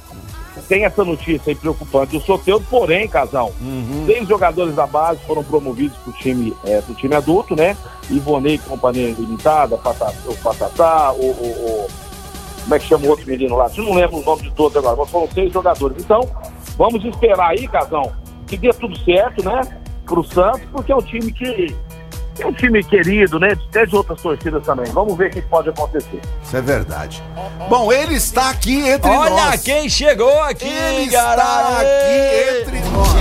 Tem 0.69 0.85
essa 0.85 1.03
notícia 1.03 1.41
aí 1.51 1.55
preocupante. 1.55 2.15
O 2.15 2.21
Soteudo, 2.21 2.63
porém, 2.69 3.07
casal, 3.07 3.51
Uhum. 3.59 4.03
seis 4.05 4.27
jogadores 4.27 4.75
da 4.75 4.85
base 4.85 5.19
foram 5.25 5.43
promovidos 5.43 5.97
pro 5.97 6.13
time, 6.13 6.55
é, 6.63 6.79
pro 6.81 6.93
time 6.93 7.15
adulto, 7.15 7.55
né? 7.55 7.75
Ivonei, 8.09 8.59
Companhia 8.59 9.13
Limitada, 9.17 9.77
Patata, 9.77 10.15
o 10.27 10.35
Patatá, 10.37 11.11
o, 11.13 11.25
o, 11.25 11.25
o- 11.25 11.87
Como 12.63 12.75
é 12.75 12.79
que 12.79 12.85
chama 12.87 13.05
o 13.07 13.09
outro 13.09 13.25
menino 13.25 13.55
lá? 13.55 13.67
Eu 13.75 13.83
não 13.83 13.93
lembro 13.95 14.17
o 14.17 14.23
nome 14.23 14.43
de 14.43 14.51
todos 14.51 14.77
agora, 14.77 14.95
mas 14.95 15.09
foram 15.09 15.27
seis 15.33 15.51
jogadores. 15.51 15.97
Então, 16.03 16.21
vamos 16.77 17.03
esperar 17.03 17.49
aí, 17.49 17.67
casal, 17.67 18.11
que 18.45 18.55
dê 18.55 18.71
tudo 18.71 18.95
certo, 18.99 19.43
né? 19.43 19.61
Pro 20.05 20.23
Santos, 20.23 20.61
porque 20.71 20.91
é 20.91 20.95
um 20.95 21.01
time 21.01 21.31
que. 21.31 21.75
É 22.39 22.47
um 22.47 22.53
time 22.53 22.83
querido, 22.83 23.39
né? 23.39 23.49
Até 23.69 23.85
de 23.85 23.95
outras 23.95 24.21
torcidas 24.21 24.63
também. 24.65 24.85
Vamos 24.91 25.17
ver 25.17 25.27
o 25.27 25.31
que 25.31 25.41
pode 25.41 25.69
acontecer. 25.69 26.19
Isso 26.43 26.55
é 26.57 26.61
verdade. 26.61 27.21
Bom, 27.69 27.91
ele 27.91 28.15
está 28.15 28.49
aqui 28.49 28.87
entre 28.87 29.09
Olha 29.09 29.29
nós. 29.29 29.61
quem 29.61 29.89
chegou 29.89 30.41
aqui, 30.43 30.67
Ele 30.67 31.11
cara. 31.11 31.41
está 31.41 31.79
aqui 31.81 32.61
entre 32.61 32.79
nós. 32.89 33.19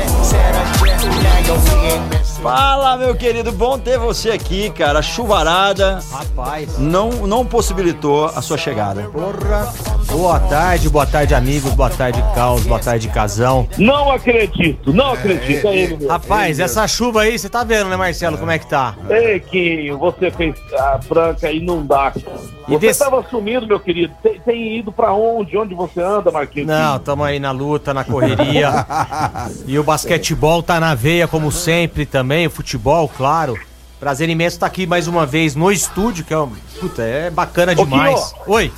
Fala, 2.42 2.96
meu 2.96 3.16
querido, 3.16 3.50
bom 3.50 3.76
ter 3.78 3.98
você 3.98 4.30
aqui, 4.30 4.70
cara. 4.70 5.00
A 5.00 5.02
chuvarada 5.02 5.98
Rapaz, 6.12 6.78
não, 6.78 7.10
não 7.26 7.44
possibilitou 7.44 8.26
a 8.26 8.40
sua 8.40 8.56
chegada. 8.56 9.02
porra. 9.12 9.72
Boa 10.10 10.40
tarde, 10.40 10.88
boa 10.88 11.04
tarde, 11.04 11.34
amigos, 11.34 11.72
boa 11.74 11.90
tarde, 11.90 12.22
Caos, 12.34 12.62
boa 12.64 12.80
tarde, 12.80 13.08
Casão. 13.08 13.68
Não 13.76 14.10
acredito, 14.10 14.90
não 14.92 15.12
acredito. 15.12 15.66
É 15.66 15.76
ele 15.76 15.96
mesmo. 15.96 16.08
Rapaz, 16.08 16.58
essa 16.58 16.86
chuva 16.88 17.22
aí, 17.22 17.38
você 17.38 17.48
tá 17.48 17.62
vendo, 17.62 17.90
né, 17.90 17.96
Marcelo, 17.96 18.38
como 18.38 18.50
é 18.50 18.58
que 18.58 18.66
tá? 18.66 18.94
Ei, 19.10 19.38
que 19.40 19.90
você 19.92 20.30
fez 20.30 20.54
a 20.78 20.98
Franca 21.02 21.50
e 21.52 21.60
dá. 21.84 22.12
E 22.16 22.72
Você 22.72 22.78
desse- 22.78 23.02
estava 23.02 23.22
sumido, 23.28 23.66
meu 23.66 23.80
querido. 23.80 24.12
Tem, 24.22 24.38
tem 24.40 24.78
ido 24.78 24.92
pra 24.92 25.12
onde? 25.12 25.56
Onde 25.56 25.74
você 25.74 26.00
anda, 26.02 26.30
Marquinhos? 26.30 26.68
Não, 26.68 26.98
tamo 26.98 27.24
aí 27.24 27.38
na 27.38 27.50
luta, 27.50 27.92
na 27.94 28.04
correria. 28.04 28.86
e 29.66 29.78
o 29.78 29.82
basquetebol 29.82 30.62
tá 30.62 30.78
na 30.78 30.94
veia, 30.94 31.26
como 31.26 31.50
sempre, 31.50 32.04
também, 32.06 32.27
o 32.46 32.50
futebol, 32.50 33.08
claro. 33.08 33.58
Prazer 34.00 34.28
imenso 34.28 34.56
estar 34.56 34.66
aqui 34.66 34.86
mais 34.86 35.08
uma 35.08 35.26
vez 35.26 35.54
no 35.56 35.72
estúdio, 35.72 36.24
que 36.24 36.32
é, 36.32 36.38
um- 36.38 36.52
puta, 36.80 37.02
é 37.02 37.30
bacana 37.30 37.72
Ô, 37.72 37.74
demais. 37.84 38.32
Kio. 38.44 38.54
Oi. 38.54 38.72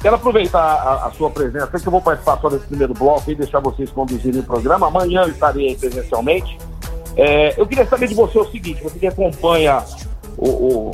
Quero 0.00 0.16
aproveitar 0.16 0.60
a, 0.60 1.06
a 1.06 1.10
sua 1.12 1.30
presença. 1.30 1.66
Que 1.66 1.86
eu 1.86 1.90
vou 1.90 2.00
participar 2.02 2.38
só 2.40 2.48
desse 2.50 2.66
primeiro 2.66 2.92
bloco 2.94 3.30
e 3.30 3.34
deixar 3.34 3.58
vocês 3.60 3.90
conduzirem 3.90 4.40
o 4.40 4.44
programa. 4.44 4.86
Amanhã 4.86 5.22
eu 5.22 5.28
estarei 5.30 5.68
aí 5.68 5.76
presencialmente. 5.76 6.58
É, 7.16 7.54
eu 7.58 7.66
queria 7.66 7.86
saber 7.86 8.06
de 8.08 8.14
você 8.14 8.38
o 8.38 8.44
seguinte: 8.50 8.82
você 8.82 8.98
que 8.98 9.06
acompanha 9.06 9.82
o, 10.36 10.46
o, 10.48 10.90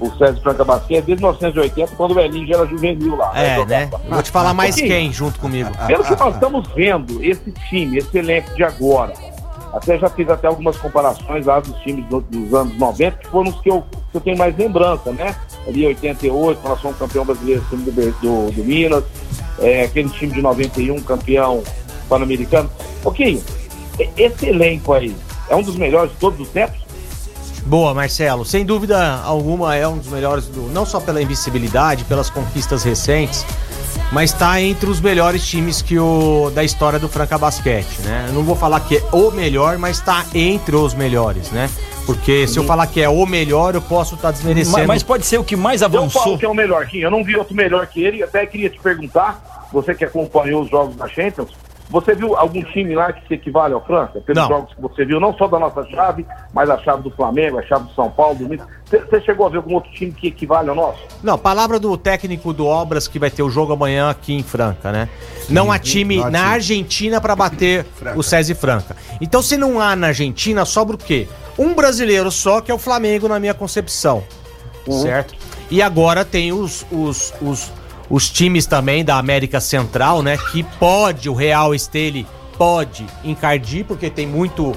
o 0.00 0.10
César 0.16 0.40
Franca 0.40 0.64
Basquete 0.64 1.04
desde 1.04 1.22
1980, 1.22 1.94
quando 1.94 2.14
o 2.14 2.20
Elinho 2.20 2.46
já 2.48 2.54
era 2.54 2.66
juvenil 2.66 3.16
lá. 3.16 3.32
É, 3.38 3.56
jogava. 3.56 3.66
né? 3.66 3.90
Eu 4.06 4.14
Vou 4.14 4.22
te 4.22 4.30
falar 4.30 4.54
mais 4.54 4.74
quem 4.76 5.12
junto 5.12 5.38
comigo. 5.38 5.70
Pelo 5.86 6.02
que 6.04 6.16
nós 6.16 6.34
estamos 6.34 6.66
vendo, 6.74 7.22
esse 7.22 7.52
time, 7.68 7.98
esse 7.98 8.16
elenco 8.16 8.54
de 8.54 8.64
agora, 8.64 9.12
até 9.78 9.98
já 9.98 10.08
fiz 10.10 10.28
até 10.28 10.46
algumas 10.46 10.76
comparações 10.76 11.46
lá 11.46 11.60
dos 11.60 11.74
times 11.80 12.04
do- 12.06 12.20
dos 12.20 12.52
anos 12.54 12.76
90, 12.78 13.16
que 13.18 13.28
foram 13.28 13.50
os 13.50 13.60
que 13.60 13.70
eu, 13.70 13.82
que 14.10 14.16
eu 14.16 14.20
tenho 14.20 14.36
mais 14.36 14.56
lembrança, 14.56 15.10
né? 15.12 15.34
Ali 15.66 15.86
88, 15.86 16.60
nós 16.68 16.80
fomos 16.80 16.98
campeão 16.98 17.24
brasileiro 17.24 17.64
time 17.70 17.82
do, 17.84 17.92
do, 17.92 18.50
do 18.52 18.64
Minas, 18.64 19.04
é, 19.60 19.82
aquele 19.84 20.08
time 20.10 20.32
de 20.32 20.42
91, 20.42 21.00
campeão 21.02 21.62
pan-americano. 22.08 22.70
Ok, 23.04 23.42
esse 24.16 24.46
elenco 24.46 24.92
aí 24.92 25.14
é 25.48 25.56
um 25.56 25.62
dos 25.62 25.76
melhores 25.76 26.10
de 26.12 26.16
todos 26.18 26.40
os 26.40 26.48
tempos? 26.48 26.78
Boa, 27.66 27.92
Marcelo. 27.92 28.44
Sem 28.46 28.64
dúvida 28.64 29.20
alguma 29.22 29.76
é 29.76 29.86
um 29.86 29.98
dos 29.98 30.08
melhores 30.08 30.46
do, 30.46 30.62
não 30.72 30.86
só 30.86 31.00
pela 31.00 31.20
invencibilidade, 31.20 32.04
pelas 32.04 32.30
conquistas 32.30 32.82
recentes, 32.82 33.44
mas 34.10 34.32
está 34.32 34.60
entre 34.60 34.88
os 34.88 35.00
melhores 35.00 35.46
times 35.46 35.82
que 35.82 35.98
o 35.98 36.50
da 36.54 36.64
história 36.64 36.98
do 36.98 37.08
Franca 37.08 37.36
Basquete, 37.36 38.00
né? 38.04 38.26
Eu 38.28 38.34
não 38.34 38.42
vou 38.42 38.56
falar 38.56 38.80
que 38.80 38.96
é 38.96 39.04
o 39.12 39.30
melhor, 39.30 39.78
mas 39.78 39.98
está 39.98 40.24
entre 40.34 40.76
os 40.76 40.94
melhores, 40.94 41.50
né? 41.50 41.68
Porque 42.06 42.46
se 42.46 42.58
eu 42.58 42.64
falar 42.64 42.86
que 42.86 43.02
é 43.02 43.08
o 43.08 43.26
melhor, 43.26 43.74
eu 43.74 43.82
posso 43.82 44.14
estar 44.14 44.30
desmerecendo. 44.30 44.78
Mas, 44.78 44.86
mas 44.86 45.02
pode 45.02 45.26
ser 45.26 45.36
o 45.36 45.44
que 45.44 45.54
mais 45.54 45.82
Eu 45.82 45.90
falo 45.90 46.04
avançou. 46.04 46.38
que 46.38 46.44
é 46.46 46.48
o 46.48 46.54
melhor, 46.54 46.86
Kim. 46.86 47.00
Eu 47.00 47.10
não 47.10 47.22
vi 47.22 47.36
outro 47.36 47.54
melhor 47.54 47.86
que 47.86 48.02
ele. 48.02 48.22
Até 48.22 48.46
queria 48.46 48.70
te 48.70 48.78
perguntar, 48.78 49.68
você 49.70 49.94
que 49.94 50.06
acompanhou 50.06 50.62
os 50.62 50.70
jogos 50.70 50.96
da 50.96 51.06
Champions, 51.06 51.50
você 51.90 52.14
viu 52.14 52.36
algum 52.36 52.62
time 52.62 52.94
lá 52.94 53.12
que 53.12 53.26
se 53.26 53.34
equivale 53.34 53.72
ao 53.74 53.84
França? 53.84 54.20
Pelos 54.20 54.42
Não. 54.42 54.48
jogos 54.48 54.74
que 54.74 54.80
você 54.80 55.04
viu, 55.04 55.18
não 55.18 55.32
só 55.36 55.46
da 55.48 55.58
nossa 55.58 55.84
chave, 55.88 56.26
mas 56.52 56.68
a 56.68 56.78
chave 56.78 57.02
do 57.02 57.10
Flamengo, 57.10 57.58
a 57.58 57.62
chave 57.62 57.84
do 57.84 57.94
São 57.94 58.10
Paulo, 58.10 58.34
do. 58.36 58.46
Você- 58.48 58.98
Você 59.00 59.20
chegou 59.22 59.46
a 59.46 59.48
ver 59.48 59.58
algum 59.58 59.74
outro 59.74 59.90
time 59.92 60.12
que 60.12 60.28
equivale 60.28 60.68
ao 60.70 60.74
nosso? 60.74 61.00
Não, 61.22 61.38
palavra 61.38 61.78
do 61.78 61.96
técnico 61.96 62.52
do 62.52 62.66
Obras 62.66 63.06
que 63.08 63.18
vai 63.18 63.30
ter 63.30 63.42
o 63.42 63.50
jogo 63.50 63.72
amanhã 63.72 64.10
aqui 64.10 64.32
em 64.34 64.42
Franca, 64.42 64.90
né? 64.92 65.08
Não 65.48 65.70
há 65.72 65.78
time 65.78 66.16
não 66.18 66.24
há 66.26 66.30
na 66.30 66.38
time. 66.40 66.52
Argentina 66.54 67.20
pra 67.20 67.34
bater 67.36 67.84
Franca. 67.84 68.18
o 68.18 68.22
César 68.22 68.54
Franca. 68.54 68.96
Então, 69.20 69.40
se 69.42 69.56
não 69.56 69.80
há 69.80 69.94
na 69.96 70.08
Argentina, 70.08 70.64
sobra 70.64 70.94
o 70.96 70.98
quê? 70.98 71.26
Um 71.58 71.74
brasileiro 71.74 72.30
só, 72.30 72.60
que 72.60 72.70
é 72.70 72.74
o 72.74 72.78
Flamengo, 72.78 73.28
na 73.28 73.38
minha 73.40 73.54
concepção. 73.54 74.22
Certo? 75.02 75.34
E 75.70 75.82
agora 75.82 76.24
tem 76.24 76.50
os, 76.52 76.86
os, 76.90 77.34
os, 77.42 77.70
os 78.10 78.30
times 78.30 78.66
também 78.66 79.04
da 79.04 79.16
América 79.18 79.60
Central, 79.60 80.22
né? 80.22 80.36
Que 80.50 80.62
pode, 80.62 81.28
o 81.28 81.34
Real 81.34 81.74
Estele 81.74 82.26
pode 82.56 83.06
encardir, 83.24 83.84
porque 83.84 84.10
tem 84.10 84.26
muito 84.26 84.74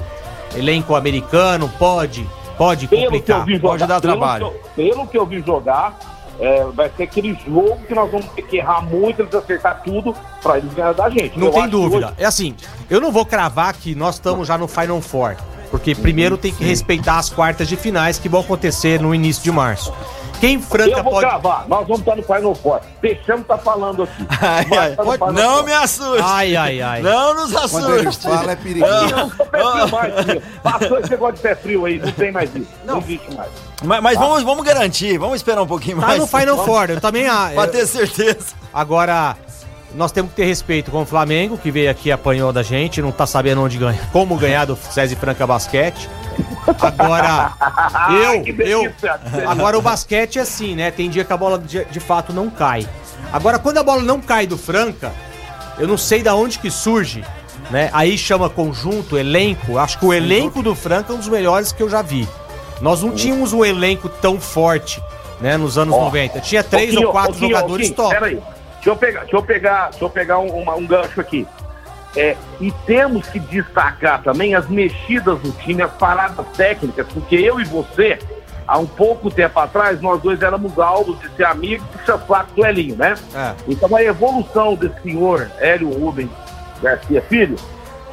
elenco 0.56 0.96
americano, 0.96 1.70
pode, 1.80 2.28
pode 2.58 2.88
complicar. 2.88 3.48
jogar, 3.48 3.60
pode 3.62 3.88
dar 3.88 4.02
pelo 4.02 4.14
trabalho. 4.14 4.52
que 4.76 4.82
eu- 4.82 4.90
Pelo 4.96 5.08
que 5.08 5.18
eu 5.18 5.26
vi 5.26 5.42
jogar, 5.42 5.98
é, 6.40 6.64
vai 6.74 6.92
ser 6.96 7.04
aquele 7.04 7.38
jogo 7.48 7.78
que 7.88 7.94
nós 7.96 8.12
vamos 8.12 8.28
ter 8.28 8.42
que 8.44 8.58
errar 8.58 8.82
muito, 8.82 9.22
eles 9.22 9.34
acertar 9.34 9.82
tudo 9.84 10.14
pra 10.42 10.58
eles 10.58 10.74
ganhar 10.74 10.94
da 10.94 11.10
gente. 11.10 11.38
Não 11.40 11.48
Eu 11.48 11.54
tem 11.54 11.68
dúvida. 11.70 12.08
hoje- 12.08 12.16
É 12.18 12.26
assim, 12.26 12.56
eu 12.90 13.00
não 13.00 13.12
vou 13.12 13.26
cravar 13.26 13.74
que 13.74 13.96
nós 13.96 14.16
estamos 14.16 14.48
já 14.48 14.58
no 14.58 14.68
Final 14.68 15.02
Four. 15.02 15.36
Porque 15.72 15.96
primeiro 15.96 16.38
tem 16.38 16.54
que 16.54 16.64
respeitar 16.64 17.18
as 17.18 17.30
quartas 17.30 17.68
de 17.68 17.76
finais 17.78 18.20
que 18.20 18.28
vão 18.30 18.42
acontecer 18.42 19.00
no 19.02 19.16
início 19.16 19.42
de 19.42 19.52
março. 19.52 19.92
Quem 20.42 20.60
Franca 20.60 20.98
eu 20.98 21.04
vou 21.04 21.14
pode. 21.14 21.26
gravar, 21.28 21.66
nós 21.68 21.82
vamos 21.88 22.00
estar 22.00 22.16
no 22.16 22.24
Final 22.24 22.56
Four. 22.56 22.82
Peixão 23.00 23.44
tá 23.44 23.58
falando 23.60 24.04
aqui. 24.04 24.26
Ai, 24.42 24.66
ai. 24.76 24.96
no 24.98 25.12
Final 25.14 25.34
Não 25.34 25.64
me 25.64 25.72
assuste. 25.72 26.24
Ai, 26.26 26.56
ai, 26.56 26.82
ai. 26.82 27.02
Não 27.04 27.36
nos 27.36 27.52
Quando 27.70 27.96
ele 27.96 28.08
assuste. 28.08 28.28
fala 28.28 28.52
é 28.52 28.56
perigoso. 28.56 28.92
Eu 28.92 29.18
não 29.18 29.30
sou 29.30 29.46
pé 29.46 29.60
frio 29.60 29.88
mais, 29.92 30.26
filho. 30.26 30.42
Passou 30.64 30.98
esse 31.00 31.10
negócio 31.12 31.36
de 31.36 31.42
pé 31.42 31.56
frio 31.56 31.86
aí, 31.86 32.00
não 32.00 32.12
tem 32.12 32.32
mais 32.32 32.56
isso. 32.56 32.68
Não, 32.84 32.98
existe 32.98 33.36
mais. 33.36 33.50
Mas, 33.84 34.02
mas 34.02 34.18
vamos, 34.18 34.42
vamos 34.44 34.66
garantir, 34.66 35.18
vamos 35.20 35.36
esperar 35.36 35.62
um 35.62 35.68
pouquinho 35.68 36.00
Tá 36.00 36.08
mais. 36.08 36.20
no 36.20 36.26
Final 36.28 36.66
Four, 36.66 36.90
eu 36.90 37.00
também. 37.00 37.28
ah, 37.28 37.52
Pra 37.54 37.66
eu- 37.66 37.72
ter 37.72 37.86
certeza. 37.86 38.56
Agora, 38.74 39.38
nós 39.96 40.12
temos 40.12 40.32
que 40.32 40.38
ter 40.38 40.46
respeito 40.46 40.92
com 40.92 41.02
o 41.02 41.06
Flamengo, 41.06 41.58
que 41.58 41.72
veio 41.72 41.90
aqui 41.90 42.10
e 42.10 42.12
apanhou 42.12 42.54
da 42.54 42.64
gente, 42.64 43.02
não 43.02 43.12
tá 43.12 43.26
sabendo 43.26 43.62
onde 43.62 43.78
ganha, 43.78 44.00
como 44.12 44.36
ganhar 44.38 44.66
do 44.66 44.76
César 44.76 45.16
Franca 45.16 45.46
Basquete. 45.46 46.10
Agora, 46.80 47.54
eu, 48.66 48.66
eu. 48.66 48.94
Agora 49.48 49.78
o 49.78 49.82
basquete 49.82 50.40
é 50.40 50.42
assim, 50.42 50.76
né? 50.76 50.92
Tem 50.92 51.10
dia 51.10 51.24
que 51.24 51.34
a 51.34 51.38
bola 51.38 51.60
de, 51.60 51.84
de 51.86 52.00
fato 52.00 52.32
não 52.32 52.50
cai. 52.50 52.88
Agora, 53.34 53.60
quando 53.60 53.78
a 53.78 53.84
bola 53.84 54.02
não 54.02 54.22
cai 54.22 54.48
do 54.48 54.58
Franca, 54.58 55.12
eu 55.78 55.88
não 55.88 55.98
sei 55.98 56.24
da 56.24 56.36
onde 56.36 56.60
que 56.60 56.70
surge, 56.70 57.24
né? 57.70 57.90
Aí 57.94 58.18
chama 58.18 58.50
conjunto, 58.50 59.18
elenco. 59.18 59.78
Acho 59.78 60.00
que 60.00 60.06
o 60.06 60.14
elenco 60.14 60.62
do 60.62 60.76
Franca 60.76 61.12
é 61.12 61.16
um 61.16 61.20
dos 61.20 61.28
melhores 61.28 61.72
que 61.72 61.82
eu 61.82 61.90
já 61.90 62.02
vi. 62.02 62.28
Nós 62.80 63.04
não 63.04 63.12
tínhamos 63.12 63.54
um 63.54 63.64
elenco 63.64 64.10
tão 64.10 64.40
forte, 64.40 65.02
né? 65.40 65.58
Nos 65.58 65.78
anos 65.78 65.94
Ó, 65.94 66.06
90. 66.06 66.40
Tinha 66.42 66.64
três 66.64 66.96
ou 66.96 67.12
quatro 67.12 67.38
jogadores 67.38 67.90
top. 67.92 68.14
Peraí, 68.14 68.42
deixa 68.82 68.90
eu 68.90 68.96
pegar, 68.96 69.20
deixa 69.22 69.36
eu 69.36 69.44
pegar, 69.44 69.90
deixa 69.92 70.06
eu 70.06 70.10
pegar 70.10 70.40
um, 70.40 70.48
uma- 70.62 70.76
um 70.76 70.86
gancho 70.86 71.20
aqui. 71.22 71.48
É, 72.16 72.36
e 72.60 72.72
temos 72.86 73.28
que 73.28 73.40
destacar 73.40 74.22
também 74.22 74.54
as 74.54 74.68
mexidas 74.68 75.40
do 75.40 75.52
time, 75.54 75.82
as 75.82 75.92
paradas 75.94 76.46
técnicas, 76.58 77.08
porque 77.14 77.36
eu 77.36 77.60
e 77.60 77.64
você, 77.64 78.20
há 78.68 78.78
um 78.78 78.86
pouco 78.86 79.32
tempo 79.32 79.58
atrás, 79.60 80.02
nós 80.02 80.22
dois 80.22 80.42
éramos 80.42 80.78
alvos 80.78 81.18
de 81.22 81.30
ser 81.38 81.46
amigos 81.46 81.88
e 81.94 81.98
puxa-saco 82.00 82.54
do 82.54 82.66
Elinho, 82.66 82.98
né? 82.98 83.14
É. 83.34 83.54
Então 83.68 83.96
a 83.96 84.04
evolução 84.04 84.76
desse 84.76 85.02
senhor 85.04 85.50
Hélio 85.60 85.90
Rubens 85.90 86.30
Garcia 86.82 87.22
Filho, 87.22 87.56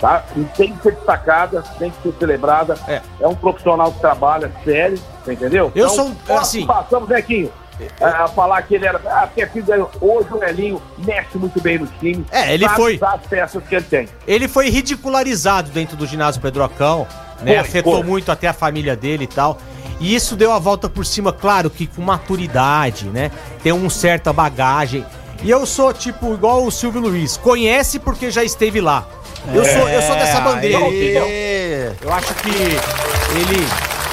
tá? 0.01 0.23
E 0.37 0.45
tem 0.57 0.77
que 0.77 0.83
ser 0.83 0.93
destacada, 0.93 1.61
tem 1.81 1.91
que 1.91 2.01
ser 2.03 2.15
celebrada. 2.21 2.77
É. 2.87 3.01
um 3.27 3.35
profissional 3.35 3.91
que 3.91 3.99
trabalha 3.99 4.53
sério, 4.65 4.97
entendeu? 5.27 5.73
Eu 5.75 5.89
sou- 5.89 6.13
nós 6.29 6.41
assim- 6.43 6.65
Passamos, 6.67 7.09
Zequinho, 7.09 7.51
a, 7.51 7.68
a 8.01 8.29
falar 8.29 8.63
que 8.63 8.75
ele 8.75 8.87
era. 8.87 9.01
Ah, 9.07 9.27
porque 9.27 9.43
é 9.43 9.47
filho. 9.47 9.89
Hoje 10.01 10.29
o 10.33 10.43
Elinho 10.45 10.83
mexe 10.99 11.37
muito 11.39 11.61
bem 11.61 11.79
no 11.79 11.87
time. 11.87 12.25
É, 12.31 12.53
ele 12.55 12.69
foi- 12.71 12.99
as 13.03 13.21
peças 13.27 13.63
que 13.69 13.75
ele 13.75 13.85
tem. 13.85 14.09
Ele 14.27 14.49
foi 14.49 14.69
ridicularizado 14.71 15.71
dentro 15.71 15.97
do 15.97 16.07
ginásio 16.07 16.41
Pedrocão, 16.41 17.07
né? 17.43 17.53
Foi, 17.53 17.57
Afetou 17.59 17.95
foi. 17.97 18.03
muito 18.05 18.31
até 18.33 18.49
a 18.49 18.53
família 18.53 18.95
dele 18.97 19.25
e 19.25 19.29
tal. 19.29 19.59
E 20.01 20.15
isso 20.15 20.37
deu 20.37 20.53
a 20.53 20.59
volta 20.59 20.89
por 20.89 21.05
cima, 21.05 21.33
claro 21.33 21.69
que 21.69 21.87
com 21.87 22.03
maturidade, 22.03 23.07
né? 23.07 23.31
Tem 23.63 23.73
um 23.73 23.91
certa 23.91 24.33
bagagem. 24.33 25.05
E 25.43 25.51
eu 25.51 25.65
sou 25.67 25.93
tipo 25.93 26.35
igual 26.35 26.65
o 26.65 26.71
Silvio 26.71 27.01
Luiz, 27.01 27.37
conhece 27.37 27.99
porque 27.99 28.31
já 28.31 28.43
esteve 28.45 28.81
lá. 28.81 29.07
Eu 29.55 29.65
sou, 29.65 29.89
eu 29.89 30.03
sou 30.03 30.15
dessa 30.17 30.41
bandeira, 30.41 30.79
aí. 30.79 30.85
entendeu? 30.85 31.97
Eu 32.03 32.13
acho 32.13 32.35
que 32.35 32.49
ele, 32.49 33.67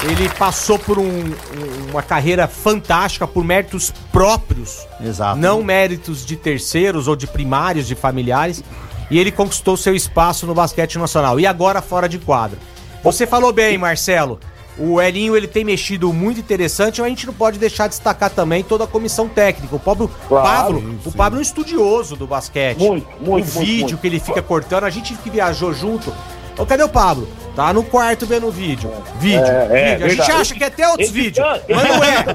ele 0.10 0.30
passou 0.30 0.78
por 0.78 1.00
um- 1.00 1.04
um- 1.04 1.91
uma 1.91 2.02
carreira 2.04 2.48
fantástica 2.48 3.26
por 3.28 3.44
méritos 3.44 3.91
próprios. 4.12 4.86
Exato. 5.02 5.38
Não 5.39 5.63
méritos 5.63 6.26
de 6.26 6.36
terceiros 6.36 7.08
ou 7.08 7.15
de 7.15 7.28
primários, 7.28 7.88
de 7.88 7.96
familiares. 7.96 8.63
E 9.10 9.20
ele 9.20 9.32
conquistou 9.32 9.78
seu 9.78 9.96
espaço 9.96 10.48
no 10.48 10.54
basquete 10.54 10.98
nacional. 10.98 11.39
E 11.39 11.46
agora 11.46 11.82
fora 11.82 12.10
de 12.10 12.18
quadro. 12.18 12.58
Você 13.04 13.28
falou 13.28 13.54
bem, 13.54 13.78
Marcelo. 13.78 14.39
O 14.78 15.00
Elinho 15.02 15.38
ele 15.38 15.48
tem 15.48 15.63
mexido 15.63 16.12
muito 16.12 16.39
interessante, 16.39 17.00
mas 17.00 17.06
a 17.06 17.10
gente 17.10 17.26
não 17.28 17.34
pode 17.34 17.58
deixar 17.58 17.84
de 17.88 17.91
destacar 17.91 18.30
também 18.30 18.62
toda 18.63 18.84
a 18.84 18.88
comissão 18.88 19.30
técnica. 19.30 19.74
O 19.76 19.80
Pablo, 19.80 20.12
Claro, 20.28 20.46
Pablo, 20.74 20.80
sim, 20.82 21.00
o. 21.06 21.12
Pablo 21.13 21.38
é 21.38 21.39
um 21.39 21.41
estudioso 21.41 22.15
do 22.18 22.28
basquete. 22.28 22.80
Muito, 22.80 23.08
muito, 23.22 23.26
O 23.26 23.30
muito, 23.32 23.46
vídeo 23.60 23.82
muito. 23.84 23.98
que 24.00 24.08
ele 24.08 24.20
fica 24.20 24.41
cortando, 24.41 24.84
a 24.84 24.89
gente 24.89 25.13
que 25.13 25.30
viajou 25.30 25.74
junto. 25.74 26.12
Ô, 26.58 26.65
cadê 26.65 26.84
o 26.84 26.89
Pablo? 26.89 27.28
Tá 27.56 27.72
no 27.72 27.84
quarto 27.84 28.26
vendo 28.26 28.48
o 28.48 28.52
vídeo. 28.52 28.91
Vídeo, 29.18 29.46
É, 29.46 29.91
é, 29.94 29.96
vídeo. 29.96 30.06
A 30.06 30.10
gente 30.10 30.32
acha 30.32 30.54
que 30.56 30.63
é 30.63 30.68
até 30.68 30.88
outros 30.89 31.10
vídeos. 31.10 31.46
Mas 31.70 31.84
não 31.88 32.04
é. 32.04 32.26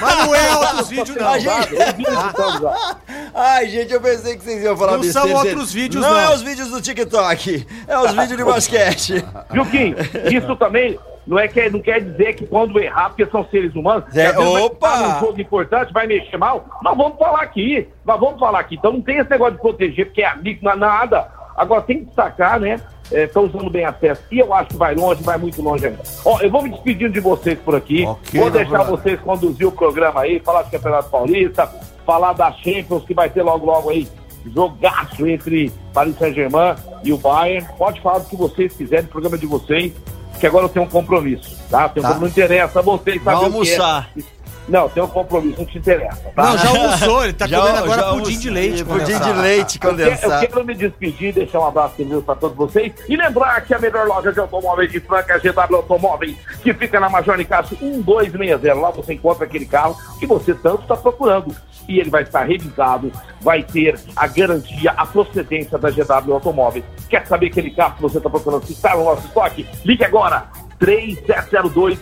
Mas 0.00 0.18
não 0.18 0.34
é 0.34 0.56
outros 0.56 0.88
vídeos, 0.88 1.16
não. 1.16 1.28
A 1.28 1.38
gente- 1.38 1.74
Ai, 3.34 3.68
gente, 3.68 3.92
eu 3.92 4.00
pensei 4.00 4.36
que 4.36 4.44
vocês 4.44 4.62
iam 4.62 4.76
falar 4.76 4.92
Não 4.92 5.00
besteira. 5.00 5.28
são 5.28 5.36
outros 5.36 5.72
vídeos, 5.72 6.02
não. 6.04 6.10
não. 6.12 6.18
é 6.20 6.34
os 6.34 6.42
vídeos 6.42 6.68
do 6.70 6.80
TikTok, 6.80 7.66
é 7.86 7.98
os 7.98 8.10
vídeos 8.12 8.36
de 8.36 8.44
basquete. 8.44 9.24
Viu, 9.50 9.66
Kim? 9.66 9.94
Isso 10.36 10.54
também 10.56 10.98
não, 11.26 11.38
é 11.38 11.46
que, 11.48 11.68
não 11.70 11.80
quer 11.80 12.00
dizer 12.00 12.34
que 12.34 12.46
quando 12.46 12.78
errar, 12.80 13.08
porque 13.10 13.26
são 13.26 13.44
seres 13.50 13.74
humanos, 13.74 14.04
É, 14.16 14.36
opa! 14.38 14.88
estar 14.88 15.08
num 15.14 15.20
jogo 15.26 15.40
importante, 15.40 15.92
vai 15.92 16.06
mexer 16.06 16.36
mal, 16.36 16.64
nós 16.82 16.96
vamos 16.96 17.16
falar 17.18 17.42
aqui, 17.42 17.88
nós 18.04 18.20
vamos 18.20 18.38
falar 18.40 18.60
aqui. 18.60 18.74
Então 18.76 18.92
não 18.92 19.00
tem 19.02 19.18
esse 19.18 19.30
negócio 19.30 19.54
de 19.54 19.60
proteger, 19.60 20.06
porque 20.06 20.22
é 20.22 20.26
amigo, 20.26 20.60
não 20.64 20.72
é 20.72 20.76
nada. 20.76 21.28
Agora 21.56 21.82
tem 21.82 22.00
que 22.00 22.06
destacar, 22.06 22.58
né? 22.58 22.80
Estão 23.10 23.44
usando 23.44 23.68
bem 23.70 23.84
as 23.84 23.96
peças. 23.96 24.24
E 24.30 24.38
eu 24.38 24.52
acho 24.54 24.70
que 24.70 24.76
vai 24.76 24.94
longe, 24.94 25.22
vai 25.22 25.36
muito 25.36 25.60
longe 25.62 25.86
ainda. 25.86 26.00
Ó, 26.24 26.40
eu 26.40 26.50
vou 26.50 26.62
me 26.62 26.70
despedindo 26.70 27.12
de 27.12 27.20
vocês 27.20 27.58
por 27.58 27.74
aqui. 27.74 28.04
Ok, 28.04 28.40
vou 28.40 28.50
deixar 28.50 28.84
brother. 28.84 28.90
vocês 28.90 29.20
conduzir 29.20 29.66
o 29.66 29.72
programa 29.72 30.22
aí, 30.22 30.40
falar 30.40 30.62
do 30.62 30.70
Campeonato 30.70 31.10
Paulista, 31.10 31.70
falar 32.06 32.32
da 32.32 32.50
Champions, 32.52 33.04
que 33.04 33.14
vai 33.14 33.28
ter 33.28 33.42
logo, 33.42 33.66
logo 33.66 33.90
aí 33.90 34.08
jogaço 34.54 35.26
entre 35.26 35.72
Paris 35.92 36.16
Saint-Germain 36.18 36.74
e 37.02 37.12
o 37.12 37.18
Bayern. 37.18 37.66
Pode 37.78 38.00
falar 38.00 38.18
do 38.18 38.28
que 38.28 38.36
vocês 38.36 38.72
quiserem, 38.74 39.04
do 39.04 39.10
programa 39.10 39.38
de 39.38 39.46
vocês, 39.46 39.92
que 40.38 40.46
agora 40.46 40.64
eu 40.66 40.68
tenho 40.68 40.84
um 40.84 40.88
compromisso, 40.88 41.56
tá? 41.70 41.88
Tenho 41.88 42.04
um 42.04 42.08
Tá. 42.08 42.14
compromisso, 42.14 42.20
não 42.20 42.28
interessa 42.44 42.78
a 42.80 42.82
vocês 42.82 43.22
Vai 43.22 43.34
saber 43.36 43.56
o 43.56 43.62
que 43.62 43.72
é. 43.72 43.76
Não, 44.66 44.88
tem 44.88 45.02
um 45.02 45.06
compromisso, 45.06 45.58
não 45.58 45.66
te 45.66 45.76
interessa, 45.76 46.22
tá? 46.34 46.42
Não, 46.42 46.58
já 46.58 46.68
almoçou, 46.70 47.24
ele 47.24 47.32
tá 47.34 47.46
Já- 47.46 47.58
comendo 47.60 47.78
agora 47.78 48.00
já 48.02 48.10
pudim 48.12 48.38
de 48.38 48.50
leite. 48.50 48.84
Pudim 48.84 49.04
de 49.04 49.12
condensado. 49.12 49.40
leite 49.42 49.74
Eu 49.74 49.80
quero, 49.80 49.92
eu 50.00 50.10
condensado. 50.16 50.46
quero 50.48 50.64
me 50.64 50.74
despedir, 50.74 51.34
deixar 51.34 51.60
um 51.60 51.66
abraço 51.66 51.94
para 52.24 52.34
todos 52.34 52.56
vocês 52.56 52.92
e 53.08 53.14
lembrar 53.16 53.60
que 53.60 53.74
a 53.74 53.78
melhor 53.78 54.06
loja 54.06 54.32
de 54.32 54.40
automóveis 54.40 54.90
de 54.90 55.00
Franca 55.00 55.34
é 55.34 55.36
a 55.36 55.38
GW 55.38 55.76
Automóveis, 55.76 56.34
que 56.62 56.72
fica 56.72 56.98
na 56.98 57.10
Major 57.10 57.36
Nicasso 57.36 57.76
1260. 57.80 58.74
Lá 58.80 58.90
você 58.90 59.12
encontra 59.14 59.44
aquele 59.44 59.66
carro 59.66 59.96
que 60.18 60.26
você 60.26 60.54
tanto 60.54 60.82
está 60.82 60.96
procurando. 60.96 61.54
E 61.86 62.00
ele 62.00 62.08
vai 62.08 62.22
estar 62.22 62.44
revisado, 62.44 63.12
vai 63.42 63.62
ter 63.62 64.00
a 64.16 64.26
garantia, 64.26 64.92
a 64.96 65.04
procedência 65.04 65.76
da 65.76 65.90
GW 65.90 66.32
Automóveis. 66.32 66.82
Quer 67.10 67.26
saber 67.26 67.48
aquele 67.48 67.70
carro 67.72 67.96
que 67.96 68.02
você 68.02 68.16
está 68.16 68.30
procurando? 68.30 68.64
Se 68.64 68.72
está 68.72 68.96
no 68.96 69.04
nosso 69.04 69.26
estoque, 69.26 69.66
ligue 69.84 70.02
agora, 70.02 70.46
3702 70.78 71.98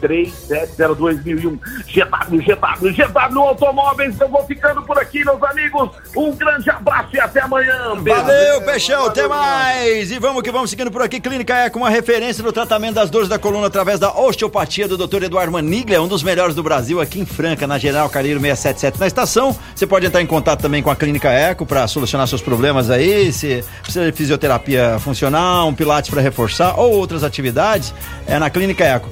3702 0.00 1.20
GW, 1.20 1.58
GW, 1.86 2.92
GW 2.92 3.40
Automóveis. 3.40 4.20
Eu 4.20 4.28
vou 4.28 4.44
ficando 4.44 4.82
por 4.82 4.98
aqui, 4.98 5.24
meus 5.24 5.42
amigos. 5.42 5.90
Um 6.16 6.34
grande 6.34 6.70
abraço 6.70 7.14
e 7.14 7.20
até 7.20 7.40
amanhã. 7.40 7.94
Valeu, 7.96 8.62
Peixão, 8.62 9.06
até 9.06 9.26
mais! 9.26 10.10
E 10.10 10.18
vamos 10.18 10.42
que 10.42 10.50
vamos 10.50 10.70
seguindo 10.70 10.90
por 10.90 11.02
aqui. 11.02 11.20
Clínica 11.20 11.56
é 11.56 11.70
com 11.70 11.80
uma 11.80 11.90
referência 11.90 12.42
no 12.42 12.52
tratamento 12.52 12.94
das 12.94 13.10
dores 13.10 13.28
da 13.28 13.38
coluna 13.38 13.66
através 13.66 13.98
da 14.00 14.12
osteopatia 14.12 14.88
do 14.88 14.96
Dr. 14.96 15.24
Eduardo 15.24 15.52
Maniglia, 15.52 16.00
um 16.00 16.08
dos 16.08 16.22
melhores 16.22 16.54
do 16.54 16.62
Brasil 16.62 17.00
aqui 17.00 17.20
em 17.20 17.26
Franca, 17.26 17.66
na 17.66 17.78
General 17.78 18.08
Carneiro 18.08 18.40
677 18.40 19.00
na 19.00 19.06
estação. 19.06 19.56
Você 19.74 19.86
pode 19.86 20.06
entrar 20.06 20.22
em 20.22 20.26
contato 20.26 20.60
também 20.60 20.82
com 20.82 20.90
a 20.90 20.96
Clínica 20.96 21.30
Eco 21.30 21.66
para 21.66 21.86
solucionar 21.86 22.26
seus 22.26 22.42
problemas 22.42 22.90
aí, 22.90 23.32
se 23.32 23.64
precisa 23.82 24.04
de 24.04 24.12
fisioterapia 24.12 24.98
funcional, 25.00 25.68
um 25.68 25.74
pilates 25.74 26.10
para 26.10 26.20
reforçar 26.20 26.78
ou 26.78 26.92
outras 26.92 27.24
atividades, 27.24 27.94
é 28.26 28.38
na 28.38 28.50
Clínica 28.50 28.84
Eco. 28.84 29.08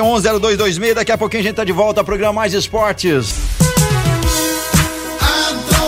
991-0226, 0.00 0.94
daqui 0.94 1.12
a 1.12 1.18
pouquinho 1.18 1.40
a 1.40 1.44
gente 1.44 1.54
tá 1.54 1.64
de 1.64 1.72
volta 1.72 2.00
ao 2.00 2.04
programa 2.04 2.34
Mais 2.34 2.52
Esportes. 2.52 3.34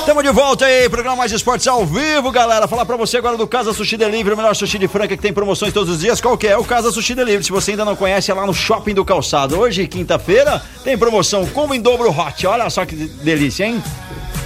Estamos 0.01 0.23
de 0.23 0.31
volta 0.31 0.65
aí, 0.65 0.89
programa 0.89 1.17
Mais 1.17 1.33
Esportes 1.33 1.67
ao 1.67 1.85
vivo, 1.85 2.31
galera. 2.31 2.67
Falar 2.67 2.87
pra 2.87 2.97
você 2.97 3.19
agora 3.19 3.37
do 3.37 3.47
Casa 3.47 3.75
Sushi 3.75 3.97
Delivery, 3.97 4.33
o 4.33 4.37
melhor 4.37 4.57
sushi 4.57 4.79
de 4.79 4.89
Franca 4.89 5.15
que 5.15 5.23
tem 5.23 5.33
promoções 5.33 5.73
todos 5.73 5.93
os 5.95 6.01
dias. 6.01 6.19
Qual 6.21 6.37
que 6.39 6.47
é? 6.47 6.57
O 6.57 6.65
Casa 6.65 6.91
Sushi 6.91 7.15
Delivery. 7.15 7.45
Se 7.45 7.53
você 7.53 7.73
ainda 7.73 7.85
não 7.85 7.95
conhece, 7.95 8.31
é 8.31 8.35
lá 8.35 8.47
no 8.47 8.55
Shopping 8.55 8.95
do 8.95 9.05
Calçado. 9.05 9.59
Hoje, 9.59 9.87
quinta-feira, 9.87 10.63
tem 10.83 10.97
promoção 10.97 11.45
Combo 11.47 11.75
em 11.75 11.81
Dobro 11.81 12.09
Hot. 12.09 12.47
Olha 12.47 12.71
só 12.71 12.87
que 12.87 12.97
delícia, 12.97 13.65
hein? 13.67 13.83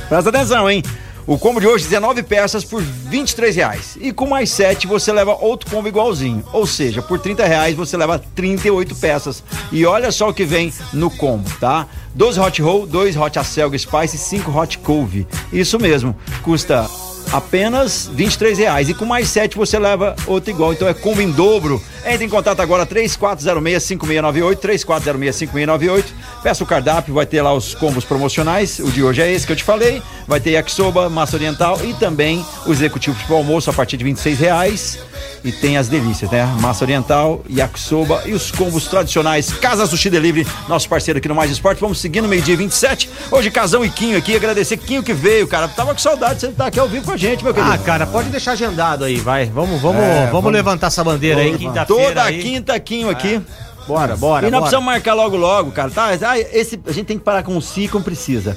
Presta 0.09 0.31
atenção, 0.31 0.69
hein? 0.69 0.83
O 1.25 1.39
combo 1.39 1.61
de 1.61 1.69
hoje, 1.69 1.85
19 1.85 2.25
peças 2.25 2.65
por 2.65 2.83
23 2.83 3.55
reais. 3.55 3.97
E 4.01 4.13
com 4.13 4.27
mais 4.27 4.51
7 4.51 4.89
você 4.89 5.13
leva 5.13 5.37
outro 5.41 5.71
combo 5.71 5.87
igualzinho. 5.87 6.45
Ou 6.53 6.67
seja, 6.67 7.01
por 7.01 7.21
30 7.21 7.47
reais 7.47 7.77
você 7.77 7.97
leva 7.97 8.19
38 8.35 8.95
peças. 8.97 9.43
E 9.71 9.87
olha 9.87 10.11
só 10.11 10.29
o 10.31 10.35
que 10.35 10.45
vem 10.45 10.73
no 10.93 11.11
combo, 11.11 11.49
tá? 11.61 11.87
12 12.15 12.41
hot 12.41 12.61
roll, 12.61 12.87
2 12.87 13.17
hot 13.17 13.39
acelga 13.39 13.79
spice 13.79 14.17
e 14.17 14.19
5 14.19 14.51
hot 14.51 14.79
couve. 14.79 15.27
Isso 15.53 15.79
mesmo, 15.79 16.17
custa 16.43 16.89
apenas 17.33 18.11
23 18.13 18.59
reais. 18.59 18.89
E 18.89 18.95
com 18.95 19.05
mais 19.05 19.29
7 19.29 19.57
você 19.57 19.79
leva 19.79 20.17
outro 20.27 20.51
igual. 20.51 20.73
Então 20.73 20.89
é 20.89 20.95
combo 20.95 21.21
em 21.23 21.31
dobro. 21.31 21.81
Entre 22.05 22.25
em 22.25 22.29
contato 22.29 22.61
agora, 22.61 22.85
3406-5698, 22.87 24.57
3406-5698. 24.57 26.05
Peça 26.43 26.65
o 26.65 26.67
cardápio, 26.67 27.15
vai 27.15 27.25
ter 27.25 27.41
lá 27.41 27.55
os 27.55 27.73
combos 27.73 28.05
promocionais. 28.05 28.81
O 28.81 28.91
de 28.91 29.03
hoje 29.05 29.23
é 29.23 29.31
esse 29.33 29.47
que 29.47 29.53
eu 29.53 29.57
te 29.57 29.63
falei. 29.63 30.03
Vai 30.27 30.41
ter 30.41 30.51
yakisoba, 30.51 31.09
massa 31.09 31.37
oriental 31.37 31.79
e 31.85 31.95
também 31.95 32.45
o 32.67 32.73
executivo 32.73 33.17
para 33.27 33.35
o 33.35 33.37
almoço 33.39 33.71
a 33.71 33.73
partir 33.73 33.97
de 33.97 34.03
26 34.03 34.39
reais. 34.41 34.99
E 35.45 35.53
tem 35.53 35.77
as 35.77 35.89
delícias, 35.89 36.31
né? 36.31 36.45
Massa 36.61 36.85
oriental, 36.85 37.45
yakisoba 37.49 38.23
e 38.27 38.33
os 38.33 38.51
combos 38.51 38.87
tradicionais. 38.89 39.53
Casa 39.55 39.87
Sushi 39.87 40.11
Delivery, 40.11 40.47
nosso 40.69 40.89
parceiro 40.89 41.19
aqui 41.19 41.29
no 41.29 41.35
Mais 41.35 41.51
Esporte. 41.51 41.81
Vamos 41.81 42.01
seguindo 42.01 42.27
meio-dia 42.27 42.57
27. 42.57 43.09
Hoje, 43.31 43.49
Casão 43.51 43.85
e 43.85 43.89
Quinho 43.91 44.19
aqui. 44.19 44.35
Agradecer 44.35 44.77
Quinho 44.79 45.03
que 45.03 45.13
veio, 45.13 45.47
cara. 45.47 45.69
Tava 45.69 45.93
com 45.93 45.99
saudade 46.01 46.35
de 46.35 46.41
você 46.41 46.47
estar 46.49 46.67
aqui 46.67 46.79
ao 46.81 46.89
vivo 46.89 47.05
com 47.05 47.13
a 47.13 47.17
gente, 47.17 47.45
meu 47.45 47.55
querido. 47.55 47.73
Ah, 47.73 47.79
cara, 47.79 48.05
pode 48.07 48.29
deixar 48.31 48.53
agendado 48.53 49.05
aí, 49.05 49.17
vai. 49.17 49.47
Vamos, 49.47 49.81
vamos, 49.81 50.03
É, 50.03 50.17
vamos, 50.27 50.33
vamos- 50.33 50.53
levantar 50.53 50.89
essa 50.89 51.05
bandeira 51.05 51.41
aí, 51.41 51.57
quinta-feira. 51.57 51.87
Toda 52.09 52.23
aí. 52.25 52.41
quinta, 52.43 52.79
Quinho 52.81 53.09
aqui. 53.11 53.41
Bora, 53.87 54.17
bora. 54.17 54.47
e 54.47 54.51
nós 54.51 54.61
bora. 54.61 54.63
precisamos 54.63 54.87
marcar 54.87 55.15
logo, 55.15 55.37
logo, 55.37 55.71
cara. 55.73 55.91
Tá? 55.91 56.09
Ah, 56.23 56.39
esse, 56.39 56.81
a 56.87 56.93
gente 56.93 57.07
tem 57.07 57.19
que 57.19 57.25
parar 57.25 57.43
com 57.43 57.57
o 57.57 57.63
si 57.63 57.89
como 57.89 58.05
precisa. 58.05 58.57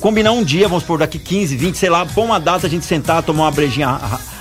Combinar 0.00 0.32
um 0.32 0.44
dia, 0.44 0.68
vamos 0.68 0.84
por 0.84 0.98
daqui 0.98 1.18
15, 1.18 1.56
20, 1.56 1.76
sei 1.76 1.90
lá, 1.90 2.04
põe 2.04 2.24
uma 2.24 2.38
data, 2.38 2.66
a 2.66 2.70
gente 2.70 2.84
sentar, 2.84 3.22
tomar 3.22 3.44
uma 3.44 3.50
brejinha 3.50 3.88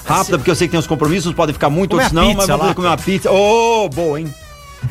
rápida, 0.06 0.38
porque 0.38 0.52
eu 0.52 0.56
sei 0.56 0.68
que 0.68 0.72
tem 0.72 0.80
uns 0.80 0.88
compromissos, 0.88 1.34
podem 1.34 1.54
ficar 1.54 1.70
muito, 1.70 1.94
outros 1.94 2.12
não, 2.12 2.34
mas 2.34 2.48
vamos 2.48 2.68
lá, 2.68 2.74
comer 2.74 2.88
uma 2.88 2.98
pizza. 2.98 3.32
Ô, 3.32 3.90
boa, 3.90 4.20
hein? 4.20 4.34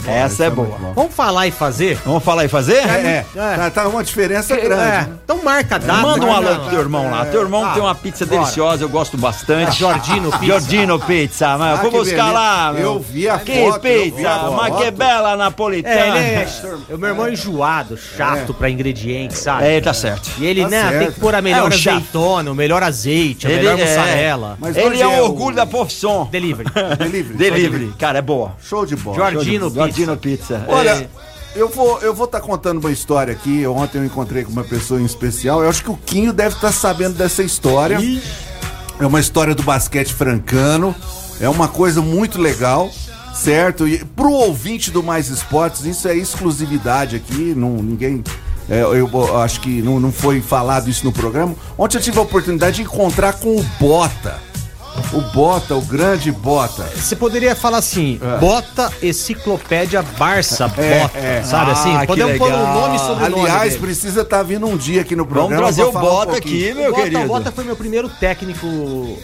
Essa 0.06 0.44
é 0.44 0.50
boa. 0.50 0.76
Vamos 0.94 1.14
falar 1.14 1.46
e 1.46 1.50
fazer? 1.50 1.98
Vamos 2.04 2.22
falar 2.22 2.44
e 2.44 2.48
fazer? 2.48 2.76
É, 2.76 3.24
é. 3.34 3.56
Tá, 3.56 3.70
tá 3.70 3.88
uma 3.88 4.02
diferença 4.04 4.54
grande. 4.56 4.72
É, 4.72 4.76
né? 4.76 5.08
então 5.24 5.42
marca 5.42 5.76
a 5.76 5.78
data. 5.78 6.00
Manda 6.00 6.24
um 6.26 6.32
alô 6.32 6.54
pro 6.60 6.70
teu 6.70 6.80
irmão 6.80 7.10
lá. 7.10 7.24
Teu 7.26 7.42
irmão 7.42 7.64
Ah, 7.64 7.72
tem 7.72 7.82
uma 7.82 7.94
pizza 7.94 8.24
bora. 8.26 8.40
deliciosa, 8.40 8.84
eu 8.84 8.88
gosto 8.88 9.16
bastante. 9.16 9.78
Jordino 9.78 10.30
Pizza. 10.30 10.44
Jordino 10.46 10.98
Pizza, 11.00 11.58
mas 11.58 11.72
Ah, 11.72 11.72
eu 11.72 11.82
vou 11.82 11.90
que 11.90 11.98
buscar 11.98 12.16
beleza. 12.16 12.32
lá. 12.32 12.72
meu. 12.72 12.82
Eu 12.82 13.00
vi 13.00 13.28
a 13.28 13.38
Que 13.38 13.64
foto, 13.64 13.82
vi 13.82 14.10
pizza, 14.10 14.50
mas 14.56 14.76
que 14.76 14.90
bela 14.90 15.36
napolitana. 15.36 16.18
É, 16.18 16.46
é, 16.90 16.94
o 16.94 16.98
meu 16.98 17.08
irmão 17.10 17.26
é 17.26 17.32
enjoado, 17.32 17.96
chato 17.96 18.52
pra 18.54 18.68
ingredientes, 18.70 19.38
sabe? 19.38 19.66
É, 19.66 19.80
tá 19.80 19.94
certo. 19.94 20.30
E 20.38 20.46
ele, 20.46 20.62
Tá 20.62 20.68
né, 20.68 20.82
tem 20.82 20.98
certo. 20.98 21.14
que 21.14 21.20
pôr 21.20 21.34
a 21.34 21.42
melhor 21.42 21.58
É 21.60 21.62
um 21.64 21.66
azeitona, 21.66 22.50
o 22.50 22.54
melhor 22.54 22.82
azeite, 22.82 23.46
a 23.46 23.50
Ele 23.50 23.58
melhor 23.58 23.78
é. 23.78 23.84
mussarela. 23.84 24.56
Mas 24.60 24.76
Ele 24.76 24.96
é 24.98 25.00
é 25.02 25.06
o- 25.06 25.24
orgulho 25.24 25.56
da 25.56 25.66
profissão. 25.66 26.28
Delivery. 26.30 26.68
Delivery. 26.98 27.36
Delivery, 27.36 27.92
cara, 27.98 28.18
é 28.18 28.22
boa. 28.22 28.52
Show 28.62 28.84
de 28.86 28.96
bola. 28.96 29.16
Jordino 29.16 29.70
Pizza. 29.84 29.96
Jordino 29.98 30.16
Pizza. 30.16 30.64
Olha, 30.68 30.90
É, 30.90 31.08
eu 31.54 31.68
vou 31.68 31.98
eu 32.00 32.14
vou 32.14 32.26
estar 32.26 32.40
contando 32.40 32.78
uma 32.80 32.90
história 32.90 33.32
aqui. 33.32 33.66
Ontem 33.66 33.98
eu 33.98 34.04
encontrei 34.04 34.44
com 34.44 34.52
uma 34.52 34.64
pessoa 34.64 35.00
em 35.00 35.04
especial. 35.04 35.62
Eu 35.62 35.68
acho 35.70 35.82
que 35.82 35.90
o 35.90 35.96
Quinho 35.96 36.32
deve 36.32 36.54
estar 36.56 36.72
sabendo 36.72 37.14
dessa 37.16 37.42
história. 37.42 37.98
É 39.00 39.06
uma 39.06 39.20
história 39.20 39.54
do 39.54 39.62
basquete 39.62 40.12
francano. 40.12 40.94
É 41.40 41.48
uma 41.48 41.68
coisa 41.68 42.00
muito 42.00 42.40
legal, 42.40 42.90
certo? 43.34 43.86
E 43.86 44.02
pro 44.04 44.30
ouvinte 44.32 44.90
do 44.90 45.02
Mais 45.02 45.28
Esportes, 45.28 45.84
isso 45.84 46.08
é 46.08 46.16
exclusividade 46.16 47.16
aqui. 47.16 47.52
Não, 47.54 47.70
ninguém. 47.82 48.24
é, 48.70 48.80
eu, 48.80 48.94
eu 49.12 49.38
acho 49.40 49.60
que 49.60 49.82
não, 49.82 50.00
não 50.00 50.10
foi 50.10 50.40
falado 50.40 50.88
isso 50.88 51.04
no 51.04 51.12
programa. 51.12 51.54
Ontem 51.76 51.98
eu 51.98 52.02
tive 52.02 52.18
a 52.18 52.22
oportunidade 52.22 52.76
de 52.76 52.82
encontrar 52.82 53.34
com 53.34 53.54
o 53.56 53.62
Bota. 53.78 54.38
O 55.12 55.20
Bota, 55.32 55.74
o 55.74 55.80
grande 55.82 56.30
Bota. 56.32 56.82
Você 56.94 57.14
poderia 57.16 57.54
falar 57.54 57.78
assim, 57.78 58.20
bota 58.40 58.90
enciclopédia 59.02 60.02
Barça, 60.18 60.70
É, 60.76 61.00
bota, 61.00 61.18
é. 61.18 61.42
sabe 61.42 61.70
Ah, 61.70 61.74
assim? 61.74 62.06
Podemos 62.06 62.38
pôr 62.38 62.52
um 62.52 62.72
nome 62.74 62.98
sobre 62.98 63.24
o 63.24 63.30
nome 63.30 63.42
Aliás, 63.42 63.72
dele. 63.72 63.82
precisa 63.86 64.22
estar 64.22 64.42
vindo 64.42 64.66
um 64.66 64.76
dia 64.76 65.00
aqui 65.02 65.14
no 65.16 65.24
programa. 65.26 65.56
Vamos 65.62 65.76
trazer 65.76 65.84
o 65.84 65.90
um 65.90 66.00
Bota 66.00 66.32
pouquinho. 66.32 66.70
aqui, 66.70 66.74
meu 66.80 66.90
Bota, 66.90 67.02
querido. 67.02 67.26
Bota 67.28 67.52
foi 67.52 67.64
meu 67.64 67.76
primeiro 67.76 68.08
técnico 68.08 68.66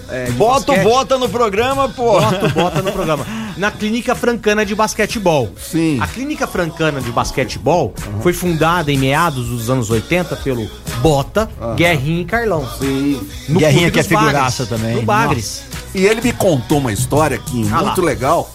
é, 0.08 0.24
de 0.26 0.32
Bota 0.32 0.72
o 0.72 0.82
bota 0.82 1.18
no 1.18 1.28
programa, 1.28 1.88
pô. 1.88 2.20
Bota 2.20 2.46
o 2.46 2.50
Bota 2.50 2.82
no 2.82 2.92
programa. 2.92 3.26
Na 3.56 3.70
Clínica 3.70 4.14
Francana 4.14 4.64
de 4.64 4.74
Basquetebol. 4.74 5.50
Sim. 5.61 5.98
A 6.00 6.06
Clínica 6.06 6.46
Francana 6.46 7.00
de 7.02 7.11
Basquetebol 7.12 7.92
foi 8.22 8.32
fundada 8.32 8.90
em 8.90 8.96
meados 8.96 9.46
dos 9.48 9.68
anos 9.68 9.90
80 9.90 10.37
pelo 10.37 10.66
Bota, 11.02 11.50
Guerrinha 11.76 12.22
e 12.22 12.24
Carlão. 12.24 12.66
Sim. 12.78 13.20
No 13.50 13.58
Guerrinha 13.61 13.90
que 13.90 14.00
é 14.00 14.02
figuraça 14.02 14.64
Bagres. 14.64 14.68
também. 14.68 14.96
No 14.96 15.02
Bagres. 15.02 15.62
E 15.94 16.05
ele 16.07 16.20
me 16.20 16.33
contou 16.33 16.78
uma 16.78 16.92
história 16.92 17.37
aqui 17.37 17.68
Ah 17.72 17.76
lá. 17.81 17.83
muito 17.87 18.00
legal. 18.02 18.50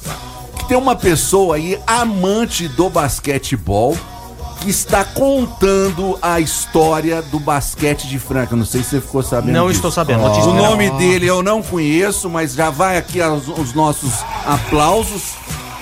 Que 0.58 0.65
tem 0.67 0.78
uma 0.78 0.95
pessoa 0.95 1.56
aí, 1.56 1.80
amante 1.86 2.67
do 2.67 2.89
basquetebol, 2.89 3.95
que 4.60 4.69
está 4.71 5.04
contando 5.04 6.17
a 6.21 6.39
história 6.39 7.21
do 7.21 7.39
basquete 7.39 8.08
de 8.08 8.17
Franca. 8.17 8.56
Não 8.56 8.65
sei 8.65 8.82
se 8.84 8.89
você 8.89 9.02
ficou 9.02 9.21
sabendo. 9.21 9.54
Não 9.54 9.67
disso. 9.67 9.78
estou 9.78 9.91
sabendo, 9.91 10.21
te 10.34 10.39
O 10.39 10.54
nome 10.54 10.89
dele 10.91 11.28
eu 11.28 11.43
não 11.43 11.62
conheço, 11.62 12.30
mas 12.30 12.54
já 12.54 12.69
vai 12.69 12.97
aqui 12.97 13.21
os, 13.21 13.47
os 13.47 13.73
nossos 13.73 14.12
aplausos 14.45 15.34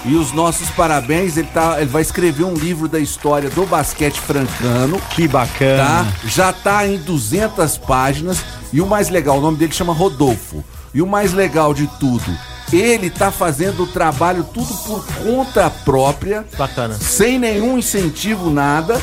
e 0.03 0.15
os 0.15 0.33
nossos 0.33 0.69
parabéns. 0.71 1.37
Ele, 1.37 1.47
tá, 1.47 1.77
ele 1.79 1.89
vai 1.89 2.01
escrever 2.01 2.43
um 2.43 2.53
livro 2.53 2.87
da 2.89 2.99
história 2.99 3.49
do 3.49 3.65
basquete 3.65 4.19
francano. 4.19 4.99
Que 5.11 5.25
bacana. 5.27 5.83
tá? 5.83 6.07
Já 6.27 6.51
tá 6.51 6.85
em 6.85 6.97
200 6.97 7.77
páginas 7.77 8.43
e 8.73 8.81
o 8.81 8.85
mais 8.85 9.09
legal, 9.09 9.37
o 9.37 9.41
nome 9.41 9.57
dele 9.57 9.71
chama 9.73 9.93
Rodolfo. 9.93 10.63
E 10.95 11.01
o 11.01 11.05
mais 11.05 11.33
legal 11.33 11.73
de 11.73 11.85
tudo, 11.99 12.23
ele 12.71 13.09
tá 13.09 13.29
fazendo 13.29 13.83
o 13.83 13.87
trabalho 13.87 14.43
tudo 14.45 14.73
por 14.85 15.05
conta 15.23 15.69
própria, 15.69 16.45
Bacana. 16.57 16.95
sem 16.95 17.37
nenhum 17.37 17.77
incentivo 17.77 18.49
nada. 18.49 18.99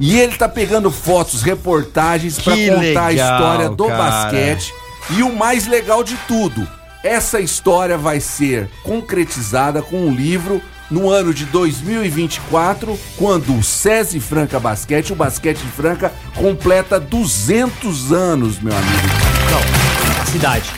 E 0.00 0.18
ele 0.18 0.36
tá 0.36 0.48
pegando 0.48 0.90
fotos, 0.90 1.40
reportagens 1.42 2.38
pra 2.40 2.54
Que 2.56 2.68
contar 2.68 3.04
a 3.04 3.08
legal, 3.08 3.10
história 3.38 3.68
do 3.70 3.86
cara. 3.86 3.96
basquete. 3.96 4.74
E 5.10 5.22
o 5.22 5.32
mais 5.32 5.66
legal 5.68 6.02
de 6.02 6.16
tudo, 6.26 6.66
essa 7.04 7.38
história 7.38 7.96
vai 7.96 8.18
ser 8.18 8.68
concretizada 8.82 9.80
com 9.80 9.96
um 10.08 10.12
livro 10.12 10.60
no 10.90 11.08
ano 11.10 11.32
de 11.32 11.44
2024, 11.46 12.98
quando 13.16 13.56
o 13.56 13.62
SESI 13.62 14.18
Franca 14.18 14.58
Basquete, 14.58 15.12
o 15.12 15.16
basquete 15.16 15.58
de 15.58 15.70
Franca, 15.70 16.12
completa 16.34 16.98
200 16.98 18.12
anos, 18.12 18.58
meu 18.60 18.76
amigo. 18.76 20.03
A 20.24 20.26
cidade. 20.26 20.70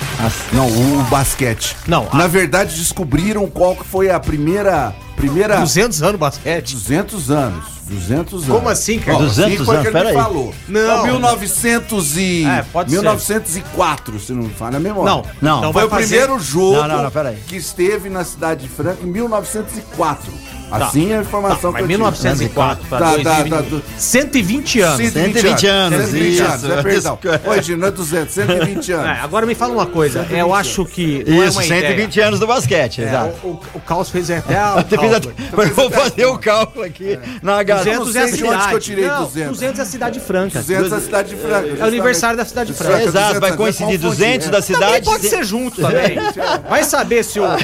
Não, 0.52 0.66
o 0.66 1.02
basquete. 1.04 1.76
Não, 1.87 2.09
a- 2.11 2.16
Na 2.16 2.26
verdade, 2.26 2.76
descobriram 2.76 3.46
qual 3.48 3.76
que 3.76 3.85
foi 3.85 4.11
a 4.11 4.18
primeira... 4.18 4.92
primeira 5.16 5.59
200 5.61 6.02
anos 6.02 6.18
basquete. 6.20 6.72
200 6.74 7.30
anos. 7.30 7.64
200 7.88 8.32
anos. 8.42 8.46
Como 8.48 8.68
assim, 8.68 8.98
cara? 8.98 9.18
Ó, 9.18 9.20
200 9.20 9.54
assim 9.54 9.64
foi 9.64 9.76
anos? 9.76 9.88
que 9.88 9.96
ele 9.96 10.04
me 10.04 10.04
Pera 10.04 10.18
aí. 10.18 10.24
falou. 10.24 10.54
Não. 10.66 10.80
Então, 10.80 11.04
1900 11.06 12.16
e... 12.16 12.44
É, 12.44 12.64
pode 12.72 12.90
ser. 12.90 12.96
1904, 12.96 14.18
se 14.18 14.32
não 14.32 14.42
me 14.42 14.50
falha 14.50 14.76
a 14.78 14.80
memória. 14.80 15.11
Não, 15.12 15.22
Não. 15.40 15.59
Então 15.59 15.72
Foi 15.72 15.82
vai 15.82 15.87
o 15.87 15.90
fazer- 15.90 16.06
primeiro 16.18 16.40
jogo 16.40 16.76
Não, 16.76 16.88
não, 16.88 17.02
não, 17.04 17.35
que 17.46 17.56
esteve 17.56 18.09
na 18.11 18.24
cidade 18.24 18.62
de 18.64 18.68
Franca 18.68 18.98
em 19.04 19.06
1904. 19.06 20.32
Assim 20.70 21.12
é 21.12 21.18
a 21.18 21.20
informação 21.20 21.72
Tá, 21.72 21.79
que 21.79 21.83
mas 21.83 21.83
eu 21.83 21.87
tive. 21.88 21.98
1904 21.98 22.87
pra 22.88 22.98
Tá, 22.98 23.05
tá, 23.05 23.12
2020. 23.42 23.50
tá, 23.50 23.62
tá. 23.62 23.83
120 23.96 24.81
anos. 24.81 24.96
120 25.12 25.66
anos, 25.66 25.98
120 26.07 26.33
isso. 26.33 26.44
anos, 26.44 26.64
é 26.64 26.83
perdão. 26.83 27.18
Hoje 27.46 27.76
não 27.76 27.88
é 27.88 27.90
200, 27.90 28.35
120 28.35 28.92
É, 28.92 28.94
anos. 28.96 29.18
agora 29.24 29.46
me 29.46 29.55
fala 29.55 29.72
uma 29.72 29.87
coisa, 29.87 30.26
eu 30.31 30.55
acho 30.55 30.85
que. 30.85 31.24
é 31.26 31.31
Isso, 31.31 31.59
uma 31.59 31.62
120 31.62 32.12
ideia. 32.14 32.26
anos 32.29 32.40
do 32.40 32.46
basquete, 32.46 33.02
É, 33.02 33.05
exato. 33.05 33.35
o, 33.44 33.48
o, 33.48 33.61
o 33.74 33.81
Caos 33.81 34.11
fez 34.11 34.31
até 34.31 34.57
a. 34.59 34.76
Eu 34.76 34.98
fiz 34.98 34.98
cálculo. 35.11 35.16
até- 35.16 35.62
Eu 35.70 35.74
vou 35.74 35.90
fazer 35.90 36.26
o 36.26 36.38
cálculo 36.38 36.85
aqui 36.85 37.18
na 37.42 37.62
garota. 37.62 37.98
200 37.98 38.16
é 38.16 38.22
a 38.22 38.29
sei 38.29 38.37
de 38.37 38.42
onde 38.44 38.50
cidade. 38.52 38.68
que 38.68 38.74
eu 38.74 38.81
tirei 38.81 39.07
não, 39.07 39.24
200. 39.24 39.50
200 39.52 39.79
é 39.79 39.83
a 39.83 39.87
cidade 39.87 40.20
franca. 40.20 40.59
200 40.61 40.92
é 40.92 40.96
a 40.96 41.00
cidade 41.00 41.29
de 41.31 41.37
Franca. 41.37 41.68
É 41.79 41.85
o 41.85 41.87
aniversário 41.87 42.37
da 42.37 42.44
cidade 42.44 42.72
de 42.72 42.79
Franca. 42.79 43.02
Exato, 43.02 43.40
vai 43.40 43.52
200, 43.52 43.57
coincidir 43.57 43.98
vai 43.98 44.11
200 44.11 44.48
da 44.48 44.62
cidade. 44.62 45.05
pode 45.05 45.29
ser 45.29 45.44
junto 45.44 45.81
também. 45.81 46.16
Vai 46.68 46.83
saber 46.85 47.22
se 47.24 47.38
o. 47.38 47.44
é. 47.46 47.59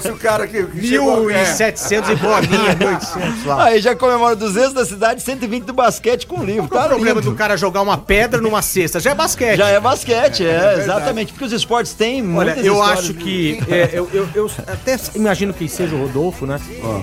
Se, 0.00 0.08
o 0.10 0.16
cara 0.16 0.46
que, 0.46 0.62
que 0.64 0.86
chegou- 0.88 1.30
é. 1.30 1.34
1700 1.34 2.10
e 2.10 2.16
bolinha, 2.30 2.74
1800 2.76 3.44
lá. 3.46 3.64
Aí 3.64 3.80
já 3.80 3.94
comemora 3.96 4.34
200 4.36 4.72
da 4.72 4.84
cidade, 4.84 5.22
120 5.22 5.64
do 5.64 5.72
basquete 5.72 6.26
com 6.26 6.42
livro. 6.44 6.68
Qual 6.68 6.80
Tá 6.80 6.86
o 6.86 6.88
problema 6.90 7.20
lindo. 7.20 7.30
do 7.30 7.36
cara 7.36 7.56
jogar 7.56 7.82
uma 7.82 7.98
pedra 7.98 8.40
numa 8.40 8.62
cesta? 8.62 8.98
Já 9.00 9.10
é 9.10 9.14
basquete. 9.14 9.56
Já 9.58 9.68
é 9.68 9.80
basquete, 9.80 10.44
é, 10.46 10.76
exatamente. 10.78 11.32
Porque 11.32 11.44
os 11.44 11.52
esportes 11.52 11.92
têm 11.94 12.20
Olha, 12.36 12.46
muitas 12.54 12.64
eu 12.64 12.82
acho 12.82 13.14
que. 13.14 13.60
é, 13.68 13.90
eu, 13.92 14.08
eu, 14.12 14.28
eu 14.34 14.50
até 14.66 14.98
imagino 15.14 15.52
que 15.52 15.68
seja 15.68 15.94
o 15.94 16.00
Rodolfo, 16.02 16.46
né? 16.46 16.58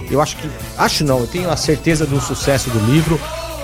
Eu 0.10 0.22
acho 0.22 0.38
que. 0.38 0.50
Acho 0.78 1.04
não, 1.04 1.20
eu 1.20 1.28
tenho 1.28 1.50
a 1.50 1.58
certeza 1.58 2.06
do 2.06 2.20
sucesso 2.22 2.70
do 2.70 2.80
livro. 2.92 3.20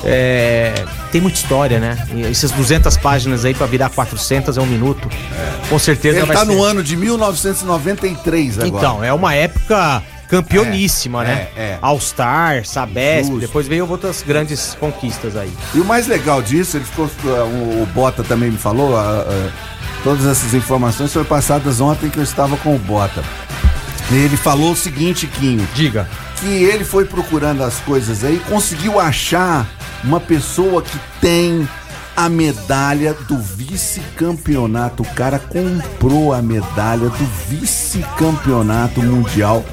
É, 0.06 0.84
tem 1.14 1.22
muita 1.22 1.38
história, 1.38 1.80
né? 1.80 1.98
E 2.14 2.24
essas 2.26 2.52
200 2.52 2.98
páginas 2.98 3.46
aí 3.46 3.54
pra 3.54 3.66
virar 3.66 3.90
400 3.90 4.58
é 4.58 4.62
um 4.62 4.66
minuto. 4.66 5.08
Com 5.70 5.80
certeza 5.80 6.18
Ele 6.18 6.26
vai 6.26 6.36
tá 6.36 6.46
ser. 6.46 6.52
no 6.52 6.62
ano 6.62 6.84
de 6.84 6.98
1993 6.98 8.60
agora. 8.60 8.68
Então, 8.68 9.04
é 9.04 9.14
uma 9.14 9.34
época 9.34 10.04
campeoníssima, 10.30 11.24
É, 11.24 11.28
né? 11.28 11.48
é, 11.56 11.62
é. 11.62 11.78
All-Star, 11.82 12.66
Sabesp, 12.66 13.28
Justo. 13.30 13.40
depois 13.40 13.68
veio 13.68 13.90
outras 13.90 14.24
grandes 14.26 14.76
conquistas 14.80 15.36
aí. 15.36 15.52
E 15.74 15.80
o 15.80 15.86
mais 15.86 16.08
legal 16.08 16.42
disso, 16.42 16.78
ele 16.78 16.86
ficou, 16.86 17.06
o, 17.26 17.84
o 17.84 17.88
Bota 17.94 18.24
também 18.24 18.52
me 18.52 18.58
falou, 18.58 18.98
a- 18.98 19.22
a- 19.22 19.52
todas 20.04 20.26
essas 20.26 20.54
informações 20.54 21.12
foram 21.14 21.26
passadas 21.26 21.80
ontem 21.82 22.10
que 22.10 22.18
eu 22.18 22.24
estava 22.24 22.58
com 22.58 22.76
o 22.76 22.80
Bota. 22.80 23.24
Ele 24.12 24.36
falou 24.38 24.74
o 24.74 24.76
seguinte, 24.76 25.28
Quinho, 25.28 25.68
Diga. 25.74 26.08
que 26.40 26.48
ele 26.48 26.84
foi 26.84 27.06
procurando 27.06 27.64
as 27.64 27.76
coisas 27.80 28.24
aí, 28.24 28.40
conseguiu 28.50 29.00
achar 29.00 29.66
uma 30.04 30.20
pessoa 30.20 30.82
que 30.82 31.00
tem 31.22 31.68
a 32.16 32.30
medalha 32.30 33.14
do 33.14 33.38
vice-campeonato. 33.38 35.04
O 35.04 35.14
cara 35.14 35.40
comprou 35.40 36.34
a 36.34 36.42
medalha 36.42 37.10
do 37.10 37.26
vice-campeonato 37.50 39.02
mundial 39.02 39.64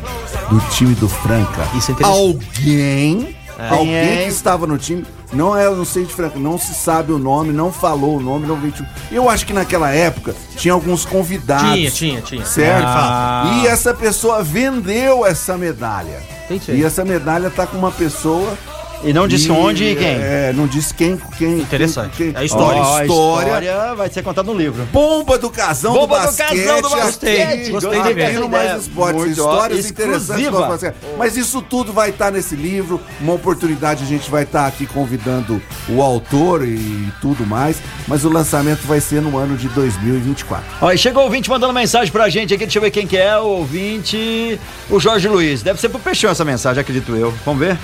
do 0.49 0.61
time 0.71 0.95
do 0.95 1.09
Franca. 1.09 1.63
Isso 1.77 1.91
é 1.91 1.95
interessante. 1.95 2.19
Alguém, 2.19 3.37
alguém 3.59 3.95
é? 3.95 4.25
que 4.25 4.31
estava 4.31 4.67
no 4.67 4.79
time, 4.79 5.05
não 5.33 5.57
é, 5.57 5.67
eu 5.67 5.77
não 5.77 5.85
sei 5.85 6.05
de 6.05 6.13
Franca, 6.13 6.39
não 6.39 6.59
se 6.59 6.75
sabe 6.75 7.13
o 7.13 7.19
nome, 7.19 7.53
não 7.53 7.73
falou 7.73 8.17
o 8.17 8.21
nome, 8.21 8.47
não 8.47 8.57
veio. 8.57 8.75
Eu 9.13 9.31
acho 9.31 9.47
que 9.47 9.53
naquela 9.53 9.91
época 9.91 10.35
tinha 10.57 10.75
alguns 10.75 11.05
convidados. 11.05 11.73
Tinha, 11.75 11.91
tinha, 11.91 12.21
tinha. 12.21 12.45
Certo? 12.45 12.87
Ah. 12.87 13.61
E 13.63 13.67
essa 13.67 13.95
pessoa 13.95 14.43
vendeu 14.43 15.25
essa 15.25 15.57
medalha. 15.57 16.21
Entendi. 16.51 16.81
E 16.81 16.85
essa 16.85 17.05
medalha 17.05 17.49
tá 17.49 17.67
com 17.67 17.79
uma 17.79 17.93
pessoa. 17.93 18.59
E 19.03 19.13
não 19.15 19.27
disse 19.27 19.49
e, 19.49 19.51
onde 19.51 19.85
e 19.85 19.97
quem. 19.97 20.07
É, 20.09 20.53
não 20.55 20.67
disse 20.67 20.93
quem. 20.93 21.19
quem 21.39 21.59
Interessante. 21.61 22.17
Quem, 22.17 22.33
É 22.35 22.39
a 22.41 22.45
história. 22.45 22.81
Ó, 22.83 22.97
a 22.99 23.03
história. 23.05 23.47
história 23.47 23.95
vai 23.95 24.11
ser 24.11 24.23
contada 24.23 24.53
no 24.53 24.59
livro. 24.59 24.85
Bomba 24.93 25.39
do 25.39 25.49
casão 25.51 25.95
Bomba 25.95 26.17
do 26.19 26.23
do 26.23 26.27
basquete. 26.27 26.49
casão 26.65 26.77
do 26.83 26.89
Gostei, 26.91 27.39
basquete. 27.39 27.71
gostei 27.71 28.03
de 28.03 28.13
ver. 28.13 28.25
Aqui 28.37 28.49
Mais 28.49 28.83
Esportes, 28.83 29.17
Muito, 29.17 29.31
histórias 29.31 29.91
interessantes 29.91 30.45
exclusiva. 30.45 30.69
basquete. 30.69 30.95
Mas 31.17 31.37
isso 31.37 31.63
tudo 31.63 31.93
vai 31.95 32.11
estar 32.11 32.31
nesse 32.31 32.55
livro. 32.55 33.01
Uma 33.21 33.33
oportunidade 33.33 34.05
a 34.05 34.07
gente 34.07 34.31
vai 34.31 34.43
estar 34.43 34.67
aqui 34.67 34.87
convidando 34.87 35.63
o 35.89 36.03
autor 36.03 36.67
e 36.67 37.11
tudo 37.23 37.47
mais. 37.47 37.79
Mas 38.07 38.25
o 38.25 38.29
lançamento 38.29 38.83
vai 38.87 39.01
ser 39.01 39.23
no 39.23 39.39
ano 39.39 39.57
de 39.57 39.69
2024. 39.69 40.63
Ó, 40.83 40.93
e 40.93 40.99
chegou 40.99 41.23
o 41.23 41.25
ouvinte 41.25 41.49
mandando 41.49 41.73
mensagem 41.73 42.13
pra 42.13 42.29
gente 42.29 42.53
aqui. 42.53 42.65
Deixa 42.65 42.79
eu 42.79 42.83
ver 42.83 42.91
quem 42.91 43.07
que 43.07 43.17
é 43.17 43.39
o 43.39 43.45
ouvinte. 43.45 44.61
O 44.91 45.01
Jorge 45.01 45.27
Luiz. 45.27 45.63
Deve 45.63 45.81
ser 45.81 45.89
pro 45.89 45.99
Peixão 45.99 46.31
essa 46.31 46.45
mensagem, 46.45 46.81
acredito 46.83 47.15
eu. 47.17 47.33
Vamos 47.47 47.61
ver? 47.61 47.79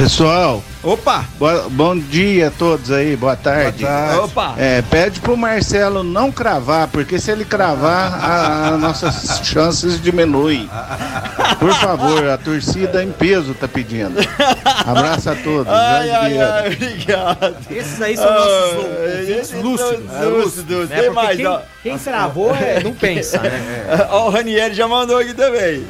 Pessoal, 0.00 0.62
Opa! 0.82 1.26
boa- 1.38 1.68
bom 1.68 1.94
dia 1.94 2.48
a 2.48 2.50
todos 2.50 2.90
aí, 2.90 3.14
boa 3.16 3.36
tarde. 3.36 3.84
Boa 3.84 3.92
tarde. 3.94 4.18
Opa! 4.20 4.54
É, 4.56 4.80
pede 4.80 5.20
pro 5.20 5.36
Marcelo 5.36 6.02
não 6.02 6.32
cravar, 6.32 6.88
porque 6.88 7.18
se 7.18 7.30
ele 7.30 7.44
cravar, 7.44 8.14
a- 8.18 8.68
as 8.70 8.80
nossas 8.80 9.40
chances 9.46 10.00
diminuem. 10.00 10.70
Por 11.58 11.74
favor, 11.74 12.26
a 12.30 12.38
torcida 12.38 13.04
em 13.04 13.12
peso 13.12 13.52
tá 13.52 13.68
pedindo. 13.68 14.18
Abraço 14.86 15.28
a 15.28 15.34
todos. 15.34 15.70
Ai, 15.70 16.10
ai, 16.10 16.38
ai, 16.38 16.66
obrigado. 16.72 17.56
Esses 17.70 18.00
aí 18.00 18.16
são 18.16 18.32
nossos 18.32 18.76
ouvintes 18.76 19.52
lúcidos. 19.52 20.10
são 20.18 20.30
lúcidos. 20.30 20.88
Né? 20.88 20.96
Tem 21.02 21.10
mais, 21.10 21.36
quem, 21.36 21.46
ó. 21.46 21.60
quem 21.82 21.98
travou 21.98 22.54
é, 22.56 22.82
não 22.82 22.94
pensa, 22.94 23.38
né? 23.38 24.06
Ó, 24.10 24.28
o 24.28 24.30
Ranieri 24.30 24.72
já 24.74 24.88
mandou 24.88 25.18
aqui 25.18 25.34
também. 25.34 25.84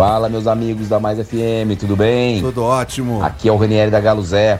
Fala, 0.00 0.30
meus 0.30 0.46
amigos 0.46 0.88
da 0.88 0.98
Mais 0.98 1.18
FM, 1.18 1.76
tudo 1.78 1.94
bem? 1.94 2.40
Tudo 2.40 2.64
ótimo. 2.64 3.22
Aqui 3.22 3.50
é 3.50 3.52
o 3.52 3.58
Renieri 3.58 3.90
da 3.90 4.00
Galo 4.00 4.22
Zé. 4.22 4.58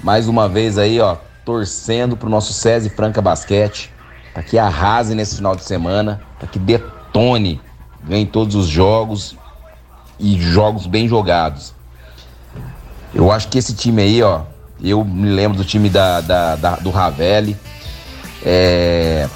Mais 0.00 0.28
uma 0.28 0.48
vez 0.48 0.78
aí, 0.78 1.00
ó, 1.00 1.16
torcendo 1.44 2.16
pro 2.16 2.30
nosso 2.30 2.52
SESI 2.52 2.90
Franca 2.90 3.20
Basquete. 3.20 3.90
Pra 4.32 4.44
que 4.44 4.56
arrase 4.56 5.16
nesse 5.16 5.34
final 5.34 5.56
de 5.56 5.64
semana, 5.64 6.20
pra 6.38 6.46
que 6.46 6.60
detone, 6.60 7.60
ganhe 8.04 8.24
todos 8.24 8.54
os 8.54 8.68
jogos 8.68 9.36
e 10.16 10.40
jogos 10.40 10.86
bem 10.86 11.08
jogados. 11.08 11.74
Eu 13.12 13.32
acho 13.32 13.48
que 13.48 13.58
esse 13.58 13.74
time 13.74 14.00
aí, 14.00 14.22
ó, 14.22 14.42
eu 14.80 15.04
me 15.04 15.28
lembro 15.28 15.58
do 15.58 15.64
time 15.64 15.88
da, 15.88 16.20
da- 16.20 16.54
da- 16.54 16.76
do 16.76 16.90
Ravelli. 16.90 17.56
É, 18.44 19.28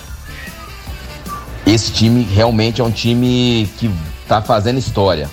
esse 1.66 1.90
time 1.90 2.23
realmente 2.23 2.81
é 2.81 2.85
um 2.85 2.92
time 2.92 3.68
que 3.77 3.90
tá 4.30 4.40
fazendo 4.40 4.78
história. 4.78 5.28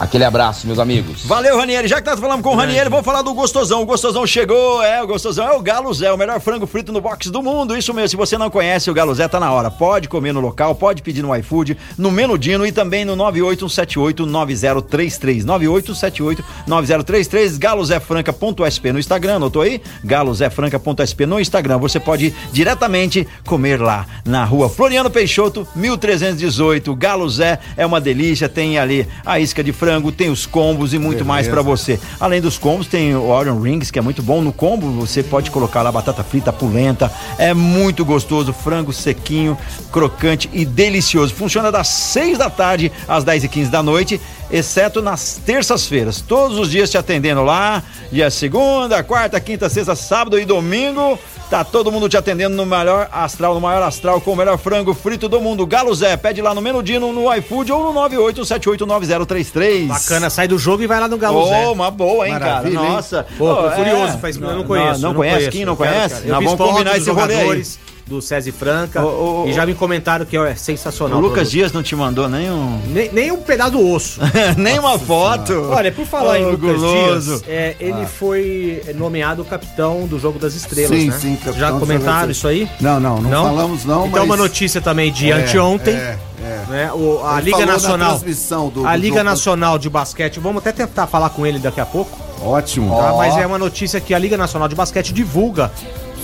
Aquele 0.00 0.24
abraço, 0.24 0.66
meus 0.66 0.78
amigos. 0.78 1.26
Valeu, 1.26 1.58
Ranieri. 1.58 1.86
Já 1.86 1.96
que 1.96 2.04
tá 2.04 2.16
falando 2.16 2.42
com 2.42 2.54
o 2.54 2.56
Ranieri, 2.56 2.88
vamos 2.88 3.04
falar 3.04 3.20
do 3.20 3.34
Gostosão. 3.34 3.82
O 3.82 3.84
Gostosão 3.84 4.26
chegou, 4.26 4.82
é, 4.82 5.02
o 5.02 5.06
Gostosão 5.06 5.46
é 5.46 5.52
o 5.52 5.60
Galo 5.60 5.92
Zé, 5.92 6.10
o 6.10 6.16
melhor 6.16 6.40
frango 6.40 6.66
frito 6.66 6.90
no 6.90 7.02
box 7.02 7.30
do 7.30 7.42
mundo. 7.42 7.76
Isso 7.76 7.92
mesmo, 7.92 8.08
se 8.08 8.16
você 8.16 8.38
não 8.38 8.48
conhece 8.48 8.90
o 8.90 8.94
Galo 8.94 9.14
Zé, 9.14 9.28
tá 9.28 9.38
na 9.38 9.52
hora. 9.52 9.70
Pode 9.70 10.08
comer 10.08 10.32
no 10.32 10.40
local, 10.40 10.74
pode 10.74 11.02
pedir 11.02 11.22
no 11.22 11.36
iFood, 11.36 11.76
no 11.98 12.10
Menudino 12.10 12.64
e 12.64 12.72
também 12.72 13.04
no 13.04 13.14
981789033. 13.14 15.44
981789033, 15.44 17.58
galozefranca.sp 17.58 18.92
no 18.92 18.98
Instagram, 18.98 19.36
anotou 19.36 19.60
aí? 19.60 19.82
galozefranca.sp 20.02 21.26
no 21.26 21.38
Instagram. 21.38 21.76
Você 21.76 22.00
pode 22.00 22.28
ir 22.28 22.34
diretamente 22.52 23.28
comer 23.44 23.78
lá 23.78 24.06
na 24.24 24.44
rua 24.44 24.70
Floriano 24.70 25.10
Peixoto, 25.10 25.68
1318. 25.76 26.94
Galo 26.94 27.28
Zé 27.28 27.58
é 27.76 27.84
uma 27.84 28.00
delícia, 28.00 28.48
tem 28.48 28.78
ali 28.78 29.06
a 29.26 29.38
isca 29.38 29.62
de 29.62 29.74
frango, 29.74 29.89
tem 30.16 30.30
os 30.30 30.46
combos 30.46 30.92
e 30.92 30.98
muito 30.98 31.24
mais 31.24 31.48
pra 31.48 31.62
você. 31.62 31.98
Além 32.18 32.40
dos 32.40 32.58
combos, 32.58 32.86
tem 32.86 33.14
o 33.14 33.28
Orion 33.28 33.58
Rings, 33.60 33.90
que 33.90 33.98
é 33.98 34.02
muito 34.02 34.22
bom. 34.22 34.42
No 34.42 34.52
combo, 34.52 34.90
você 34.90 35.22
pode 35.22 35.50
colocar 35.50 35.82
lá 35.82 35.90
batata 35.90 36.22
frita, 36.22 36.52
polenta. 36.52 37.10
É 37.38 37.54
muito 37.54 38.04
gostoso, 38.04 38.52
frango 38.52 38.92
sequinho, 38.92 39.56
crocante 39.90 40.50
e 40.52 40.64
delicioso. 40.64 41.34
Funciona 41.34 41.72
das 41.72 41.88
6 41.88 42.38
da 42.38 42.50
tarde 42.50 42.92
às 43.08 43.24
10 43.24 43.44
e 43.44 43.48
15 43.48 43.70
da 43.70 43.82
noite, 43.82 44.20
exceto 44.50 45.00
nas 45.00 45.40
terças-feiras. 45.44 46.20
Todos 46.20 46.58
os 46.58 46.70
dias 46.70 46.90
te 46.90 46.98
atendendo 46.98 47.42
lá, 47.42 47.82
dia 48.12 48.30
segunda, 48.30 49.02
quarta, 49.02 49.40
quinta, 49.40 49.68
sexta, 49.68 49.94
sábado 49.94 50.38
e 50.38 50.44
domingo. 50.44 51.18
Tá 51.50 51.64
todo 51.64 51.90
mundo 51.90 52.08
te 52.08 52.16
atendendo 52.16 52.54
no 52.54 52.64
melhor 52.64 53.08
astral, 53.10 53.54
no 53.54 53.60
maior 53.60 53.82
astral, 53.82 54.20
com 54.20 54.32
o 54.32 54.36
melhor 54.36 54.56
frango 54.56 54.94
frito 54.94 55.28
do 55.28 55.40
mundo. 55.40 55.66
Galo 55.66 55.92
Zé, 55.92 56.16
pede 56.16 56.40
lá 56.40 56.54
no 56.54 56.60
Menudino, 56.62 57.12
no 57.12 57.34
iFood 57.34 57.72
ou 57.72 57.92
no 57.92 58.00
98789033. 58.08 59.88
Bacana, 59.88 60.30
sai 60.30 60.46
do 60.46 60.56
jogo 60.56 60.84
e 60.84 60.86
vai 60.86 61.00
lá 61.00 61.08
no 61.08 61.18
Galo 61.18 61.40
Ô, 61.40 61.48
Zé. 61.48 61.66
uma 61.68 61.90
boa, 61.90 62.24
hein, 62.26 62.34
Maravilha, 62.34 62.76
cara? 62.76 62.86
hein? 62.88 62.92
Nossa. 62.94 63.26
Pô, 63.36 63.54
curioso, 63.74 64.14
é. 64.14 64.18
faz, 64.18 64.36
eu 64.36 64.42
não 64.54 64.62
conheço. 64.62 65.00
Não, 65.00 65.10
eu 65.10 65.14
conhece? 65.16 65.36
conheço, 65.38 65.50
Quem 65.50 65.64
não 65.64 65.72
eu 65.72 65.76
conhece? 65.76 66.14
quero. 66.22 66.28
Nós 66.28 66.44
vamos 66.44 66.60
combinar 66.70 66.96
esse 66.96 67.10
rolê 67.10 67.34
aí. 67.34 67.64
Do 68.10 68.20
César 68.20 68.50
Franca 68.52 69.00
e 69.46 69.52
já 69.52 69.64
me 69.64 69.72
comentaram 69.72 70.26
que 70.26 70.36
é 70.36 70.54
sensacional. 70.56 71.16
O 71.18 71.22
Lucas. 71.22 71.48
Dias 71.50 71.72
não 71.72 71.80
te 71.82 71.94
mandou 71.94 72.28
nenhum. 72.28 72.80
Nem, 72.88 73.10
nem 73.12 73.30
um 73.30 73.36
pedaço 73.40 73.70
do 73.70 73.88
osso. 73.88 74.20
Nem 74.58 74.78
uma 74.80 74.98
foto. 74.98 75.52
Olha, 75.70 75.92
por 75.92 76.04
falar 76.04 76.40
em 76.40 76.44
Ô, 76.44 76.50
Lucas 76.50 76.76
guloso. 76.76 77.30
Dias, 77.38 77.44
é, 77.46 77.76
ele 77.78 78.04
foi 78.06 78.82
nomeado 78.96 79.44
capitão 79.44 80.06
do 80.08 80.18
Jogo 80.18 80.38
das 80.40 80.54
Estrelas, 80.54 80.98
Sim, 80.98 81.08
né? 81.10 81.18
sim, 81.18 81.36
capitão 81.36 81.54
Já 81.54 81.72
comentaram 81.72 82.30
isso 82.30 82.48
aí? 82.48 82.68
Não, 82.80 82.98
não, 82.98 83.20
não, 83.20 83.44
falamos 83.44 83.84
não, 83.84 84.06
Então 84.06 84.20
mas... 84.26 84.28
uma 84.28 84.36
notícia 84.36 84.80
também 84.80 85.12
de 85.12 85.30
É, 85.30 85.34
anteontem, 85.34 85.94
é, 85.94 86.18
é. 86.42 86.64
né? 86.68 86.92
O, 86.92 87.24
a 87.24 87.38
Ele 87.40 87.52
Liga 87.52 87.64
Nacional, 87.66 88.10
transmissão 88.18 88.68
do- 88.70 88.84
a 88.86 88.96
Liga 88.96 89.18
jogo. 89.18 89.24
Nacional 89.30 89.78
de 89.78 89.88
Basquete, 89.88 90.40
vamos 90.40 90.58
até 90.58 90.72
tentar 90.72 91.06
falar 91.06 91.30
com 91.30 91.46
ele 91.46 91.58
daqui 91.60 91.80
a 91.80 91.86
pouco, 91.86 92.18
Ótimo. 92.42 92.96
tá? 92.96 93.14
Mas 93.16 93.36
é 93.36 93.46
uma 93.46 93.58
notícia 93.58 94.00
que 94.00 94.12
a 94.12 94.18
Liga 94.18 94.36
Nacional 94.36 94.66
de 94.68 94.74
Basquete 94.74 95.12
divulga 95.12 95.70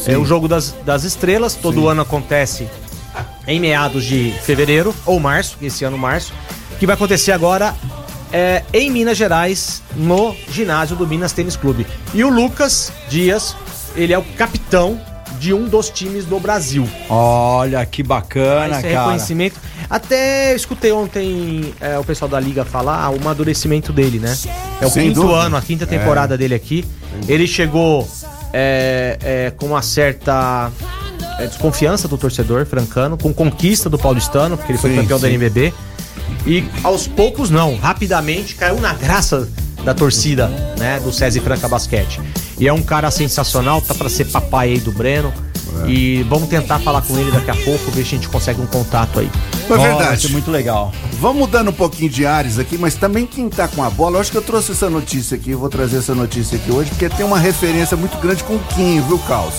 é, 0.06 0.16
o 0.16 0.24
Jogo 0.24 0.48
das, 0.48 0.74
das 0.84 1.04
Estrelas, 1.04 1.54
todo 1.54 1.88
ano 1.88 2.02
acontece 2.02 2.68
em 3.46 3.60
meados 3.60 4.04
de 4.04 4.32
fevereiro 4.42 4.94
ou 5.04 5.18
março, 5.20 5.56
esse 5.62 5.84
ano 5.84 5.96
março, 5.98 6.32
que 6.78 6.86
vai 6.86 6.94
acontecer 6.94 7.32
agora 7.32 7.74
é, 8.32 8.62
em 8.72 8.90
Minas 8.90 9.16
Gerais, 9.16 9.82
no 9.94 10.34
ginásio 10.50 10.96
do 10.96 11.06
Minas 11.06 11.32
Tênis 11.32 11.56
Clube. 11.56 11.86
E 12.12 12.24
o 12.24 12.28
Lucas 12.28 12.92
Dias, 13.08 13.56
ele 13.94 14.12
é 14.12 14.18
o 14.18 14.22
capitão 14.36 15.00
de 15.38 15.52
um 15.52 15.64
dos 15.68 15.90
times 15.90 16.24
do 16.24 16.40
Brasil. 16.40 16.88
Olha 17.08 17.84
que 17.84 18.02
bacana, 18.02 18.78
Esse 18.78 18.88
cara. 18.88 19.00
reconhecimento. 19.00 19.60
Até 19.88 20.54
escutei 20.54 20.90
ontem 20.90 21.72
é, 21.80 21.98
o 21.98 22.04
pessoal 22.04 22.28
da 22.28 22.40
Liga 22.40 22.64
falar 22.64 23.08
o 23.10 23.16
amadurecimento 23.16 23.92
dele, 23.92 24.18
né? 24.18 24.36
É 24.80 24.86
o 24.86 24.90
Sem 24.90 25.08
quinto 25.08 25.20
dúvida. 25.20 25.40
ano, 25.40 25.56
a 25.56 25.62
quinta 25.62 25.86
temporada 25.86 26.36
dele 26.36 26.54
aqui. 26.54 26.84
Ele 27.28 27.46
chegou 27.46 28.08
é, 28.52 29.18
é, 29.22 29.50
com 29.50 29.66
uma 29.66 29.82
certa 29.82 30.70
é, 31.38 31.46
desconfiança 31.46 32.08
do 32.08 32.16
torcedor 32.16 32.66
francano, 32.66 33.16
com 33.16 33.32
conquista 33.32 33.90
do 33.90 33.98
paulistano, 33.98 34.56
porque 34.56 34.72
ele 34.72 34.78
foi 34.78 34.90
Sim, 34.90 34.96
campeão 34.96 35.18
da 35.18 35.28
sim. 35.28 35.34
NBB. 35.34 35.72
E 36.46 36.64
aos 36.82 37.06
poucos, 37.06 37.50
não, 37.50 37.76
rapidamente 37.76 38.54
caiu 38.54 38.80
na 38.80 38.94
graça 38.94 39.48
da 39.84 39.94
torcida, 39.94 40.48
né, 40.78 41.00
do 41.00 41.12
César 41.12 41.40
Franca 41.40 41.68
Basquete. 41.68 42.20
E 42.58 42.66
é 42.66 42.72
um 42.72 42.82
cara 42.82 43.10
sensacional, 43.10 43.80
tá 43.80 43.94
pra 43.94 44.08
ser 44.08 44.26
papai 44.26 44.70
aí 44.70 44.80
do 44.80 44.90
Breno. 44.90 45.32
É. 45.84 45.88
E 45.88 46.22
vamos 46.24 46.48
tentar 46.48 46.78
falar 46.78 47.02
com 47.02 47.18
ele 47.18 47.30
daqui 47.30 47.50
a 47.50 47.56
pouco, 47.56 47.90
ver 47.90 48.02
se 48.04 48.14
a 48.14 48.18
gente 48.18 48.28
consegue 48.28 48.60
um 48.60 48.66
contato 48.66 49.20
aí. 49.20 49.30
É 49.68 49.76
verdade. 49.76 50.28
muito 50.30 50.50
legal. 50.50 50.92
Vamos 51.20 51.38
mudando 51.38 51.68
um 51.68 51.72
pouquinho 51.72 52.10
de 52.10 52.26
ares 52.26 52.58
aqui, 52.58 52.78
mas 52.78 52.94
também 52.94 53.26
quem 53.26 53.48
tá 53.48 53.66
com 53.68 53.82
a 53.82 53.90
bola, 53.90 54.16
eu 54.16 54.20
acho 54.20 54.30
que 54.30 54.38
eu 54.38 54.42
trouxe 54.42 54.72
essa 54.72 54.88
notícia 54.88 55.36
aqui, 55.36 55.50
eu 55.50 55.58
vou 55.58 55.68
trazer 55.68 55.98
essa 55.98 56.14
notícia 56.14 56.56
aqui 56.56 56.70
hoje, 56.70 56.90
porque 56.90 57.08
tem 57.08 57.24
uma 57.24 57.38
referência 57.38 57.96
muito 57.96 58.16
grande 58.18 58.44
com 58.44 58.54
o 58.54 58.60
Quinho, 58.74 59.02
viu, 59.04 59.18
Caos? 59.20 59.54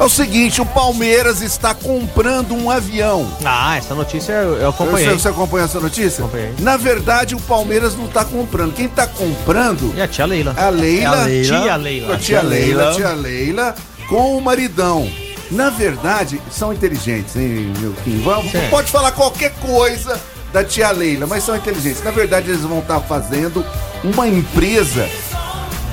É 0.00 0.04
o 0.04 0.08
seguinte, 0.08 0.60
o 0.60 0.66
Palmeiras 0.66 1.42
está 1.42 1.74
comprando 1.74 2.54
um 2.54 2.70
avião. 2.70 3.28
Ah, 3.44 3.76
essa 3.76 3.96
notícia 3.96 4.32
eu, 4.32 4.68
acompanhei. 4.68 5.08
Você, 5.08 5.14
você 5.18 5.28
acompanhou 5.28 5.64
essa 5.64 5.80
notícia? 5.80 6.22
Acompanhei. 6.24 6.54
Na 6.60 6.76
verdade, 6.76 7.34
o 7.34 7.40
Palmeiras 7.40 7.96
não 7.96 8.04
está 8.04 8.24
comprando. 8.24 8.72
Quem 8.74 8.86
está 8.86 9.08
comprando 9.08 9.92
E 9.96 10.00
a 10.00 10.06
tia 10.06 10.24
Leila. 10.24 10.54
é 10.56 10.62
a 10.62 10.70
Leila. 10.70 11.16
É 11.16 11.18
a 11.18 11.24
Leila. 11.24 11.44
Tia 11.44 11.76
Leila. 11.76 12.14
A 12.14 12.18
tia 12.18 12.42
Leila, 12.42 12.82
Leila. 12.82 12.94
tia 12.94 13.12
Leila, 13.12 13.74
com 14.08 14.36
o 14.36 14.40
maridão. 14.42 15.10
Na 15.50 15.70
verdade, 15.70 16.40
são 16.50 16.72
inteligentes, 16.72 17.34
hein, 17.36 17.72
meu 17.78 17.92
Kim? 18.04 18.20
Vamos, 18.22 18.52
pode 18.70 18.90
falar 18.90 19.12
qualquer 19.12 19.52
coisa 19.54 20.20
da 20.52 20.62
tia 20.62 20.90
Leila, 20.90 21.26
mas 21.26 21.42
são 21.44 21.56
inteligentes. 21.56 22.02
Na 22.04 22.10
verdade, 22.10 22.50
eles 22.50 22.62
vão 22.62 22.80
estar 22.80 23.00
fazendo 23.00 23.64
uma 24.04 24.28
empresa 24.28 25.08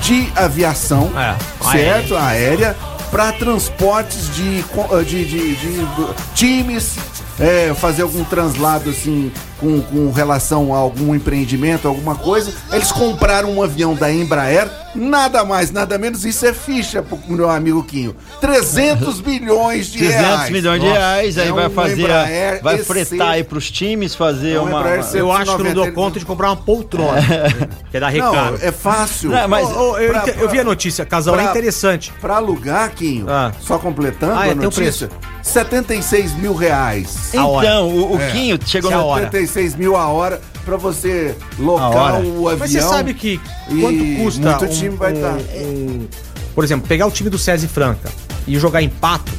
de 0.02 0.30
aviação, 0.36 1.10
É, 1.18 1.36
certo? 1.72 2.16
Aérea, 2.16 2.76
para 3.10 3.32
transportes 3.32 4.34
de, 4.34 4.62
de, 5.06 5.24
de- 5.24 5.56
de 5.56 5.86
times, 6.34 6.96
é, 7.40 7.72
fazer 7.74 8.02
algum 8.02 8.24
translado 8.24 8.90
assim 8.90 9.32
com, 9.60 9.80
com 9.80 10.10
relação 10.12 10.74
a 10.74 10.78
algum 10.78 11.14
empreendimento, 11.14 11.88
alguma 11.88 12.14
coisa. 12.14 12.52
Eles 12.72 12.92
compraram 12.92 13.50
um 13.52 13.62
avião 13.62 13.94
da 13.94 14.12
Embraer, 14.12 14.68
nada 14.94 15.44
mais, 15.44 15.70
nada 15.70 15.96
menos. 15.98 16.24
Isso 16.24 16.44
é 16.46 16.52
ficha 16.52 17.02
pro 17.02 17.18
meu 17.28 17.48
amigo 17.50 17.82
Quinho. 17.84 18.14
300 18.40 19.20
milhões 19.22 19.86
de 19.86 19.98
300 19.98 20.20
reais. 20.26 20.50
milhões 20.50 20.80
de 20.80 20.86
Nossa, 20.86 20.98
reais, 20.98 21.38
aí 21.38 21.48
é 21.48 21.52
vai 21.52 21.66
um 21.66 21.70
fazer, 21.70 22.00
Embraer 22.02 22.62
vai 22.62 22.78
fretar 22.78 23.28
aí 23.30 23.44
pros 23.44 23.70
times, 23.70 24.14
fazer 24.14 24.52
É 24.56 24.60
um 24.60 24.64
uma... 24.64 24.82
Eu 25.14 25.32
acho 25.32 25.56
que 25.56 25.62
não 25.62 25.72
dou 25.74 25.84
190, 25.84 25.92
conta 25.92 26.18
de 26.18 26.24
comprar 26.26 26.48
uma 26.48 26.56
poltrona. 26.56 27.20
que 27.90 27.96
é 27.96 28.00
da 28.00 28.08
Recaro. 28.08 28.58
Não, 28.58 28.68
é 28.68 28.72
fácil. 28.72 29.30
Não, 29.30 29.48
mas- 29.48 29.66
Ô, 29.70 29.92
ô, 29.92 29.98
eu, 29.98 30.10
pra- 30.12 30.24
eu 30.38 30.48
vi 30.48 30.60
a 30.60 30.64
notícia, 30.64 31.04
casal 31.04 31.34
pra- 31.34 31.44
é 31.44 31.46
interessante. 31.50 32.12
Pra 32.20 32.36
alugar, 32.36 32.90
Quinho, 32.94 33.26
Ah. 33.28 33.52
só 33.60 33.78
completando 33.78 34.34
Ah, 34.34 34.46
é, 34.46 34.50
a 34.50 34.52
tem 34.52 34.60
um 34.60 34.64
notícia, 34.64 35.08
76 35.42 36.34
mil 36.34 36.54
reais. 36.54 37.34
A 37.36 37.46
hora. 37.46 37.66
Então, 37.66 37.88
o, 37.88 38.16
o 38.16 38.20
É. 38.20 38.30
Quinho 38.30 38.58
chegou 38.64 38.90
Se 38.90 38.94
a 38.94 38.98
no... 38.98 39.06
hora. 39.06 39.24
76 39.24 39.45
mil 39.76 39.96
a 39.96 40.06
hora 40.08 40.40
pra 40.64 40.76
você 40.76 41.34
locar 41.58 42.20
o 42.20 42.48
avião. 42.48 42.56
Mas 42.58 42.70
você 42.70 42.80
sabe 42.82 43.14
que 43.14 43.40
quanto 43.80 44.22
custa 44.22 44.50
muito 44.50 44.64
um- 44.64 44.68
time 44.68 44.96
vai 44.96 45.12
um- 45.12 45.16
estar. 45.16 45.34
um- 45.56 46.08
por 46.54 46.64
exemplo, 46.64 46.86
pegar 46.88 47.06
o 47.06 47.10
time 47.10 47.28
do 47.30 47.38
César 47.38 47.68
Franca 47.68 48.10
e 48.46 48.58
jogar 48.58 48.82
em 48.82 48.88
pato, 48.88 49.32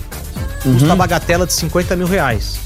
Uhum. 0.66 0.74
custa 0.74 0.94
a 0.94 0.96
bagatela 0.96 1.46
de 1.46 1.54
50 1.54 1.96
mil 1.96 2.08
reais. 2.08 2.60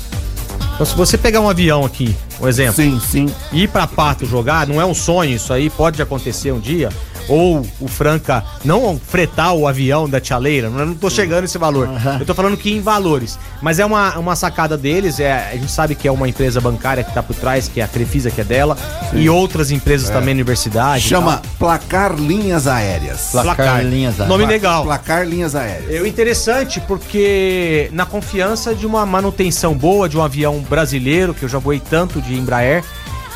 Então, 0.74 0.86
se 0.86 0.96
você 0.96 1.18
pegar 1.18 1.42
um 1.42 1.50
avião 1.50 1.86
aqui, 1.86 2.16
um 2.40 2.48
exemplo, 2.48 2.74
Sim, 2.76 3.00
sim. 3.00 3.28
e 3.52 3.64
ir 3.64 3.68
pra 3.68 3.86
Pato 3.86 4.26
jogar, 4.26 4.66
não 4.68 4.82
é 4.82 4.86
um 4.86 4.94
sonho 4.96 5.36
isso 5.36 5.54
aí, 5.54 5.70
pode 5.70 6.02
acontecer 6.02 6.52
um 6.52 6.60
dia. 6.60 6.90
Ou 7.32 7.66
o 7.80 7.88
Franca 7.88 8.44
não 8.66 9.00
fretar 9.00 9.54
o 9.54 9.66
avião 9.66 10.08
da 10.08 10.20
Tia 10.20 10.38
Leira, 10.38 10.68
eu 10.68 10.86
não 10.86 10.94
tô 10.94 11.10
chegando 11.10 11.44
nesse 11.44 11.58
valor. 11.58 11.90
Eu 12.20 12.26
tô 12.26 12.34
falando 12.34 12.58
que 12.58 12.74
em 12.74 12.82
valores. 12.82 13.40
Mas 13.62 13.80
é 13.80 13.86
uma, 13.86 14.18
uma 14.18 14.36
sacada 14.36 14.78
deles, 14.78 15.18
é, 15.18 15.50
a 15.54 15.56
gente 15.56 15.72
sabe 15.72 15.96
que 15.96 16.08
é 16.08 16.12
uma 16.12 16.28
empresa 16.28 16.60
bancária 16.60 17.06
que 17.06 17.14
tá 17.14 17.24
por 17.24 17.36
trás, 17.36 17.70
que 17.70 17.80
é 17.80 17.84
a 17.84 17.88
Crefisa, 17.88 18.30
que 18.30 18.42
é 18.42 18.44
dela, 18.44 18.78
e 19.14 19.30
outras 19.30 19.72
empresas 19.72 20.10
também, 20.10 20.34
universidade. 20.34 21.08
Chama. 21.08 21.42
Placar 21.58 22.16
Linhas 22.16 22.68
Aéreas. 22.68 23.30
Placar 23.32 23.84
Linhas 23.86 24.20
Aéreas. 24.20 24.28
Nome 24.28 24.46
legal. 24.46 24.84
Placar 24.84 25.26
Linhas 25.26 25.56
Aéreas. 25.56 25.90
É 25.90 26.08
interessante 26.08 26.82
porque 26.82 27.90
na 27.94 28.06
confiança 28.06 28.76
de 28.76 28.86
uma 28.86 29.06
manutenção 29.06 29.74
boa 29.74 30.10
de 30.10 30.18
um 30.18 30.22
avião 30.22 30.60
brasileiro, 30.70 31.34
que 31.34 31.44
eu 31.44 31.50
já 31.50 31.60
voei 31.60 31.80
tanto 31.80 32.22
de 32.22 32.36
Embraer, 32.36 32.84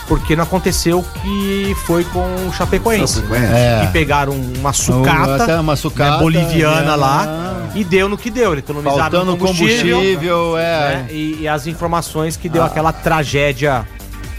porque 0.08 0.36
não 0.36 0.44
aconteceu 0.44 1.00
o 1.00 1.04
que 1.04 1.76
foi 1.86 2.04
com 2.06 2.24
o 2.48 2.54
Chapecoense. 2.54 3.16
Chapecoense. 3.16 3.54
É. 3.54 3.86
Que 3.86 3.94
pegaram 3.94 4.34
uma 4.34 4.74
sucata, 4.74 5.60
uma 5.62 5.76
sucata, 5.76 6.12
né, 6.12 6.20
boliviana 6.20 6.94
é. 6.94 6.96
lá 6.96 7.70
e 7.74 7.84
deu 7.84 8.08
no 8.08 8.18
que 8.18 8.30
deu. 8.30 8.58
Economizaram 8.58 9.00
Faltando 9.00 9.38
combustível, 9.38 9.98
combustível, 9.98 10.58
é. 10.58 10.62
né, 10.62 11.08
e, 11.10 11.42
e 11.42 11.48
as 11.48 11.68
informações 11.68 12.38
que 12.38 12.48
deu 12.48 12.64
aquela 12.64 12.94
tragédia 12.94 13.86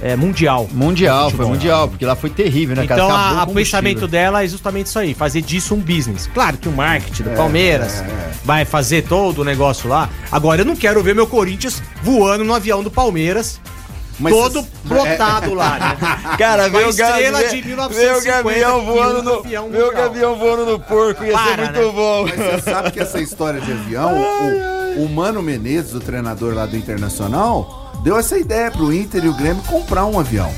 é, 0.01 0.15
mundial. 0.15 0.69
Mundial, 0.73 1.31
foi 1.31 1.47
mundial, 1.47 1.89
porque 1.89 2.05
lá 2.05 2.15
foi 2.15 2.31
terrível, 2.31 2.77
né? 2.77 2.85
Então, 2.85 3.09
o 3.43 3.55
pensamento 3.55 4.07
dela 4.07 4.45
é 4.45 4.49
justamente 4.49 4.87
isso 4.87 4.99
aí, 4.99 5.15
fazer 5.15 5.41
disso 5.41 5.75
um 5.75 5.81
business. 5.81 6.29
Claro 6.33 6.57
que 6.59 6.69
o 6.69 6.73
marketing 6.73 7.23
É, 7.23 7.25
do 7.31 7.37
Palmeiras 7.37 8.05
vai 8.45 8.65
fazer 8.65 9.03
todo 9.03 9.41
o 9.41 9.45
negócio 9.45 9.89
lá. 9.89 10.09
Agora, 10.31 10.61
eu 10.61 10.65
não 10.65 10.77
quero 10.77 11.03
ver 11.03 11.15
meu 11.15 11.27
Corinthians 11.27 11.83
voando 12.03 12.45
no 12.45 12.55
avião 12.55 12.83
do 12.83 12.91
Palmeiras, 12.91 13.61
Mas 14.19 14.33
todo 14.33 14.53
cês- 14.61 14.67
plotado 14.89 15.53
lá, 15.55 15.79
né? 16.31 16.37
Cara, 16.39 16.65
o 16.65 16.89
estrela 16.91 17.43
Gavi- 17.43 17.57
de 17.57 17.63
veio 17.63 17.67
1950 17.67 18.19
o 18.19 18.25
Gavião 18.25 18.85
voando 18.85 19.23
no, 19.23 19.39
avião 19.41 19.65
mundial. 19.69 19.93
Gavião 19.93 20.37
voando 20.37 20.67
no 20.67 20.81
porco, 20.81 21.25
ia 21.25 21.33
ser 21.37 21.45
Para, 21.45 21.63
muito 21.65 21.79
né? 21.81 21.93
bom. 21.93 22.27
Mas 22.27 22.37
você 22.65 22.71
sabe 22.71 22.91
que 22.93 23.01
essa 23.01 23.21
história 23.21 23.61
de 23.61 23.73
avião, 23.73 24.13
o, 24.97 25.05
o 25.05 25.09
Mano 25.09 25.43
Menezes, 25.43 25.95
o 25.95 26.01
treinador 26.01 26.55
lá 26.55 26.65
do 26.67 26.77
Internacional, 26.77 27.93
deu 28.03 28.19
essa 28.19 28.39
ideia 28.39 28.71
pro 28.71 28.93
Inter 28.93 29.25
e 29.25 29.29
o 29.29 29.35
Grêmio 29.35 29.63
comprar 29.65 30.07
um 30.07 30.19
avião. 30.19 30.51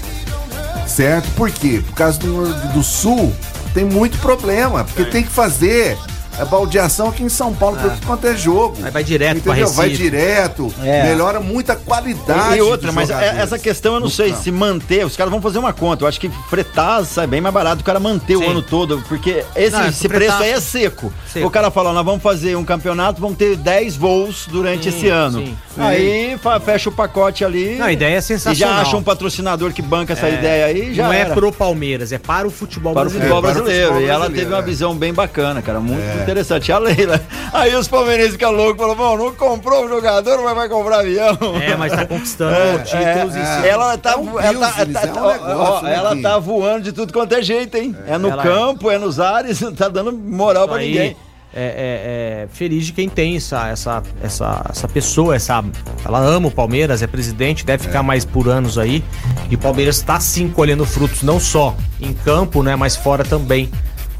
Certo? 0.86 1.28
Por 1.34 1.50
quê? 1.50 1.82
Por 1.86 1.94
causa 1.94 2.18
do, 2.18 2.52
do 2.72 2.82
Sul, 2.82 3.32
tem 3.74 3.84
muito 3.84 4.18
problema, 4.18 4.84
porque 4.84 5.04
tem 5.04 5.22
que 5.22 5.30
fazer 5.30 5.98
a 6.38 6.44
baldeação 6.44 7.08
aqui 7.08 7.22
em 7.22 7.28
São 7.28 7.52
Paulo, 7.54 7.76
por 7.76 7.90
tudo 7.90 8.06
quanto 8.06 8.26
é 8.26 8.36
jogo. 8.36 8.76
Aí 8.82 8.90
vai 8.90 9.02
direto 9.04 9.38
Entendeu? 9.38 9.68
Vai 9.72 9.90
direto, 9.90 10.72
É. 10.82 11.04
melhora 11.04 11.40
muito 11.40 11.70
a 11.70 11.76
qualidade. 11.76 12.56
E 12.56 12.60
outra, 12.60 12.86
dos 12.88 12.94
mas 12.94 13.10
é- 13.10 13.36
essa 13.40 13.58
questão 13.58 13.94
eu 13.94 14.00
não 14.00 14.08
sei 14.08 14.30
campo. 14.30 14.42
se 14.42 14.50
manter. 14.50 15.04
Os 15.06 15.16
caras 15.16 15.30
vão 15.30 15.40
fazer 15.42 15.58
uma 15.58 15.72
conta. 15.72 16.04
Eu 16.04 16.08
acho 16.08 16.20
que 16.20 16.28
fretar 16.48 17.04
sai 17.04 17.26
bem 17.26 17.40
mais 17.40 17.52
barato 17.54 17.82
o 17.82 17.84
cara 17.84 17.98
manter 18.00 18.36
o 18.36 18.40
Sim. 18.40 18.46
ano 18.50 18.62
todo. 18.62 19.02
Porque 19.08 19.44
esse, 19.56 19.70
Não, 19.76 19.82
é 19.84 19.88
esse 19.88 20.08
preço 20.08 20.42
aí 20.42 20.50
é 20.52 20.60
seco. 20.60 21.12
Seco. 21.32 21.46
O 21.46 21.50
cara 21.50 21.70
fala, 21.70 21.92
nós 21.92 22.04
vamos 22.04 22.22
fazer 22.22 22.56
um 22.56 22.64
campeonato, 22.64 23.20
vamos 23.20 23.36
ter 23.36 23.56
10 23.56 23.96
voos 23.96 24.46
durante 24.48 24.90
Sim, 24.90 24.96
esse 24.96 25.08
ano. 25.08 25.38
sim. 25.40 25.56
Aí 25.78 26.36
fa- 26.42 26.58
fecha 26.60 26.88
o 26.88 26.92
pacote 26.92 27.44
ali. 27.44 27.76
Não, 27.76 27.86
a 27.86 27.92
ideia 27.92 28.16
é 28.16 28.18
E 28.18 28.22
sensacional. 28.22 28.76
já 28.76 28.82
acha 28.82 28.96
um 28.96 29.02
patrocinador 29.02 29.72
que 29.72 29.80
banca 29.82 30.12
essa 30.12 30.28
ideia 30.28 30.66
aí, 30.66 30.92
já 30.94 31.04
não 31.04 31.12
é 31.12 31.20
era. 31.20 31.34
pro 31.34 31.52
Palmeiras, 31.52 32.10
é 32.12 32.18
para 32.18 32.46
o 32.46 32.50
futebol 32.50 32.92
Para 32.92 33.02
o 33.08 33.10
brasileiro. 33.10 33.34
futebol 33.34 33.50
É, 33.50 33.52
para 33.54 33.60
o 33.60 33.64
brasileiro. 33.64 33.88
futebol 33.92 34.06
e 34.08 34.10
ela 34.10 34.18
brasileiro, 34.20 34.44
teve 34.48 34.54
uma 34.54 34.62
é. 34.62 34.66
visão 34.66 34.96
bem 34.96 35.12
bacana, 35.14 35.62
cara. 35.62 35.78
Muito 35.80 36.00
interessante. 36.32 36.70
A 36.70 36.78
Leila. 36.78 37.20
Aí 37.52 37.74
os 37.74 37.88
palmeirenses 37.88 38.32
ficam 38.32 38.50
loucos, 38.52 38.76
falam, 38.78 38.96
bom, 38.96 39.16
não 39.16 39.34
comprou 39.34 39.86
o 39.86 39.88
jogador, 39.88 40.42
mas 40.44 40.54
vai 40.54 40.68
comprar 40.68 41.00
avião. 41.00 41.36
É, 41.62 41.76
mas 41.76 41.92
tá 41.92 42.04
conquistando 42.06 42.54
É, 42.54 42.78
títulos 42.78 43.34
em 43.36 43.40
é, 43.40 43.44
cima. 43.44 43.66
ela 43.66 43.98
tá, 43.98 44.12
É 44.12 44.16
um 44.16 44.40
ela 44.40 44.68
tá, 44.70 44.86
tá- 44.86 45.06
é 45.06 45.12
um 45.12 45.24
ó, 45.24 45.32
negócio, 45.32 45.54
ó, 45.78 45.82
né, 45.82 45.94
ela 45.94 46.16
tá 46.20 46.38
voando 46.38 46.82
de 46.82 46.92
tudo 46.92 47.12
quanto 47.12 47.32
é 47.34 47.42
jeito, 47.42 47.76
hein? 47.76 47.96
É 48.06 48.18
no 48.18 48.28
Ela 48.28 48.42
é. 48.42 48.46
campo, 48.46 48.90
é. 48.90 48.98
nos 48.98 49.18
ares, 49.18 49.60
não 49.60 49.72
tá 49.74 49.88
dando 49.88 50.12
moral 50.12 50.68
pra 50.68 50.78
Aí, 50.78 50.88
ninguém. 50.88 51.16
É, 51.54 51.62
é- 51.62 52.42
é 52.44 52.48
feliz 52.52 52.84
de 52.84 52.92
quem 52.92 53.08
tem 53.08 53.34
essa, 53.36 53.68
essa, 53.68 54.02
essa, 54.22 54.66
essa 54.68 54.86
pessoa, 54.86 55.34
essa, 55.34 55.64
ela 56.04 56.18
ama 56.20 56.48
o 56.48 56.50
Palmeiras, 56.50 57.02
é 57.02 57.06
presidente, 57.06 57.64
deve 57.64 57.84
ficar 57.84 58.02
mais 58.02 58.22
por 58.24 58.48
anos 58.50 58.76
aí. 58.76 59.02
E 59.50 59.54
o 59.54 59.58
Palmeiras 59.58 59.96
está 59.96 60.20
sim 60.20 60.50
colhendo 60.50 60.84
frutos, 60.84 61.22
não 61.22 61.40
só 61.40 61.74
em 62.00 62.12
campo, 62.12 62.62
né, 62.62 62.76
mas 62.76 62.96
fora 62.96 63.24
também, 63.24 63.70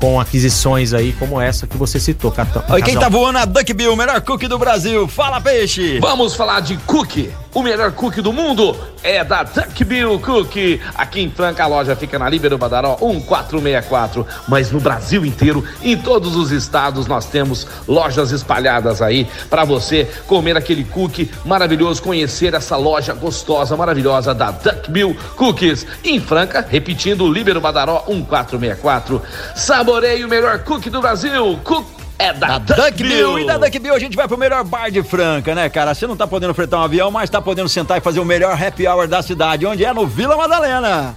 com 0.01 0.21
aquisições 0.21 0.93
aí 0.93 1.13
como 1.13 1.41
essa 1.41 1.67
que 1.67 1.77
você 1.77 1.99
citou, 1.99 2.31
Catão. 2.31 2.63
Olha 2.69 2.83
quem 2.83 2.99
tá 2.99 3.09
voando 3.09 3.39
a 3.39 3.45
Duck 3.45 3.73
Bill, 3.73 3.93
o 3.93 3.97
melhor 3.97 4.21
cookie 4.21 4.49
do 4.49 4.59
Brasil. 4.59 5.09
Fala, 5.09 5.41
peixe! 5.41 5.99
Vamos 6.01 6.35
falar 6.35 6.61
de 6.61 6.77
cookie. 6.79 7.31
O 7.55 7.63
melhor 7.63 7.93
cookie 7.93 8.21
do 8.21 8.31
mundo 8.31 8.77
é 9.03 9.25
da 9.25 9.43
Duck 9.43 9.83
Bill 9.83 10.21
Cookie. 10.21 10.81
Aqui 10.95 11.21
em 11.21 11.31
Franca, 11.31 11.65
a 11.65 11.67
loja 11.67 11.97
fica 11.97 12.19
na 12.19 12.29
Líbero 12.29 12.59
Badaró 12.59 12.99
1464. 13.01 14.27
Mas 14.47 14.71
no 14.71 14.79
Brasil 14.79 15.25
inteiro, 15.25 15.65
em 15.83 15.97
todos 15.97 16.37
os 16.37 16.51
estados, 16.51 17.07
nós 17.07 17.25
temos 17.27 17.67
lojas 17.87 18.33
espalhadas 18.33 19.01
aí 19.01 19.27
para 19.49 19.65
você 19.65 20.05
comer 20.27 20.59
aquele 20.59 20.85
cookie 20.85 21.31
maravilhoso, 21.45 22.03
conhecer 22.03 22.53
essa 22.53 22.77
loja 22.77 23.15
gostosa, 23.15 23.77
maravilhosa 23.77 24.35
da 24.35 24.51
Duck 24.51 24.91
Bill 24.91 25.17
Cookies. 25.37 25.87
Em 26.05 26.21
Franca, 26.21 26.65
repetindo, 26.69 27.33
Líbero 27.33 27.63
Badaró 27.63 28.05
1464. 28.07 29.23
Saboreie 29.57 30.25
o 30.25 30.29
melhor 30.29 30.59
cookie 30.61 30.91
do 30.91 31.01
Brasil. 31.01 31.59
Cook 31.65 31.98
é 32.19 32.33
da, 32.33 32.59
Da 32.59 32.75
Duck 32.75 33.03
Bill. 33.03 33.39
E 33.39 33.47
da 33.47 33.57
Duck 33.57 33.79
Bill 33.79 33.95
a 33.95 33.99
gente 33.99 34.17
vai 34.17 34.27
pro 34.27 34.37
melhor 34.37 34.65
bar 34.65 34.91
de 34.91 35.03
Franca, 35.03 35.55
né, 35.55 35.69
cara? 35.69 35.95
Você 35.95 36.07
não 36.07 36.17
tá 36.17 36.27
podendo 36.27 36.53
fretar 36.53 36.81
um 36.81 36.83
avião, 36.83 37.11
mas 37.11 37.31
tá 37.31 37.41
podendo 37.41 37.69
sentar 37.69 37.99
e 37.99 38.01
fazer 38.01 38.21
o 38.21 38.25
melhor 38.25 38.61
happy 38.61 38.87
hour 38.87 39.07
da 39.07 39.23
cidade, 39.23 39.65
onde 39.65 39.85
é 39.85 39.93
no 39.93 40.07
Vila 40.07 40.37
Madalena. 40.37 41.17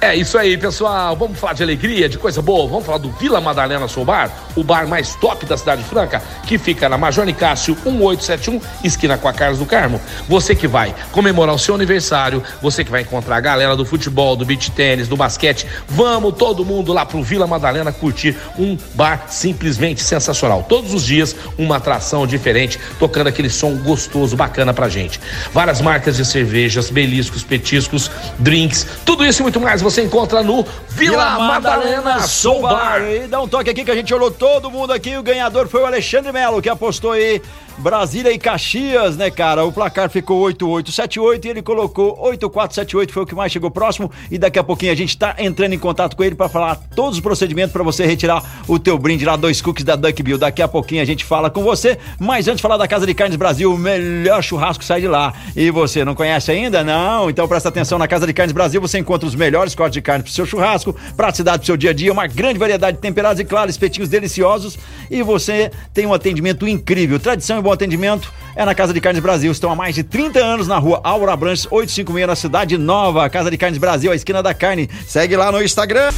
É 0.00 0.14
isso 0.14 0.38
aí, 0.38 0.56
pessoal. 0.56 1.16
Vamos 1.16 1.38
falar 1.38 1.52
de 1.52 1.62
alegria, 1.62 2.08
de 2.08 2.18
coisa 2.18 2.40
boa. 2.40 2.68
Vamos 2.68 2.86
falar 2.86 2.98
do 2.98 3.10
Vila 3.12 3.40
Madalena 3.40 3.86
Soul 3.88 4.06
Bar, 4.06 4.30
o 4.56 4.64
bar 4.64 4.88
mais 4.88 5.14
top 5.16 5.44
da 5.46 5.56
cidade 5.56 5.84
franca, 5.84 6.22
que 6.44 6.58
fica 6.58 6.88
na 6.88 6.98
Major 6.98 7.24
Nicásio 7.24 7.76
1871, 7.84 8.60
esquina 8.82 9.18
com 9.18 9.28
a 9.28 9.32
Carlos 9.32 9.58
do 9.58 9.66
Carmo. 9.66 10.00
Você 10.28 10.54
que 10.54 10.66
vai 10.66 10.94
comemorar 11.12 11.54
o 11.54 11.58
seu 11.58 11.74
aniversário, 11.74 12.42
você 12.62 12.82
que 12.82 12.90
vai 12.90 13.02
encontrar 13.02 13.36
a 13.36 13.40
galera 13.40 13.76
do 13.76 13.84
futebol, 13.84 14.34
do 14.34 14.44
beach 14.44 14.70
tênis, 14.70 15.06
do 15.06 15.16
basquete, 15.16 15.66
vamos 15.86 16.34
todo 16.34 16.64
mundo 16.64 16.92
lá 16.92 17.04
pro 17.04 17.22
Vila 17.22 17.46
Madalena 17.46 17.92
curtir 17.92 18.36
um 18.58 18.76
bar 18.94 19.26
simplesmente 19.28 20.02
sensacional. 20.02 20.64
Todos 20.68 20.94
os 20.94 21.04
dias 21.04 21.36
uma 21.58 21.76
atração 21.76 22.26
diferente, 22.26 22.80
tocando 22.98 23.28
aquele 23.28 23.50
som 23.50 23.76
gostoso, 23.76 24.36
bacana 24.36 24.72
pra 24.72 24.88
gente. 24.88 25.20
Várias 25.52 25.80
marcas 25.80 26.16
de 26.16 26.24
cervejas, 26.24 26.88
beliscos, 26.90 27.44
petiscos, 27.44 28.10
drinks, 28.38 28.86
tudo 29.04 29.24
isso 29.24 29.42
e 29.42 29.44
muito 29.44 29.60
mais 29.60 29.82
você 29.82 30.02
encontra 30.02 30.42
no 30.42 30.64
Vila, 30.88 31.38
Madalena 31.38 32.20
Soul 32.20 32.62
Bar. 32.62 33.02
E 33.02 33.26
dá 33.26 33.40
um 33.40 33.48
toque 33.48 33.68
aqui 33.68 33.84
que 33.84 33.90
a 33.90 33.94
gente 33.94 34.12
olhou 34.14 34.30
todo 34.30 34.45
mundo 34.70 34.92
aqui. 34.92 35.16
O 35.16 35.22
ganhador 35.22 35.68
foi 35.68 35.82
o 35.82 35.86
Alexandre 35.86 36.32
Melo, 36.32 36.62
que 36.62 36.68
apostou 36.68 37.12
aí 37.12 37.42
Brasília 37.78 38.32
e 38.32 38.38
Caxias, 38.38 39.16
né, 39.16 39.30
cara? 39.30 39.64
O 39.64 39.70
placar 39.70 40.08
ficou 40.08 40.40
8878 40.40 41.44
e 41.44 41.50
ele 41.50 41.62
colocou 41.62 42.18
8478, 42.18 43.12
foi 43.12 43.22
o 43.22 43.26
que 43.26 43.34
mais 43.34 43.52
chegou 43.52 43.70
próximo. 43.70 44.10
E 44.30 44.38
daqui 44.38 44.58
a 44.58 44.64
pouquinho 44.64 44.92
a 44.92 44.94
gente 44.94 45.16
tá 45.16 45.36
entrando 45.38 45.74
em 45.74 45.78
contato 45.78 46.16
com 46.16 46.24
ele 46.24 46.34
para 46.34 46.48
falar 46.48 46.76
todos 46.94 47.18
os 47.18 47.20
procedimentos 47.20 47.72
para 47.72 47.82
você 47.82 48.06
retirar 48.06 48.42
o 48.66 48.78
teu 48.78 48.98
brinde 48.98 49.26
lá, 49.26 49.36
dois 49.36 49.60
cookies 49.60 49.84
da 49.84 49.94
Duck 49.94 50.22
Bill. 50.22 50.38
Daqui 50.38 50.62
a 50.62 50.68
pouquinho 50.68 51.02
a 51.02 51.04
gente 51.04 51.24
fala 51.24 51.50
com 51.50 51.62
você. 51.62 51.98
Mas 52.18 52.48
antes 52.48 52.56
de 52.56 52.62
falar 52.62 52.78
da 52.78 52.88
Casa 52.88 53.06
de 53.06 53.12
Carnes 53.12 53.36
Brasil, 53.36 53.72
o 53.72 53.76
melhor 53.76 54.42
churrasco 54.42 54.82
sai 54.82 55.02
de 55.02 55.08
lá. 55.08 55.34
E 55.54 55.70
você 55.70 56.02
não 56.02 56.14
conhece 56.14 56.50
ainda? 56.50 56.82
Não? 56.82 57.28
Então 57.28 57.46
presta 57.46 57.68
atenção 57.68 57.98
na 57.98 58.08
Casa 58.08 58.26
de 58.26 58.32
Carnes 58.32 58.52
Brasil, 58.52 58.80
você 58.80 58.98
encontra 58.98 59.28
os 59.28 59.34
melhores 59.34 59.74
cortes 59.74 59.94
de 59.94 60.00
carne 60.00 60.22
pro 60.22 60.32
seu 60.32 60.46
churrasco, 60.46 60.96
praticidade 61.14 61.58
pro 61.58 61.66
seu 61.66 61.76
dia 61.76 61.90
a 61.90 61.92
dia, 61.94 62.10
uma 62.10 62.26
grande 62.26 62.58
variedade 62.58 62.96
de 62.96 63.02
temperados 63.02 63.38
e 63.38 63.44
claro, 63.44 63.68
espetinhos 63.68 64.08
deliciosos. 64.08 64.78
E 65.10 65.22
você 65.22 65.70
tem 65.92 66.06
um 66.06 66.14
atendimento 66.14 66.66
incrível. 66.66 67.20
Tradição 67.20 67.58
e 67.58 67.65
bom 67.66 67.72
atendimento 67.72 68.32
é 68.54 68.64
na 68.64 68.76
Casa 68.76 68.94
de 68.94 69.00
Carnes 69.00 69.20
Brasil. 69.20 69.50
Estão 69.50 69.72
há 69.72 69.74
mais 69.74 69.92
de 69.92 70.04
30 70.04 70.38
anos 70.38 70.68
na 70.68 70.78
rua 70.78 71.00
Aura 71.02 71.34
Branches 71.36 71.66
856 71.68 72.26
na 72.28 72.36
Cidade 72.36 72.78
Nova. 72.78 73.28
Casa 73.28 73.50
de 73.50 73.58
Carnes 73.58 73.76
Brasil, 73.76 74.12
a 74.12 74.14
esquina 74.14 74.40
da 74.40 74.54
carne. 74.54 74.88
Segue 75.04 75.36
lá 75.36 75.50
no 75.50 75.60
Instagram. 75.60 76.12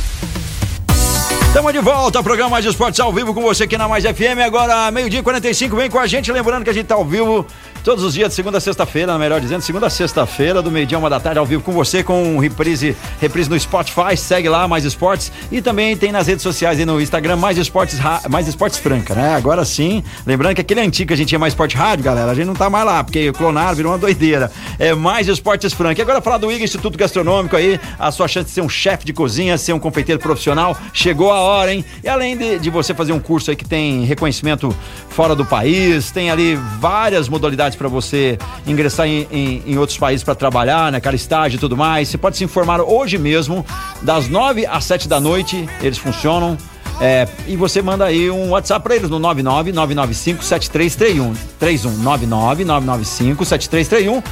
Estamos 1.46 1.72
de 1.72 1.78
volta 1.78 2.18
ao 2.18 2.22
programa 2.22 2.50
Mais 2.50 2.66
Esportes 2.66 3.00
ao 3.00 3.10
vivo 3.10 3.32
com 3.32 3.40
você 3.40 3.64
aqui 3.64 3.78
na 3.78 3.88
Mais 3.88 4.04
FM. 4.04 4.44
Agora, 4.44 4.90
meio-dia 4.90 5.20
e 5.20 5.22
45, 5.22 5.74
vem 5.74 5.88
com 5.88 5.98
a 5.98 6.06
gente. 6.06 6.30
Lembrando 6.30 6.64
que 6.64 6.70
a 6.70 6.74
gente 6.74 6.82
está 6.82 6.96
ao 6.96 7.04
vivo 7.04 7.46
todos 7.88 8.04
os 8.04 8.12
dias, 8.12 8.28
de 8.28 8.34
segunda 8.34 8.58
a 8.58 8.60
sexta-feira, 8.60 9.16
melhor 9.16 9.40
dizendo, 9.40 9.62
segunda 9.62 9.86
a 9.86 9.90
sexta-feira, 9.90 10.60
do 10.60 10.70
meio-dia, 10.70 10.98
uma 10.98 11.08
da 11.08 11.18
tarde, 11.18 11.38
ao 11.38 11.46
vivo 11.46 11.62
com 11.62 11.72
você, 11.72 12.02
com 12.02 12.38
reprise, 12.38 12.94
reprise 13.18 13.48
no 13.48 13.58
Spotify. 13.58 14.14
Segue 14.14 14.46
lá, 14.46 14.68
Mais 14.68 14.84
Esportes. 14.84 15.32
E 15.50 15.62
também 15.62 15.96
tem 15.96 16.12
nas 16.12 16.26
redes 16.26 16.42
sociais 16.42 16.78
e 16.78 16.84
no 16.84 17.00
Instagram, 17.00 17.36
Mais 17.36 17.56
Esportes, 17.56 17.98
Mais 18.28 18.46
Esportes 18.46 18.78
Franca, 18.78 19.14
né? 19.14 19.34
Agora 19.34 19.64
sim, 19.64 20.04
lembrando 20.26 20.56
que 20.56 20.60
aquele 20.60 20.82
antigo 20.82 21.08
que 21.08 21.14
a 21.14 21.16
gente 21.16 21.28
tinha 21.28 21.38
Mais 21.38 21.54
Esporte 21.54 21.78
Rádio, 21.78 22.04
galera, 22.04 22.30
a 22.30 22.34
gente 22.34 22.44
não 22.44 22.52
tá 22.52 22.68
mais 22.68 22.84
lá, 22.84 23.02
porque 23.02 23.32
clonaram, 23.32 23.74
virou 23.74 23.92
uma 23.92 23.96
doideira. 23.96 24.52
É 24.78 24.92
Mais 24.92 25.26
Esportes 25.26 25.72
Franca. 25.72 25.98
E 25.98 26.02
agora 26.02 26.20
falar 26.20 26.36
do 26.36 26.52
IGA 26.52 26.64
Instituto 26.64 26.98
Gastronômico 26.98 27.56
aí, 27.56 27.80
a 27.98 28.12
sua 28.12 28.28
chance 28.28 28.48
de 28.48 28.52
ser 28.52 28.60
um 28.60 28.68
chefe 28.68 29.06
de 29.06 29.14
cozinha, 29.14 29.56
ser 29.56 29.72
um 29.72 29.78
confeiteiro 29.78 30.20
profissional, 30.20 30.76
chegou 30.92 31.32
a 31.32 31.40
hora, 31.40 31.72
hein? 31.72 31.82
E 32.04 32.08
além 32.08 32.36
de, 32.36 32.58
de 32.58 32.68
você 32.68 32.92
fazer 32.92 33.14
um 33.14 33.18
curso 33.18 33.50
aí 33.50 33.56
que 33.56 33.64
tem 33.64 34.04
reconhecimento 34.04 34.76
fora 35.08 35.34
do 35.34 35.46
país, 35.46 36.10
tem 36.10 36.30
ali 36.30 36.54
várias 36.78 37.30
modalidades 37.30 37.77
para 37.78 37.88
você 37.88 38.36
ingressar 38.66 39.06
em, 39.06 39.26
em, 39.30 39.62
em 39.66 39.78
outros 39.78 39.96
países 39.96 40.24
para 40.24 40.34
trabalhar, 40.34 40.92
né? 40.92 41.00
Cara, 41.00 41.16
estágio 41.16 41.56
e 41.56 41.60
tudo 41.60 41.76
mais. 41.76 42.08
Você 42.08 42.18
pode 42.18 42.36
se 42.36 42.44
informar 42.44 42.80
hoje 42.80 43.16
mesmo, 43.16 43.64
das 44.02 44.28
nove 44.28 44.66
às 44.66 44.84
sete 44.84 45.08
da 45.08 45.20
noite, 45.20 45.68
eles 45.80 45.96
funcionam. 45.96 46.58
É, 47.00 47.28
e 47.46 47.56
você 47.56 47.80
manda 47.80 48.04
aí 48.04 48.28
um 48.28 48.50
WhatsApp 48.50 48.82
para 48.82 48.96
eles 48.96 49.08
no 49.08 49.20
99 49.20 49.70
995 49.72 50.42
7331 50.42 51.32
31 51.58 51.92
99 52.02 52.64
995 52.64 53.44
7331 53.44 54.22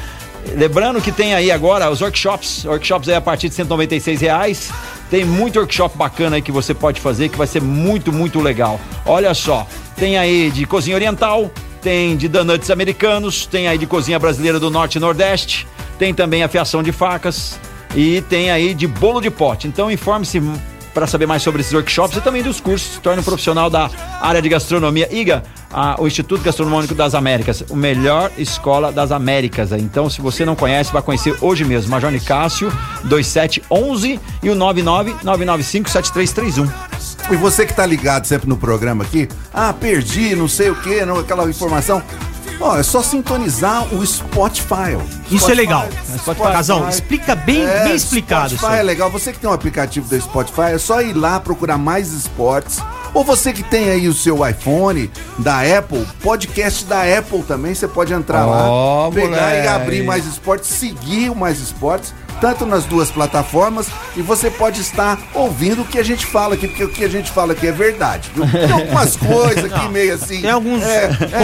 Lembrando 0.54 1.00
que 1.00 1.10
tem 1.10 1.34
aí 1.34 1.50
agora 1.50 1.90
os 1.90 2.00
workshops, 2.00 2.64
workshops 2.64 3.08
aí 3.08 3.14
a 3.14 3.20
partir 3.20 3.48
de 3.48 3.54
196 3.54 4.20
reais. 4.20 4.70
Tem 5.10 5.24
muito 5.24 5.58
workshop 5.58 5.96
bacana 5.96 6.36
aí 6.36 6.42
que 6.42 6.52
você 6.52 6.72
pode 6.72 7.00
fazer 7.00 7.28
que 7.28 7.38
vai 7.38 7.46
ser 7.46 7.60
muito, 7.60 8.12
muito 8.12 8.40
legal. 8.40 8.80
Olha 9.04 9.34
só, 9.34 9.66
tem 9.96 10.16
aí 10.16 10.50
de 10.50 10.64
cozinha 10.64 10.96
oriental, 10.96 11.50
tem 11.86 12.16
de 12.16 12.26
donuts 12.26 12.68
americanos, 12.68 13.46
tem 13.46 13.68
aí 13.68 13.78
de 13.78 13.86
cozinha 13.86 14.18
brasileira 14.18 14.58
do 14.58 14.72
norte 14.72 14.96
e 14.96 15.00
nordeste, 15.00 15.68
tem 15.96 16.12
também 16.12 16.42
afiação 16.42 16.82
de 16.82 16.90
facas 16.90 17.60
e 17.94 18.22
tem 18.22 18.50
aí 18.50 18.74
de 18.74 18.88
bolo 18.88 19.20
de 19.20 19.30
pote. 19.30 19.68
Então 19.68 19.88
informe-se 19.88 20.42
para 20.92 21.06
saber 21.06 21.26
mais 21.26 21.44
sobre 21.44 21.60
esses 21.60 21.72
workshops 21.72 22.16
e 22.16 22.20
também 22.20 22.42
dos 22.42 22.58
cursos. 22.58 22.98
Torne 22.98 23.20
um 23.20 23.22
profissional 23.22 23.70
da 23.70 23.88
área 24.20 24.42
de 24.42 24.48
gastronomia. 24.48 25.08
IGA, 25.14 25.44
a, 25.72 25.94
o 26.02 26.08
Instituto 26.08 26.42
Gastronômico 26.42 26.92
das 26.92 27.14
Américas, 27.14 27.62
o 27.70 27.76
melhor 27.76 28.32
escola 28.36 28.90
das 28.90 29.12
Américas. 29.12 29.70
Então, 29.70 30.10
se 30.10 30.20
você 30.20 30.44
não 30.44 30.56
conhece, 30.56 30.92
vai 30.92 31.02
conhecer 31.02 31.36
hoje 31.40 31.64
mesmo. 31.64 31.92
Major 31.92 32.10
Nicásio 32.10 32.68
2711 33.04 34.18
e 34.42 34.50
o 34.50 34.56
999957331. 34.56 36.68
E 37.30 37.34
você 37.36 37.66
que 37.66 37.74
tá 37.74 37.84
ligado 37.84 38.24
sempre 38.24 38.48
no 38.48 38.56
programa 38.56 39.02
aqui, 39.04 39.28
ah, 39.52 39.72
perdi, 39.72 40.36
não 40.36 40.46
sei 40.48 40.70
o 40.70 40.76
que, 40.76 41.04
não, 41.04 41.18
aquela 41.18 41.48
informação. 41.50 42.00
Ó, 42.60 42.78
é 42.78 42.82
só 42.82 43.02
sintonizar 43.02 43.92
o 43.92 44.06
Spotify. 44.06 44.96
Isso 45.30 45.40
Spotify, 45.40 45.50
é 45.50 45.54
legal. 45.54 45.88
Spotify. 46.18 46.52
Casão, 46.52 46.88
explica 46.88 47.34
bem, 47.34 47.62
É, 47.66 47.84
bem 47.84 47.94
explicado 47.94 48.46
isso. 48.46 48.56
Spotify 48.56 48.74
aí. 48.76 48.80
é 48.80 48.82
legal. 48.82 49.10
Você 49.10 49.32
que 49.32 49.38
tem 49.38 49.50
um 49.50 49.52
aplicativo 49.52 50.08
do 50.08 50.18
Spotify, 50.20 50.72
é 50.72 50.78
só 50.78 51.02
ir 51.02 51.12
lá 51.12 51.38
procurar 51.38 51.76
mais 51.76 52.12
esportes. 52.12 52.78
Ou 53.12 53.24
você 53.24 53.52
que 53.52 53.62
tem 53.62 53.90
aí 53.90 54.08
o 54.08 54.14
seu 54.14 54.46
iPhone 54.48 55.10
da 55.38 55.60
Apple, 55.78 56.06
podcast 56.22 56.84
da 56.86 57.02
Apple 57.02 57.42
também, 57.42 57.74
você 57.74 57.88
pode 57.88 58.12
entrar 58.12 58.46
Ó, 58.46 59.06
lá, 59.08 59.12
pegar 59.12 59.26
e 59.26 59.30
moleque. 59.30 59.68
abrir 59.68 60.02
mais 60.04 60.24
esportes, 60.26 60.68
seguir 60.70 61.30
o 61.30 61.34
mais 61.34 61.60
esportes, 61.60 62.14
tanto 62.40 62.64
nas 62.66 62.84
duas 62.84 63.10
plataformas, 63.10 63.86
e 64.16 64.22
você 64.22 64.50
pode 64.50 64.80
estar 64.80 65.18
ouvindo 65.34 65.82
o 65.82 65.84
que 65.84 65.98
a 65.98 66.02
gente 66.02 66.24
fala 66.26 66.54
aqui, 66.54 66.66
porque 66.68 66.84
o 66.84 66.88
que 66.88 67.04
a 67.04 67.08
gente 67.08 67.30
fala 67.30 67.52
aqui 67.52 67.66
é 67.66 67.72
verdade. 67.72 68.30
viu? 68.34 68.46
Tem 68.50 68.70
algumas 68.70 69.16
coisas 69.16 69.64
aqui 69.64 69.88
meio 69.88 70.14
assim. 70.14 70.40
Tem 70.40 70.50
alguns 70.50 70.82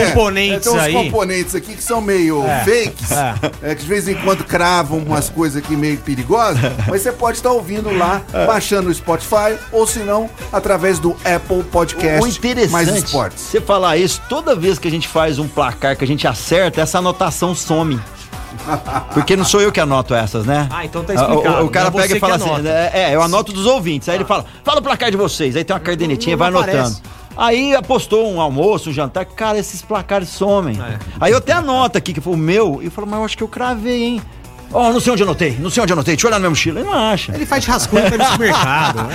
componentes 0.05 0.65
tem 0.69 0.73
uns 0.73 0.83
aí. 0.83 0.93
componentes 0.93 1.55
aqui 1.55 1.75
que 1.75 1.83
são 1.83 2.01
meio 2.01 2.45
É, 2.47 2.65
fakes, 2.65 3.11
é. 3.13 3.35
é, 3.71 3.75
que 3.75 3.83
de 3.83 3.89
vez 3.89 4.09
em 4.09 4.15
quando 4.15 4.45
cravam 4.45 4.99
umas 4.99 5.29
coisas 5.29 5.63
aqui 5.63 5.77
meio 5.77 5.99
perigosas, 5.99 6.61
mas 6.89 7.03
você 7.03 7.13
pode 7.13 7.39
estar 7.39 7.51
ouvindo 7.51 7.91
lá, 7.97 8.23
É. 8.33 8.47
baixando 8.47 8.89
o 8.89 8.95
Spotify, 8.95 9.57
ou 9.71 9.87
se 9.87 9.99
não, 10.01 10.29
através 10.53 10.99
do 10.99 11.17
Apple 11.25 11.63
Podcast 11.65 12.23
O 12.23 12.27
interessante, 12.27 12.73
mais 12.73 12.89
esportes. 12.89 13.43
você 13.45 13.61
falar 13.61 13.97
isso, 13.97 14.21
toda 14.29 14.55
vez 14.55 14.79
que 14.79 14.89
a 14.89 14.91
gente 14.91 15.07
faz 15.09 15.39
um 15.39 15.47
placar 15.49 15.97
que 15.97 16.05
a 16.05 16.07
gente 16.07 16.27
acerta, 16.27 16.81
essa 16.81 16.99
anotação 16.99 17.55
some. 17.55 18.01
Porque 19.15 19.37
não 19.37 19.45
sou 19.45 19.61
eu 19.61 19.71
que 19.73 19.81
anoto 19.81 20.15
essas, 20.15 20.45
né? 20.47 20.69
Ah, 20.71 20.85
então 20.85 21.03
tá 21.05 21.13
Ah, 21.17 21.17
o- 21.17 21.21
explicado. 21.31 21.63
O, 21.63 21.67
o 21.67 21.71
cara 21.71 21.91
Não 21.91 21.99
é 21.99 22.03
pega 22.03 22.17
e 22.17 22.21
fala 22.21 22.35
assim: 22.37 22.67
é, 22.67 22.91
é, 23.11 23.15
eu 23.15 23.23
anoto 23.23 23.53
dos 23.53 23.67
ouvintes. 23.67 24.09
Aí 24.09 24.17
ele 24.17 24.25
fala: 24.25 24.45
fala 24.65 24.79
o 24.81 24.83
placar 24.83 25.11
de 25.11 25.17
vocês. 25.17 25.57
Aí 25.57 25.65
tem 25.65 25.75
uma 25.75 25.81
cadernetinha, 25.81 26.37
não 26.37 26.39
vai 26.39 26.49
anotando. 26.49 26.97
Aí 27.37 27.75
apostou 27.75 28.31
um 28.31 28.41
almoço, 28.41 28.91
um 28.91 28.93
jantar, 28.93 29.25
cara, 29.25 29.59
esses 29.59 29.81
placares 29.81 30.29
somem. 30.29 30.79
É. 30.81 30.99
Aí 31.19 31.33
eu 31.33 31.39
até 31.39 31.53
anoto 31.53 31.97
aqui, 31.97 32.13
que 32.13 32.21
foi 32.21 32.35
o 32.35 32.37
meu, 32.37 32.81
e 32.83 32.87
eu 32.87 32.91
falo, 32.91 33.07
mas 33.07 33.19
eu 33.21 33.25
acho 33.25 33.37
que 33.39 33.43
eu 33.43 33.49
cravei, 33.49 34.03
hein? 34.05 34.23
Ó, 34.75 34.91
não 34.93 35.01
sei 35.01 35.13
onde 35.13 35.23
anotei, 35.23 35.57
não 35.61 35.69
sei 35.71 35.83
onde 35.83 35.93
anotei, 35.93 36.15
deixa 36.15 36.27
eu 36.27 36.31
olhar 36.31 36.37
na 36.37 36.41
minha 36.41 36.51
mochila. 36.51 36.81
Ele 36.81 36.89
não 36.89 36.99
acha. 36.99 37.35
Ele 37.35 37.45
faz 37.45 37.65
rascunho 37.67 38.11
para 38.11 38.25
esse 38.25 38.39
mercado. 38.39 38.99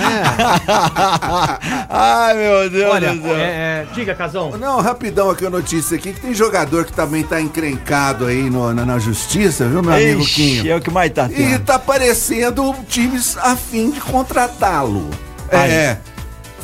É. 0.68 1.86
Ai, 1.90 2.34
meu 2.34 2.70
Deus 2.70 2.92
Olha, 2.92 3.14
do 3.14 3.22
céu. 3.22 3.36
é, 3.36 3.40
é, 3.42 3.86
diga, 3.94 4.14
Casão. 4.14 4.50
Não, 4.58 4.80
rapidão 4.80 5.30
aqui 5.30 5.44
a 5.46 5.50
notícia 5.50 5.96
aqui, 5.96 6.12
que 6.12 6.20
tem 6.20 6.34
jogador 6.34 6.84
que 6.84 6.92
também 6.92 7.22
tá 7.22 7.40
encrencado 7.40 8.26
aí 8.26 8.48
no- 8.50 8.72
na, 8.74 8.84
na 8.84 8.98
justiça, 8.98 9.66
viu, 9.66 9.82
meu 9.82 9.92
amigo 9.94 10.20
Ixi, 10.22 10.34
Quinho? 10.34 10.72
é 10.72 10.76
o 10.76 10.80
que 10.80 10.90
mais 10.90 11.10
tá 11.12 11.26
E 11.30 11.34
tendo. 11.34 11.64
tá 11.64 11.78
parecendo 11.78 12.74
times 12.88 13.36
a 13.38 13.56
fim 13.56 13.90
de 13.90 14.00
contratá-lo. 14.00 15.08
É. 15.50 15.96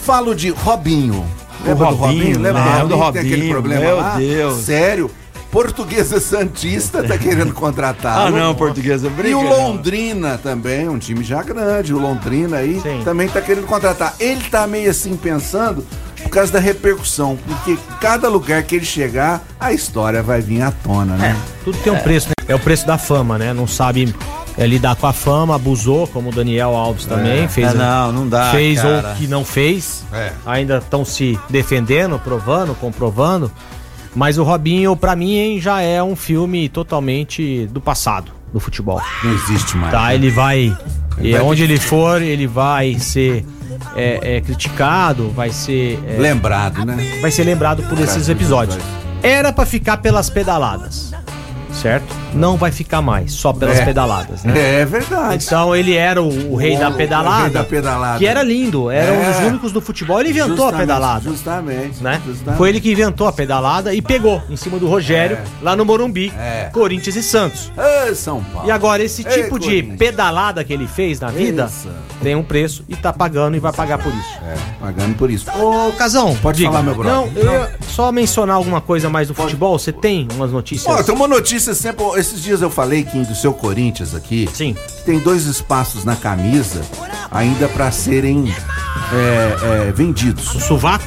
Falo 0.04 0.34
de 0.34 0.50
Robinho. 0.50 1.24
Lembra 1.64 1.86
do 1.88 1.94
Robinho, 1.94 2.18
Robinho? 2.24 2.40
Lembra 2.40 2.64
lembro 2.64 2.80
do 2.82 2.88
do 2.88 2.96
Robinho? 2.96 3.24
Tem 3.24 3.32
aquele 3.32 3.48
problema 3.50 3.84
meu 3.84 3.96
lá? 3.96 4.16
Deus. 4.16 4.60
Sério? 4.64 5.10
Portuguesa 5.54 6.18
Santista 6.18 7.00
tá 7.04 7.16
querendo 7.16 7.54
contratá-lo. 7.54 8.24
Ah, 8.24 8.30
não, 8.30 8.54
portuguesa, 8.54 9.08
briga. 9.08 9.28
E 9.28 9.34
o 9.34 9.42
não. 9.44 9.68
Londrina 9.68 10.36
também, 10.36 10.88
um 10.88 10.98
time 10.98 11.22
já 11.22 11.42
grande, 11.42 11.94
o 11.94 11.98
Londrina 11.98 12.56
aí 12.56 12.80
Sim. 12.80 13.02
também 13.04 13.28
tá 13.28 13.40
querendo 13.40 13.66
contratar. 13.66 14.14
Ele 14.18 14.42
tá 14.50 14.66
meio 14.66 14.90
assim 14.90 15.16
pensando 15.16 15.86
por 16.22 16.30
causa 16.30 16.52
da 16.52 16.58
repercussão, 16.58 17.38
porque 17.46 17.78
cada 18.00 18.28
lugar 18.28 18.62
que 18.64 18.74
ele 18.74 18.84
chegar, 18.84 19.44
a 19.60 19.72
história 19.72 20.22
vai 20.22 20.40
vir 20.40 20.62
à 20.62 20.72
tona, 20.72 21.16
né? 21.16 21.36
Tudo 21.64 21.78
tem 21.78 21.92
um 21.92 22.00
preço, 22.00 22.28
né? 22.28 22.34
É 22.48 22.54
o 22.54 22.58
preço 22.58 22.86
da 22.86 22.98
fama, 22.98 23.38
né? 23.38 23.52
Não 23.52 23.66
sabe 23.66 24.12
é, 24.58 24.66
lidar 24.66 24.96
com 24.96 25.06
a 25.06 25.12
fama, 25.12 25.54
abusou, 25.54 26.08
como 26.08 26.30
o 26.30 26.32
Daniel 26.32 26.74
Alves 26.74 27.04
também 27.04 27.46
fez. 27.46 27.72
É, 27.72 27.74
não, 27.74 28.12
não 28.12 28.28
dá, 28.28 28.50
Fez 28.50 28.80
cara. 28.80 29.10
ou 29.10 29.14
que 29.14 29.26
não 29.28 29.44
fez. 29.44 30.02
É. 30.12 30.32
Ainda 30.46 30.78
estão 30.78 31.04
se 31.04 31.38
defendendo, 31.48 32.18
provando, 32.18 32.74
comprovando. 32.74 33.52
Mas 34.14 34.38
o 34.38 34.44
Robinho, 34.44 34.96
pra 34.96 35.16
mim, 35.16 35.34
hein, 35.34 35.60
já 35.60 35.80
é 35.80 36.02
um 36.02 36.14
filme 36.14 36.68
totalmente 36.68 37.66
do 37.66 37.80
passado 37.80 38.32
do 38.52 38.60
futebol. 38.60 39.00
Não 39.22 39.32
existe 39.32 39.76
mais. 39.76 39.92
Tá, 39.92 40.06
né? 40.06 40.14
ele 40.14 40.30
vai. 40.30 40.76
E 41.18 41.32
vai 41.32 41.40
onde 41.40 41.62
ele 41.62 41.78
for, 41.78 42.22
ele 42.22 42.46
vai 42.46 42.98
ser 42.98 43.44
é, 43.96 44.36
é, 44.36 44.40
criticado, 44.40 45.30
vai 45.30 45.50
ser. 45.50 45.98
é, 46.06 46.16
Lembrado, 46.18 46.84
né? 46.84 47.18
vai 47.20 47.30
ser 47.30 47.44
lembrado 47.44 47.82
por 47.88 47.98
esses 47.98 48.28
episódios. 48.28 48.78
Era 49.22 49.52
pra 49.52 49.64
ficar 49.64 49.96
pelas 49.98 50.28
pedaladas, 50.28 51.12
certo? 51.80 52.06
Não 52.32 52.56
vai 52.56 52.70
ficar 52.72 53.02
mais, 53.02 53.32
só 53.32 53.52
pelas 53.52 53.78
É. 53.78 53.84
pedaladas, 53.84 54.44
né? 54.44 54.80
É 54.80 54.84
verdade. 54.84 55.44
Então 55.44 55.74
ele 55.74 55.94
era 55.94 56.22
o, 56.22 56.52
o 56.52 56.56
rei 56.56 56.76
O- 56.76 56.80
da 56.80 56.88
o 56.90 56.94
pedalada, 56.94 57.42
rei 57.44 57.50
da 57.50 57.64
pedalada. 57.64 58.18
que 58.18 58.26
era 58.26 58.42
lindo, 58.42 58.90
era 58.90 59.12
um 59.12 59.24
dos 59.32 59.40
É. 59.40 59.46
únicos 59.46 59.72
do 59.72 59.80
futebol. 59.80 60.20
Ele 60.20 60.30
inventou 60.30 60.52
a 60.52 60.56
Justamente, 60.70 60.80
pedalada, 60.80 61.20
Justamente. 61.24 62.02
né? 62.02 62.22
justamente. 62.26 62.58
Foi 62.58 62.68
ele 62.68 62.80
que 62.80 62.90
inventou 62.92 63.26
a 63.26 63.32
pedalada 63.32 63.92
e 63.94 64.00
pegou 64.02 64.42
em 64.48 64.56
cima 64.56 64.78
do 64.78 64.88
Rogério 64.88 65.38
lá 65.62 65.76
no 65.76 65.84
Morumbi, 65.84 66.32
É. 66.38 66.70
Corinthians 66.72 67.16
e 67.16 67.22
Santos. 67.22 67.70
São 68.14 68.42
Paulo. 68.44 68.68
E 68.68 68.70
agora 68.70 69.02
esse 69.02 69.26
Ei, 69.26 69.42
tipo 69.42 69.58
de 69.58 69.66
Corinthians. 69.66 69.98
pedalada 69.98 70.62
que 70.64 70.72
ele 70.72 70.86
fez 70.86 71.20
na 71.20 71.28
vida, 71.28 71.66
Isso. 71.66 71.88
tem 72.22 72.34
um 72.34 72.42
preço 72.42 72.84
e 72.88 72.96
tá 72.96 73.12
pagando 73.12 73.56
e 73.56 73.60
vai 73.60 73.72
pagar 73.72 73.98
por 73.98 74.12
isso. 74.12 74.38
É, 74.46 74.56
pagando 74.80 75.14
por 75.16 75.30
isso. 75.30 75.46
Ô, 75.58 75.92
Casão, 75.92 76.34
Pode 76.36 76.62
falar, 76.64 76.82
meu 76.82 76.94
brother. 76.94 77.14
Não, 77.44 77.52
eu 77.52 77.68
só 77.88 78.10
mencionar 78.12 78.56
alguma 78.56 78.80
coisa 78.80 79.08
mais 79.08 79.28
do 79.28 79.34
futebol. 79.34 79.78
Você 79.78 79.92
tem 79.92 80.28
umas 80.34 80.50
notícias? 80.52 80.92
Ó, 80.94 81.02
tem 81.02 81.14
uma 81.14 81.28
notícia 81.28 81.63
sempre. 81.72 82.04
Esses 82.18 82.42
dias 82.42 82.60
eu 82.60 82.68
falei, 82.70 83.04
Kim, 83.04 83.22
do 83.22 83.34
seu 83.34 83.54
Corinthians 83.54 84.14
aqui. 84.14 84.48
Sim. 84.52 84.76
Tem 85.06 85.18
dois 85.20 85.46
espaços 85.46 86.04
na 86.04 86.16
camisa 86.16 86.82
ainda 87.30 87.68
pra 87.68 87.90
serem 87.92 88.52
é, 89.12 89.86
é, 89.88 89.92
vendidos. 89.92 90.54
O 90.54 90.60
sovaco? 90.60 91.04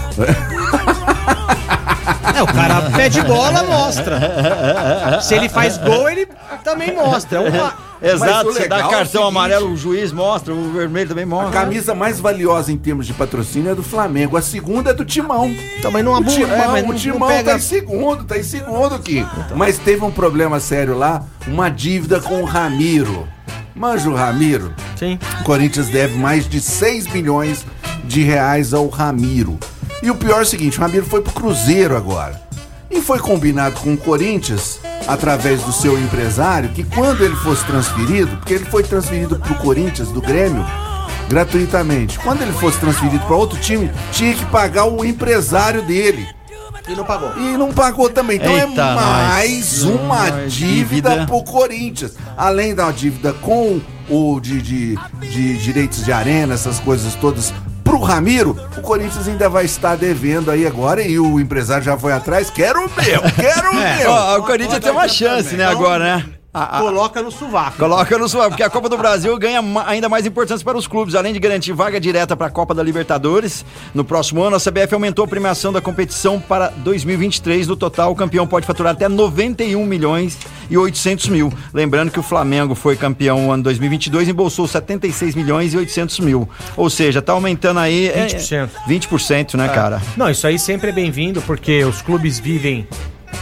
É, 2.36 2.42
o 2.42 2.48
cara 2.48 2.90
pede 2.96 3.22
bola, 3.24 3.64
mostra. 3.64 5.22
Se 5.22 5.34
ele 5.36 5.50
faz 5.50 5.78
gol, 5.78 6.10
ele 6.10 6.28
também 6.64 6.96
mostra. 6.96 7.40
É 7.40 7.50
uma- 7.50 7.74
Exato, 8.02 8.50
o 8.50 8.54
você 8.54 8.68
dá 8.68 8.78
é 8.80 8.86
o 8.86 8.90
cartão 8.90 9.06
seguinte- 9.06 9.28
amarelo, 9.28 9.72
o 9.72 9.78
juiz 9.78 10.12
mostra, 10.12 10.54
o 10.54 10.72
vermelho 10.72 11.10
também 11.10 11.24
A 11.24 11.28
mostra. 11.28 11.52
camisa 11.62 11.96
mais 11.96 12.20
valiosa 12.20 12.72
em 12.72 12.78
termos 12.78 13.08
de 13.08 13.14
patrocínio 13.14 13.72
é 13.72 13.76
do 13.76 13.82
Flamengo. 13.84 14.38
A 14.38 14.42
segunda 14.42 14.92
é 14.92 14.94
do 14.94 15.04
Timão. 15.04 15.54
Também 15.82 16.04
não 16.04 16.12
O 16.14 16.16
abu- 16.16 16.30
Timão, 16.30 16.56
é, 16.56 16.68
mas 16.68 16.84
o 16.84 16.88
não- 16.88 16.96
Timão 16.96 17.20
não 17.20 17.28
pega- 17.28 17.52
tá 17.52 17.58
em 17.58 17.62
segundo, 17.62 18.24
tá 18.24 18.38
em 18.38 18.44
segundo 18.44 18.94
aqui. 18.96 19.26
Mas 19.56 19.78
teve 19.78 20.04
um 20.06 20.12
problema 20.12 20.60
sério 20.60 20.98
lá, 20.98 21.24
uma 21.48 21.70
dívida 21.70 22.20
com 22.20 22.42
o 22.42 22.46
Ramiro. 22.46 23.28
Manja 23.76 24.10
o 24.10 24.16
Ramiro? 24.16 24.74
Sim. 24.96 25.20
O 25.42 25.44
Corinthians 25.44 25.88
deve 25.88 26.18
mais 26.18 26.48
de 26.50 26.60
6 26.60 27.06
milhões 27.08 27.66
de 28.04 28.24
reais 28.24 28.74
ao 28.74 28.88
Ramiro. 28.90 29.58
E 30.02 30.10
o 30.12 30.16
pior 30.16 30.40
é 30.40 30.44
o 30.44 30.46
seguinte, 30.46 30.78
o 30.78 30.82
Ramiro 30.82 31.06
foi 31.06 31.22
pro 31.22 31.34
Cruzeiro 31.34 31.96
agora. 31.96 32.42
E 32.90 33.02
foi 33.02 33.20
combinado 33.20 33.80
com 33.82 33.94
o 33.94 33.98
Corinthians, 33.98 34.80
através 35.08 35.62
do 35.64 35.72
seu 35.72 35.98
empresário, 36.00 36.70
que 36.70 36.84
quando 36.84 37.24
ele 37.24 37.36
fosse 37.38 37.66
transferido, 37.66 38.36
porque 38.38 38.54
ele 38.54 38.66
foi 38.66 38.84
transferido 38.84 39.38
pro 39.40 39.56
Corinthians, 39.56 40.10
do 40.10 40.22
Grêmio, 40.22 40.66
gratuitamente. 41.30 42.20
Quando 42.20 42.42
ele 42.42 42.54
fosse 42.54 42.80
transferido 42.80 43.20
para 43.26 43.36
outro 43.36 43.60
time, 43.60 43.90
tinha 44.12 44.34
que 44.34 44.46
pagar 44.46 44.86
o 44.86 45.04
empresário 45.06 45.82
dele. 45.82 46.28
E 46.88 46.96
não 46.96 47.04
pagou. 47.04 47.32
E 47.38 47.58
não 47.58 47.74
pagou 47.74 48.10
também. 48.10 48.38
Então 48.38 48.54
Eita, 48.54 48.82
é 48.82 48.96
mais 48.96 49.84
nós. 49.84 49.94
uma 49.94 50.04
Uma 50.04 50.32
dívida, 50.48 51.10
dívida. 51.10 51.26
pro 51.26 51.44
Corinthians. 51.44 52.14
Além 52.38 52.74
da 52.74 52.90
dívida 52.92 53.34
com 53.34 53.82
o 54.10 54.40
de, 54.40 54.62
de, 54.62 54.96
de 55.20 55.58
direitos 55.58 56.06
de 56.06 56.14
arena, 56.14 56.54
essas 56.54 56.80
coisas 56.80 57.14
todas. 57.16 57.54
Ramiro, 58.08 58.56
o 58.78 58.82
Corinthians 58.82 59.28
ainda 59.28 59.50
vai 59.50 59.66
estar 59.66 59.98
devendo 59.98 60.50
aí 60.50 60.66
agora 60.66 61.02
e 61.02 61.20
o 61.20 61.40
empresário 61.40 61.84
já 61.84 61.98
foi 61.98 62.14
atrás. 62.14 62.50
Quero 62.50 62.80
o 62.80 62.90
meu, 62.96 63.22
quero 63.36 63.72
o 63.72 63.76
meu. 63.76 64.10
Ó, 64.10 64.38
o 64.40 64.44
Corinthians 64.44 64.80
tem 64.80 64.92
uma 64.92 65.10
chance, 65.10 65.56
né, 65.56 65.66
agora, 65.66 66.18
né? 66.18 66.26
A- 66.58 66.78
a- 66.78 66.82
Coloca 66.82 67.22
no 67.22 67.32
sovaco. 67.32 67.78
Coloca 67.78 68.18
no 68.18 68.28
suave, 68.28 68.50
porque 68.50 68.64
a 68.64 68.70
Copa 68.70 68.90
do 68.90 68.98
Brasil 68.98 69.38
ganha 69.38 69.62
ma- 69.62 69.86
ainda 69.88 70.10
mais 70.10 70.26
importância 70.26 70.64
para 70.66 70.78
os 70.78 70.88
clubes. 70.88 71.16
Além 71.16 71.34
de 71.34 71.40
garantir 71.40 71.74
vaga 71.74 72.00
direta 72.00 72.36
para 72.36 72.48
a 72.48 72.50
Copa 72.50 72.74
da 72.74 72.82
Libertadores, 72.84 73.66
no 73.94 74.04
próximo 74.04 74.42
ano 74.44 74.56
a 74.56 74.60
CBF 74.60 74.94
aumentou 74.94 75.26
a 75.26 75.28
premiação 75.28 75.72
da 75.72 75.80
competição 75.82 76.40
para 76.40 76.70
2023. 76.78 77.68
No 77.68 77.76
total, 77.76 78.12
o 78.12 78.16
campeão 78.16 78.48
pode 78.48 78.66
faturar 78.66 78.94
até 78.94 79.08
91 79.08 79.86
milhões 79.86 80.38
e 80.70 80.78
800 80.78 81.28
mil. 81.30 81.52
Lembrando 81.74 82.12
que 82.12 82.20
o 82.20 82.24
Flamengo 82.24 82.76
foi 82.76 82.96
campeão 82.96 83.42
no 83.44 83.52
ano 83.52 83.64
2022 83.64 84.28
e 84.28 84.32
embolsou 84.32 84.68
76 84.68 85.36
milhões 85.36 85.74
e 85.74 85.78
800 85.78 86.20
mil. 86.20 86.48
Ou 86.76 86.90
seja, 86.90 87.22
tá 87.22 87.34
aumentando 87.34 87.80
aí... 87.80 88.08
é, 88.08 88.26
20%. 88.28 88.70
20%, 88.88 89.56
né, 89.56 89.68
cara? 89.70 90.02
Não, 90.16 90.30
isso 90.30 90.46
aí 90.48 90.58
sempre 90.60 90.90
é 90.90 90.94
bem-vindo, 90.94 91.42
porque 91.42 91.84
os 91.84 92.02
clubes 92.02 92.40
vivem 92.40 92.88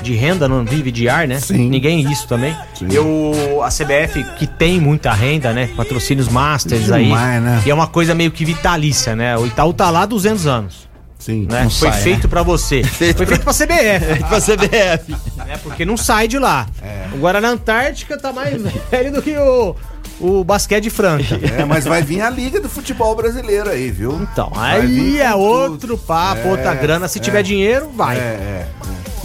de 0.01 0.13
renda, 0.13 0.47
não 0.47 0.63
vive 0.65 0.91
de 0.91 1.07
ar, 1.09 1.27
né? 1.27 1.39
Sim. 1.39 1.69
Ninguém 1.69 1.99
isso 2.11 2.27
também. 2.27 2.55
Eu, 2.91 3.61
a 3.63 3.69
CBF, 3.69 4.23
que 4.37 4.45
tem 4.47 4.79
muita 4.79 5.11
renda, 5.13 5.53
né? 5.53 5.69
Patrocínios 5.75 6.27
Masters 6.27 6.91
aí. 6.91 7.05
Demais, 7.05 7.41
né? 7.41 7.63
E 7.65 7.69
é 7.69 7.73
uma 7.73 7.87
coisa 7.87 8.13
meio 8.13 8.31
que 8.31 8.43
vitalícia, 8.45 9.15
né? 9.15 9.37
O 9.37 9.45
Itaú 9.45 9.73
tá 9.73 9.89
lá 9.89 10.01
há 10.01 10.05
200 10.05 10.47
anos, 10.47 10.89
Sim. 11.17 11.47
né? 11.49 11.63
Não 11.63 11.69
Foi 11.69 11.91
sai, 11.91 12.01
feito 12.01 12.27
pra 12.27 12.43
você. 12.43 12.83
Foi 13.15 13.25
feito 13.25 13.43
pra 13.43 13.53
CBF, 13.53 14.23
Pra 14.29 14.39
CBF. 14.41 15.15
né? 15.37 15.57
Porque 15.63 15.85
não 15.85 15.97
sai 15.97 16.27
de 16.27 16.37
lá. 16.39 16.67
O 17.13 17.17
Guaraná 17.17 17.49
Antártica 17.49 18.17
tá 18.17 18.31
mais 18.33 18.61
velho 18.91 19.11
do 19.13 19.21
que 19.21 19.35
o, 19.37 19.75
o 20.19 20.43
basquete 20.43 20.89
franca. 20.89 21.39
É, 21.57 21.63
mas 21.65 21.85
vai 21.85 22.01
vir 22.01 22.21
a 22.21 22.29
Liga 22.29 22.59
do 22.59 22.69
Futebol 22.69 23.15
Brasileiro 23.15 23.69
aí, 23.69 23.89
viu? 23.91 24.19
Então, 24.31 24.51
Vai 24.53 24.81
aí 24.81 25.19
é 25.19 25.33
outro 25.33 25.97
papo, 25.97 26.49
outra 26.49 26.73
grana. 26.73 27.07
Se 27.07 27.19
tiver 27.19 27.43
dinheiro, 27.43 27.89
vai. 27.95 28.17
É, 28.17 28.19
é. 28.19 28.67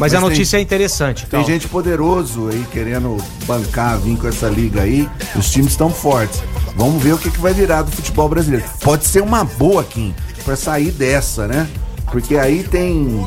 Mas, 0.00 0.14
a 0.14 0.18
tem- 0.18 0.28
notícia 0.28 0.56
é 0.56 0.60
interessante. 0.60 1.26
Tem 1.26 1.40
então. 1.40 1.52
gente 1.52 1.68
poderoso 1.68 2.48
aí 2.48 2.64
querendo 2.72 3.16
bancar, 3.46 3.98
vir 3.98 4.16
com 4.16 4.26
essa 4.26 4.48
liga 4.48 4.80
aí. 4.82 5.08
Os 5.36 5.50
times 5.50 5.72
estão 5.72 5.90
fortes. 5.90 6.42
Vamos 6.74 7.02
ver 7.02 7.12
o 7.12 7.18
que, 7.18 7.30
que 7.30 7.38
vai 7.38 7.52
virar 7.52 7.82
do 7.82 7.90
futebol 7.92 8.28
brasileiro. 8.28 8.64
Pode 8.80 9.04
ser 9.06 9.22
uma 9.22 9.44
boa, 9.44 9.84
Kim, 9.84 10.14
pra 10.44 10.56
sair 10.56 10.90
dessa, 10.90 11.46
né? 11.46 11.68
Porque 12.10 12.36
aí 12.36 12.62
tem. 12.64 13.26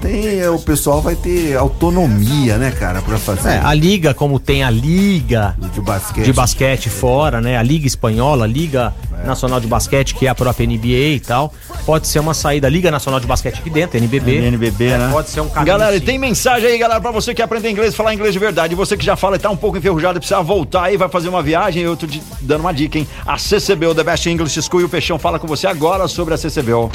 Tem. 0.00 0.46
O 0.48 0.58
pessoal 0.58 1.00
vai 1.00 1.14
ter 1.14 1.56
autonomia, 1.56 2.58
né, 2.58 2.70
cara, 2.70 3.00
pra 3.00 3.16
fazer. 3.16 3.48
É, 3.50 3.58
a 3.58 3.72
liga, 3.72 4.12
como 4.12 4.38
tem 4.40 4.62
a 4.62 4.70
liga 4.70 5.54
de 5.72 5.80
basquete. 5.80 6.24
de 6.24 6.32
basquete 6.32 6.90
fora, 6.90 7.40
né? 7.40 7.56
A 7.56 7.62
liga 7.62 7.86
espanhola, 7.86 8.44
a 8.44 8.48
liga 8.48 8.94
nacional 9.24 9.60
de 9.60 9.66
basquete, 9.66 10.14
que 10.14 10.26
é 10.26 10.30
a 10.30 10.34
própria 10.34 10.66
NBA 10.66 11.14
e 11.14 11.20
tal, 11.20 11.52
pode 11.84 12.06
ser 12.06 12.18
uma 12.18 12.34
saída. 12.34 12.68
Liga 12.68 12.90
nacional 12.90 13.20
de 13.20 13.26
basquete 13.26 13.58
aqui 13.58 13.70
dentro, 13.70 13.96
NBB. 13.98 14.46
NBB, 14.46 14.86
É, 14.86 14.98
né? 14.98 15.08
Pode 15.12 15.28
ser 15.30 15.40
um 15.40 15.48
caminho. 15.48 15.66
Galera, 15.66 15.96
e 15.96 16.00
sim. 16.00 16.04
tem 16.04 16.18
mensagem 16.18 16.68
aí, 16.68 16.78
galera, 16.78 17.00
pra 17.00 17.10
você 17.10 17.34
que 17.34 17.42
aprende 17.42 17.68
inglês, 17.68 17.94
falar 17.94 18.14
inglês 18.14 18.32
de 18.32 18.38
verdade. 18.38 18.74
E 18.74 18.76
você 18.76 18.96
que 18.96 19.04
já 19.04 19.16
fala 19.16 19.36
e 19.36 19.38
tá 19.38 19.50
um 19.50 19.56
pouco 19.56 19.78
enferrujado 19.78 20.18
e 20.18 20.20
precisa 20.20 20.42
voltar 20.42 20.84
aí, 20.84 20.96
vai 20.96 21.08
fazer 21.08 21.28
uma 21.28 21.42
viagem. 21.42 21.82
Eu 21.82 21.96
tô 21.96 22.06
te 22.06 22.22
dando 22.40 22.60
uma 22.60 22.72
dica, 22.72 22.98
hein? 22.98 23.06
A 23.26 23.38
CCBO, 23.38 23.94
The 23.94 24.04
Best 24.04 24.28
English 24.28 24.60
School, 24.62 24.82
e 24.82 24.84
o 24.84 24.88
Peixão 24.88 25.18
fala 25.18 25.38
com 25.38 25.46
você 25.46 25.66
agora 25.66 26.06
sobre 26.08 26.34
a 26.34 26.36
CCBO. 26.38 26.90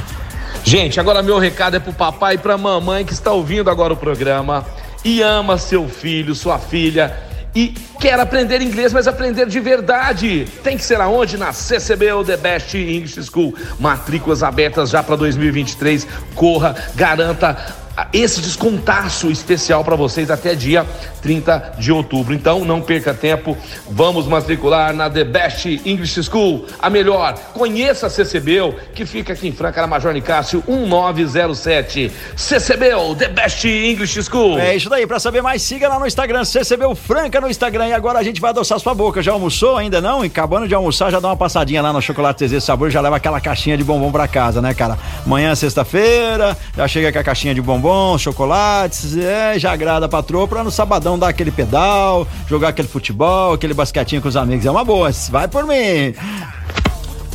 Gente, 0.64 1.00
agora 1.00 1.22
meu 1.22 1.40
recado 1.40 1.76
é 1.78 1.80
pro 1.80 1.94
papai 1.94 2.36
e 2.36 2.38
pra 2.38 2.58
mamãe 2.58 3.06
que 3.06 3.14
está 3.14 3.32
ouvindo 3.32 3.70
agora 3.70 3.94
o 3.94 3.98
programa 3.98 4.66
e 5.06 5.22
ama 5.22 5.58
seu 5.58 5.88
filho, 5.88 6.36
sua 6.36 6.60
filha 6.60 7.29
e 7.56 7.74
quer 8.00 8.20
aprender 8.20 8.62
inglês, 8.62 8.94
mas 8.94 9.08
aprender 9.08 9.48
de 9.48 9.60
verdade. 9.60 10.46
Tem 10.64 10.78
que 10.78 10.84
ser 10.84 11.02
aonde? 11.02 11.38
Na 11.38 11.52
CCBO 11.52 12.24
The 12.24 12.38
Best 12.38 12.76
English 12.76 13.22
School. 13.24 13.56
Matrículas 13.80 14.44
abertas 14.44 14.90
já 14.90 15.02
para 15.02 15.16
2023. 15.16 16.08
Corra, 16.36 16.76
garanta 16.96 17.79
esse 18.14 18.42
descontaço 18.42 19.30
especial 19.30 19.84
para 19.84 19.96
vocês 19.96 20.32
até 20.32 20.56
dia 20.56 20.86
30 21.22 21.76
de 21.78 21.92
outubro. 21.92 22.34
Então 22.34 22.64
não 22.64 22.82
perca 22.82 23.14
tempo, 23.14 23.58
vamos 23.90 24.26
matricular 24.26 24.94
na 24.94 25.10
The 25.10 25.24
Best 25.24 25.66
English 25.86 26.24
School, 26.24 26.66
a 26.80 26.90
melhor. 26.90 27.34
Conheça 27.54 28.08
a 28.08 28.10
CCBU, 28.10 28.76
que 28.94 29.06
fica 29.06 29.34
aqui 29.34 29.48
em 29.48 29.52
Franca, 29.52 29.82
na 29.82 29.88
Major 29.88 30.14
Nicásio 30.14 30.64
1907. 30.68 32.12
CCBU, 32.36 33.16
The 33.16 33.28
Best 33.28 33.66
English 33.66 34.24
School. 34.24 34.60
É 34.60 34.76
isso 34.76 34.90
daí, 34.90 35.06
pra 35.06 35.20
saber 35.20 35.42
mais, 35.42 35.62
siga 35.62 35.90
lá 35.90 36.00
no 36.00 36.08
Instagram, 36.08 36.44
CCBO 36.46 36.96
Franca 36.96 37.42
no 37.42 37.50
Instagram. 37.50 37.88
E 37.88 37.94
agora 37.94 38.20
a 38.20 38.24
gente 38.24 38.40
vai 38.40 38.52
adoçar 38.52 38.80
sua 38.80 38.94
boca. 38.94 39.22
Já 39.22 39.32
almoçou 39.32 39.78
ainda 39.78 40.00
não? 40.02 40.24
E 40.24 40.28
acabando 40.28 40.68
de 40.68 40.76
almoçar, 40.76 41.12
já 41.12 41.20
dá 41.20 41.28
uma 41.28 41.38
passadinha 41.38 41.82
lá 41.82 41.92
no 41.92 42.02
Chocolate 42.02 42.40
Zezé 42.40 42.60
Sabor, 42.60 42.90
já 42.90 43.02
leva 43.02 43.18
aquela 43.18 43.42
caixinha 43.42 43.78
de 43.78 43.84
bombom 43.84 44.12
pra 44.12 44.28
casa, 44.28 44.62
né, 44.62 44.74
cara? 44.74 44.98
Amanhã, 45.26 45.56
sexta-feira, 45.56 46.58
já 46.76 46.88
chega 46.88 47.12
com 47.12 47.20
a 47.20 47.24
caixinha 47.24 47.54
de 47.54 47.62
bombom, 47.62 47.89
chocolates, 48.18 49.18
é, 49.18 49.58
já 49.58 49.72
agrada 49.72 50.06
a 50.06 50.10
patroa 50.10 50.48
pra 50.48 50.64
no 50.64 50.72
sabadão 50.72 51.18
dar 51.18 51.30
aquele 51.30 51.52
pedal, 51.52 52.28
jogar 52.48 52.70
aquele 52.70 52.88
futebol, 52.88 53.54
aquele 53.54 53.74
basquetinho 53.74 54.22
com 54.22 54.28
os 54.28 54.36
amigos. 54.36 54.66
É 54.66 54.72
uma 54.72 54.84
boa, 54.84 55.10
vai 55.30 55.48
por 55.48 55.66
mim. 55.66 56.14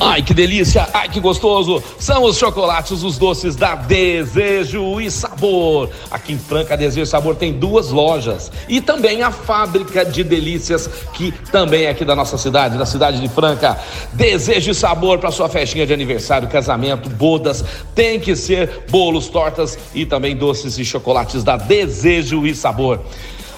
Ai, 0.00 0.22
que 0.22 0.34
delícia! 0.34 0.88
Ai, 0.92 1.08
que 1.08 1.20
gostoso! 1.20 1.82
São 2.00 2.24
os 2.24 2.36
chocolates, 2.36 3.04
os 3.04 3.16
doces 3.16 3.54
da 3.54 3.76
Desejo 3.76 5.00
e 5.00 5.08
Sabor. 5.08 5.88
Aqui 6.10 6.32
em 6.32 6.38
Franca, 6.38 6.76
Desejo 6.76 7.04
e 7.04 7.06
Sabor 7.06 7.36
tem 7.36 7.52
duas 7.52 7.90
lojas 7.90 8.50
e 8.68 8.80
também 8.80 9.22
a 9.22 9.30
fábrica 9.30 10.04
de 10.04 10.24
delícias, 10.24 10.90
que 11.12 11.30
também 11.52 11.84
é 11.84 11.90
aqui 11.90 12.04
da 12.04 12.16
nossa 12.16 12.36
cidade, 12.36 12.76
da 12.76 12.84
cidade 12.84 13.20
de 13.20 13.28
Franca. 13.28 13.78
Desejo 14.12 14.72
e 14.72 14.74
Sabor 14.74 15.18
para 15.18 15.30
sua 15.30 15.48
festinha 15.48 15.86
de 15.86 15.92
aniversário, 15.92 16.48
casamento, 16.48 17.08
bodas. 17.08 17.64
Tem 17.94 18.18
que 18.18 18.34
ser 18.34 18.84
bolos, 18.90 19.28
tortas 19.28 19.78
e 19.94 20.04
também 20.04 20.36
doces 20.36 20.76
e 20.76 20.84
chocolates 20.84 21.44
da 21.44 21.56
Desejo 21.56 22.44
e 22.44 22.54
Sabor. 22.54 23.00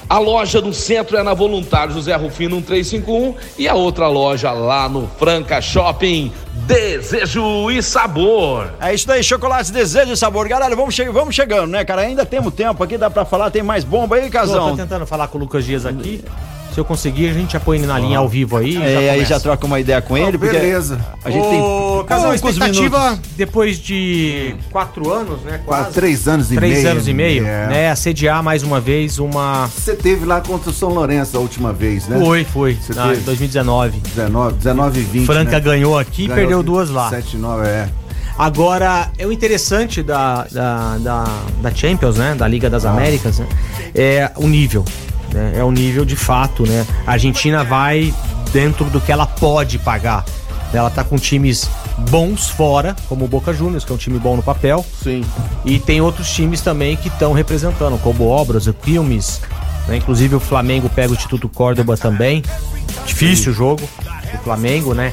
A 0.09 0.19
loja 0.19 0.61
no 0.61 0.73
centro 0.73 1.17
é 1.17 1.23
na 1.23 1.35
Voluntário 1.35 1.93
José 1.93 2.15
Rufino 2.15 2.57
1351 2.57 3.35
e 3.59 3.69
a 3.69 3.75
outra 3.75 4.07
loja 4.07 4.53
lá 4.53 4.89
no 4.89 5.09
Franca 5.19 5.61
Shopping. 5.61 6.31
Desejo 6.67 7.71
e 7.73 7.83
sabor. 7.83 8.73
É 8.81 8.95
isso 8.95 9.07
daí, 9.07 9.23
chocolates, 9.23 9.71
desejo 9.71 10.13
e 10.13 10.17
sabor. 10.17 10.47
Galera, 10.47 10.77
vamos, 10.77 10.95
che 10.95 11.05
vamos 11.11 11.35
chegando, 11.35 11.73
né, 11.73 11.85
cara? 11.85 12.03
Ainda 12.03 12.25
temos 12.25 12.55
tempo 12.55 12.83
aqui, 12.85 12.97
dá 12.97 13.11
pra 13.11 13.25
falar, 13.25 13.51
tem 13.51 13.65
mais 13.65 13.83
bomba 13.83 14.15
aí, 14.17 14.27
Tô, 14.27 14.31
Casão? 14.31 14.71
tô 14.71 14.77
tentando 14.77 15.07
falar 15.07 15.27
com 15.27 15.39
o 15.39 15.41
Lucas 15.41 15.65
Dias 15.65 15.85
aqui. 15.85 16.23
Se 16.77 16.81
eu 16.81 16.85
conseguir, 16.85 17.31
a 17.31 17.33
gente 17.33 17.55
já 17.55 17.59
põe 17.59 17.79
ele 17.79 17.87
na 17.87 17.99
linha 17.99 18.19
ao 18.19 18.29
vivo 18.29 18.55
aí. 18.55 18.77
É, 18.77 19.09
aí 19.09 19.15
começa. 19.15 19.25
já 19.25 19.41
troca 19.41 19.65
uma 19.65 19.81
ideia 19.81 20.03
com 20.03 20.15
ele, 20.15 20.37
porque 20.37 20.55
Beleza. 20.59 21.01
a 21.25 21.31
gente 21.31 21.49
tem 21.49 21.59
Ô, 21.59 22.05
Casal, 22.07 22.33
poucos 22.33 22.51
expectativa 22.51 22.99
minutos. 23.13 23.31
depois 23.35 23.79
de 23.79 24.55
quatro 24.71 25.11
anos, 25.11 25.41
né? 25.41 25.59
Quase 25.65 25.85
Quase. 25.85 25.95
três 25.95 26.29
anos 26.29 26.53
e 26.53 26.55
Três 26.57 26.75
meio. 26.75 26.91
anos 26.91 27.09
e 27.09 27.15
meio, 27.15 27.47
É. 27.47 27.67
né? 27.67 27.91
Assediar 27.91 28.43
mais 28.43 28.63
uma 28.63 28.79
vez 28.79 29.19
uma. 29.19 29.69
Você 29.69 29.97
teve 29.97 30.27
lá 30.27 30.43
contra 30.43 30.69
o 30.69 30.73
São 30.75 30.91
Lourenço 30.91 31.35
a 31.39 31.41
última 31.41 31.73
vez, 31.73 32.07
né? 32.09 32.19
Foi, 32.21 32.45
foi. 32.45 32.75
Você 32.75 32.93
na- 32.93 33.07
teve? 33.09 33.21
em 33.21 33.25
2019. 33.25 33.99
19, 34.15 34.57
19 34.57 35.01
e 35.01 35.03
20. 35.03 35.25
Franca 35.25 35.53
né? 35.53 35.61
ganhou 35.61 35.99
aqui 35.99 36.27
e 36.27 36.29
perdeu 36.29 36.63
duas 36.63 36.91
lá. 36.91 37.09
7 37.09 37.39
9, 37.39 37.67
é. 37.67 37.89
Agora, 38.39 39.11
é 39.17 39.27
o 39.27 39.33
interessante 39.33 40.03
da, 40.03 40.45
da, 40.53 40.99
da, 40.99 41.25
da 41.63 41.75
Champions, 41.75 42.17
né? 42.17 42.35
Da 42.35 42.47
Liga 42.47 42.69
das 42.69 42.85
Américas, 42.85 43.39
né? 43.39 43.47
É 43.95 44.31
o 44.37 44.47
nível. 44.47 44.85
Né? 45.37 45.53
É 45.57 45.63
o 45.63 45.71
nível 45.71 46.05
de 46.05 46.17
fato, 46.17 46.67
né? 46.67 46.87
A 47.07 47.13
Argentina 47.13 47.63
vai 47.63 48.13
dentro 48.53 48.87
do 48.87 49.01
que 49.01 49.13
ela 49.13 49.27
pode 49.27 49.79
pagar. 49.79 50.25
Ela 50.73 50.91
tá 50.91 51.05
com 51.05 51.17
times 51.17 51.69
bons 52.11 52.49
fora, 52.49 52.97
como 53.09 53.25
o 53.25 53.29
Boca 53.29 53.53
Juniors, 53.53 53.85
que 53.85 53.93
é 53.93 53.95
um 53.95 53.99
time 53.99 54.19
bom 54.19 54.37
no 54.37 54.43
papel. 54.43 54.85
Sim. 55.03 55.25
E 55.65 55.79
tem 55.79 56.01
outros 56.01 56.29
times 56.31 56.61
também 56.61 56.97
que 56.97 57.09
estão 57.09 57.33
representando, 57.33 57.99
como 58.01 58.27
Obras, 58.27 58.67
o 58.67 58.73
Quilmes, 58.73 59.41
né? 59.87 59.97
Inclusive 59.97 60.35
o 60.35 60.41
Flamengo 60.41 60.89
pega 60.89 61.13
o 61.13 61.15
Instituto 61.15 61.49
Córdoba 61.49 61.97
também. 61.97 62.43
Difícil 63.07 63.53
o 63.53 63.55
jogo, 63.55 63.89
o 64.35 64.39
Flamengo, 64.39 64.95
né? 64.95 65.13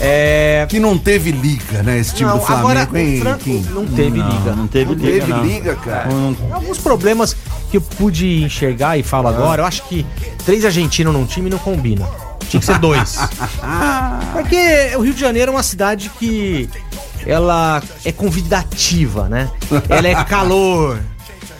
É... 0.00 0.64
Que 0.68 0.78
não 0.78 0.96
teve 0.96 1.32
liga, 1.32 1.82
né? 1.82 1.98
Esse 1.98 2.14
time 2.14 2.30
Não, 2.30 2.38
do 2.38 2.44
Flamengo, 2.44 2.68
agora, 2.68 3.00
hein? 3.00 3.20
Franco 3.20 3.50
não 3.70 3.86
teve 3.86 4.22
liga. 4.22 4.54
Não 4.56 4.66
teve 4.68 4.94
Não 4.94 5.04
liga, 5.04 5.10
teve 5.10 5.32
não. 5.32 5.44
liga, 5.44 5.74
cara. 5.76 6.08
Alguns 6.52 6.78
problemas 6.78 7.36
que 7.70 7.76
eu 7.76 7.80
pude 7.80 8.42
enxergar 8.42 8.98
e 8.98 9.02
falo 9.02 9.28
agora, 9.28 9.62
eu 9.62 9.66
acho 9.66 9.82
que 9.84 10.04
três 10.44 10.64
argentinos 10.64 11.12
num 11.12 11.26
time 11.26 11.50
não 11.50 11.58
combina. 11.58 12.06
Tinha 12.48 12.60
que 12.60 12.66
ser 12.66 12.78
dois. 12.78 13.18
Porque 14.32 14.96
o 14.96 15.00
Rio 15.00 15.12
de 15.14 15.20
Janeiro 15.20 15.52
é 15.52 15.54
uma 15.54 15.62
cidade 15.62 16.10
que 16.18 16.68
ela 17.26 17.82
é 18.04 18.12
convidativa, 18.12 19.28
né? 19.28 19.50
Ela 19.88 20.08
é 20.08 20.24
calor. 20.24 20.98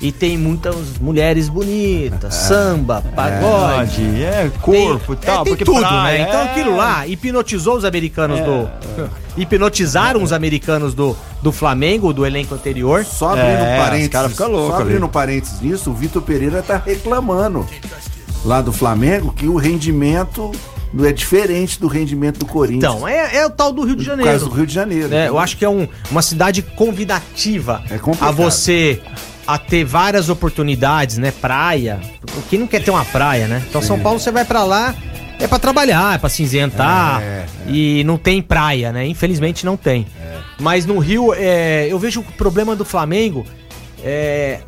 E 0.00 0.12
tem 0.12 0.38
muitas 0.38 0.76
mulheres 1.00 1.48
bonitas, 1.48 2.32
samba, 2.32 3.02
pagode. 3.16 3.96
Pode, 3.96 4.22
é 4.22 4.42
Tem- 4.42 4.50
corpo 4.60 5.12
e 5.12 5.16
tal, 5.16 5.40
é, 5.40 5.44
tem 5.44 5.52
porque 5.52 5.64
tudo, 5.64 5.80
praia, 5.80 6.18
né? 6.18 6.28
Então 6.28 6.40
é. 6.40 6.44
aquilo 6.44 6.76
lá 6.76 7.06
hipnotizou 7.06 7.76
os 7.76 7.84
americanos 7.84 8.38
do. 8.40 8.70
Hipnotizaram 9.36 10.22
os 10.22 10.32
americanos 10.32 10.94
do, 10.94 11.16
do 11.42 11.52
Flamengo, 11.52 12.12
do 12.12 12.24
elenco 12.26 12.54
anterior. 12.54 13.04
Só 13.04 13.30
abrindo 13.30 13.46
É, 13.64 13.76
parênteses. 13.78 14.08
cara 14.08 14.28
fica 14.28 14.46
louco 14.46 14.74
só 14.76 14.82
abrindo 14.82 15.04
ali. 15.04 15.12
parênteses 15.12 15.60
nisso, 15.60 15.90
o 15.90 15.94
Vitor 15.94 16.22
Pereira 16.22 16.62
tá 16.62 16.80
reclamando 16.84 17.66
lá 18.44 18.60
do 18.60 18.72
Flamengo 18.72 19.32
que 19.32 19.46
o 19.46 19.56
rendimento 19.56 20.50
não 20.92 21.04
é 21.04 21.12
diferente 21.12 21.78
do 21.80 21.86
rendimento 21.86 22.38
do 22.38 22.46
Corinthians. 22.46 22.94
Então, 22.94 23.06
é, 23.06 23.36
é 23.36 23.46
o 23.46 23.50
tal 23.50 23.72
do 23.72 23.82
Rio 23.82 23.94
de 23.96 24.02
por 24.04 24.10
Janeiro. 24.10 24.30
causa 24.30 24.44
do 24.46 24.50
Rio 24.54 24.66
de 24.66 24.72
Janeiro. 24.74 25.08
né? 25.08 25.28
Eu 25.28 25.38
acho 25.38 25.56
que 25.56 25.64
é 25.64 25.68
um- 25.68 25.86
uma 26.10 26.22
cidade 26.22 26.62
convidativa 26.62 27.82
É 27.90 27.98
complicado. 27.98 28.28
a 28.28 28.32
você 28.32 29.00
a 29.48 29.56
ter 29.56 29.82
várias 29.82 30.28
oportunidades, 30.28 31.16
né? 31.16 31.30
Praia. 31.30 31.98
Quem 32.50 32.58
não 32.58 32.66
quer 32.66 32.82
ter 32.82 32.90
uma 32.90 33.04
praia, 33.06 33.48
né? 33.48 33.64
Então 33.66 33.80
São 33.80 33.98
Paulo 33.98 34.20
você 34.20 34.30
vai 34.30 34.44
pra 34.44 34.62
lá 34.62 34.94
é 35.40 35.46
pra 35.46 35.58
trabalhar, 35.58 36.16
é 36.16 36.18
pra 36.18 36.28
cinzentar 36.28 37.22
É, 37.22 37.46
e 37.66 38.04
não 38.04 38.18
tem 38.18 38.42
praia, 38.42 38.92
né? 38.92 39.06
Infelizmente 39.06 39.64
não 39.64 39.74
tem. 39.74 40.06
Mas 40.60 40.84
no 40.84 40.98
Rio 40.98 41.32
é, 41.32 41.86
eu 41.88 41.98
vejo 41.98 42.20
o 42.20 42.24
problema 42.24 42.76
do 42.76 42.84
Flamengo 42.84 43.46
é 44.04 44.60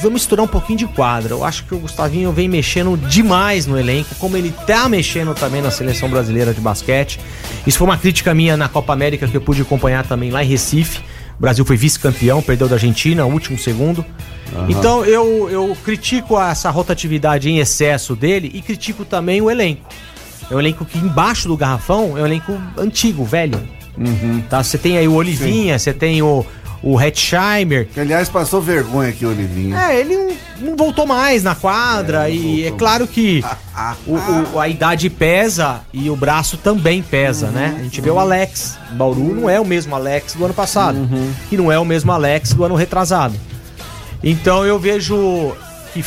Vou 0.00 0.10
misturar 0.10 0.44
um 0.44 0.48
pouquinho 0.48 0.78
de 0.78 0.86
quadra. 0.86 1.32
Eu 1.32 1.42
acho 1.42 1.64
que 1.64 1.74
o 1.74 1.78
Gustavinho 1.78 2.30
vem 2.30 2.48
mexendo 2.48 2.98
demais 2.98 3.66
no 3.66 3.78
elenco, 3.78 4.14
como 4.16 4.36
ele 4.36 4.52
tá 4.66 4.88
mexendo 4.90 5.32
também 5.32 5.62
na 5.62 5.70
seleção 5.70 6.10
brasileira 6.10 6.52
de 6.52 6.60
basquete. 6.60 7.18
Isso 7.66 7.78
foi 7.78 7.86
uma 7.86 7.96
crítica 7.96 8.34
minha 8.34 8.58
na 8.58 8.68
Copa 8.68 8.92
América 8.92 9.26
que 9.26 9.34
eu 9.34 9.40
pude 9.40 9.62
acompanhar 9.62 10.04
também 10.06 10.30
lá 10.30 10.44
em 10.44 10.48
Recife. 10.48 11.00
O 11.38 11.40
Brasil 11.40 11.64
foi 11.64 11.76
vice-campeão, 11.76 12.40
perdeu 12.40 12.68
da 12.68 12.76
Argentina, 12.76 13.26
último 13.26 13.58
segundo. 13.58 14.04
Então 14.68 15.04
eu, 15.04 15.50
eu 15.50 15.76
critico 15.84 16.40
essa 16.40 16.70
rotatividade 16.70 17.50
em 17.50 17.58
excesso 17.58 18.16
dele 18.16 18.50
e 18.54 18.62
critico 18.62 19.04
também 19.04 19.40
o 19.42 19.50
elenco. 19.50 19.86
É 20.50 20.54
um 20.54 20.60
elenco 20.60 20.84
que 20.84 20.98
embaixo 20.98 21.48
do 21.48 21.56
garrafão 21.56 22.16
é 22.16 22.22
um 22.22 22.26
elenco 22.26 22.58
antigo, 22.78 23.24
velho. 23.24 23.60
Tá? 24.48 24.62
Você 24.62 24.78
tem 24.78 24.96
aí 24.96 25.08
o 25.08 25.14
Olivinha, 25.14 25.78
você 25.78 25.92
tem 25.92 26.22
o, 26.22 26.46
o 26.88 27.00
Hetzheimer, 27.00 27.88
Que, 27.92 27.98
aliás, 27.98 28.28
passou 28.28 28.60
vergonha 28.62 29.08
aqui, 29.10 29.26
Olivinho. 29.26 29.76
é, 29.76 29.98
ele 29.98 30.16
não, 30.16 30.36
não 30.60 30.76
voltou 30.76 31.04
mais 31.06 31.42
na 31.42 31.54
quadra 31.54 32.28
É, 32.30 32.32
e 32.32 32.60
é 32.60 32.62
voltou. 32.70 32.78
claro 32.78 33.06
que 33.08 33.42
o- 34.06 34.54
o- 34.54 34.60
a 34.60 34.68
idade 34.68 35.10
pesa 35.10 35.80
e 35.92 36.08
o 36.08 36.14
braço 36.14 36.56
também 36.56 37.02
pesa, 37.02 37.48
né? 37.48 37.74
A 37.78 37.82
gente 37.82 38.00
vê 38.00 38.08
o 38.10 38.18
Alex. 38.20 38.78
Bauru 38.92 39.34
não 39.34 39.50
é 39.50 39.58
o 39.58 39.64
mesmo 39.64 39.94
Alex 39.96 40.34
do 40.34 40.44
ano 40.44 40.54
passado. 40.54 40.96
E 41.50 41.56
não 41.56 41.72
é 41.72 41.78
o 41.78 41.84
mesmo 41.84 42.12
Alex 42.12 42.52
do 42.52 42.62
ano 42.64 42.76
retrasado. 42.76 43.34
Então 44.22 44.64
eu 44.64 44.78
vejo 44.78 45.56
que 45.92 46.04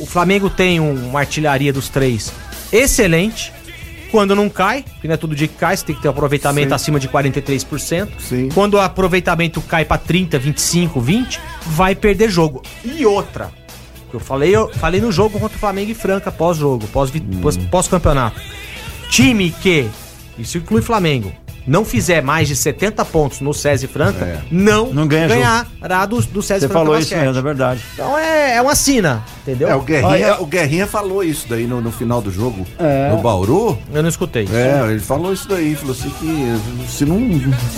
o 0.00 0.06
Flamengo 0.06 0.48
tem 0.48 0.78
um- 0.80 1.08
uma 1.08 1.20
artilharia 1.20 1.72
dos 1.72 1.88
três 1.88 2.30
excelente. 2.72 3.52
Quando 4.14 4.32
não 4.36 4.48
cai, 4.48 4.84
que 5.00 5.08
não 5.08 5.14
é 5.14 5.16
todo 5.16 5.34
dia 5.34 5.48
que 5.48 5.54
cai, 5.56 5.76
você 5.76 5.84
tem 5.86 5.92
que 5.96 6.00
ter 6.00 6.06
um 6.06 6.12
aproveitamento 6.12 6.68
Sim. 6.68 6.74
acima 6.74 7.00
de 7.00 7.08
43%. 7.08 8.10
Sim. 8.20 8.48
Quando 8.54 8.74
o 8.74 8.80
aproveitamento 8.80 9.60
cai 9.60 9.84
pra 9.84 9.98
30, 9.98 10.38
25, 10.38 11.00
20, 11.00 11.40
vai 11.66 11.96
perder 11.96 12.30
jogo. 12.30 12.62
E 12.84 13.04
outra, 13.04 13.50
que 14.08 14.14
eu 14.14 14.20
falei, 14.20 14.54
eu 14.54 14.68
falei 14.74 15.00
no 15.00 15.10
jogo 15.10 15.40
contra 15.40 15.56
o 15.56 15.58
Flamengo 15.58 15.90
e 15.90 15.94
Franca, 15.94 16.30
pós-jogo, 16.30 16.86
pós- 16.92 17.10
pós- 17.42 17.56
pós-campeonato. 17.56 18.40
Time 19.10 19.50
que, 19.50 19.88
isso 20.38 20.58
inclui 20.58 20.80
Flamengo, 20.80 21.32
não 21.66 21.84
fizer 21.84 22.22
mais 22.22 22.46
de 22.48 22.54
70 22.56 23.04
pontos 23.06 23.40
no 23.40 23.54
SESI 23.54 23.86
Franca, 23.86 24.24
É. 24.24 24.38
não, 24.50 24.92
Não 24.92 25.06
ganha 25.06 25.26
ganhará 25.28 26.04
do, 26.06 26.20
do 26.20 26.42
SESI 26.42 26.60
Você 26.60 26.68
Franca 26.68 26.72
falou 26.74 26.98
isso 26.98 27.10
Basquete. 27.10 27.26
mesmo, 27.26 27.38
é 27.38 27.42
verdade. 27.42 27.80
Então 27.94 28.18
é, 28.18 28.56
é 28.56 28.62
uma 28.62 28.74
sina, 28.74 29.24
entendeu? 29.42 29.68
É, 29.68 29.74
o 29.74 29.80
Guerrinha, 29.80 30.08
Olha- 30.08 30.42
o 30.42 30.46
Guerrinha 30.46 30.86
falou 30.86 31.22
isso 31.24 31.46
daí 31.48 31.66
no, 31.66 31.80
no 31.80 31.90
final 31.90 32.20
do 32.20 32.30
jogo. 32.30 32.66
É. 32.78 33.10
No 33.10 33.18
Bauru. 33.18 33.78
Eu 33.92 34.02
não 34.02 34.08
escutei. 34.08 34.46
É, 34.52 34.90
ele 34.90 35.00
falou 35.00 35.32
isso 35.32 35.48
daí. 35.48 35.74
Falou 35.74 35.92
assim 35.94 36.10
que 36.10 36.90
se 36.90 37.04
não, 37.04 37.18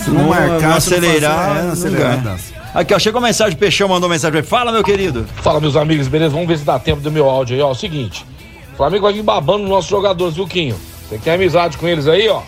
se 0.04 0.10
não, 0.10 0.22
Não, 0.22 0.28
marcar, 0.30 0.48
não 0.48 0.58
se 0.80 0.90
não 0.90 0.98
acelerar, 0.98 1.38
fazer- 1.46 1.58
é, 1.60 1.62
não 1.62 1.72
acelerar. 1.72 2.36
Aqui, 2.74 2.92
ó, 2.92 2.98
chegou 2.98 3.20
mensagem, 3.22 3.54
o 3.54 3.58
Peixão 3.58 3.88
mandou 3.88 4.08
mensagem 4.08 4.32
pra 4.32 4.38
ele. 4.40 4.46
Fala, 4.48 4.70
meu 4.72 4.82
querido. 4.84 5.24
Fala, 5.36 5.60
meus 5.60 5.76
amigos, 5.76 6.08
beleza? 6.08 6.32
Vamos 6.34 6.46
ver 6.48 6.58
se 6.58 6.64
dá 6.64 6.78
tempo 6.78 7.00
do 7.00 7.10
meu 7.10 7.30
áudio 7.30 7.56
aí, 7.56 7.62
ó. 7.62 7.70
O 7.70 7.74
seguinte, 7.74 8.26
o 8.74 8.76
Flamengo 8.76 9.04
vai 9.04 9.12
vir 9.14 9.22
babando 9.22 9.60
nos 9.60 9.70
nossos 9.70 9.88
jogadores, 9.88 10.34
viu, 10.34 10.46
Quinho? 10.46 10.76
Você 11.08 11.16
tem 11.18 11.32
amizade 11.32 11.78
com 11.78 11.86
eles 11.88 12.06
aí, 12.06 12.28
ó? 12.28 12.42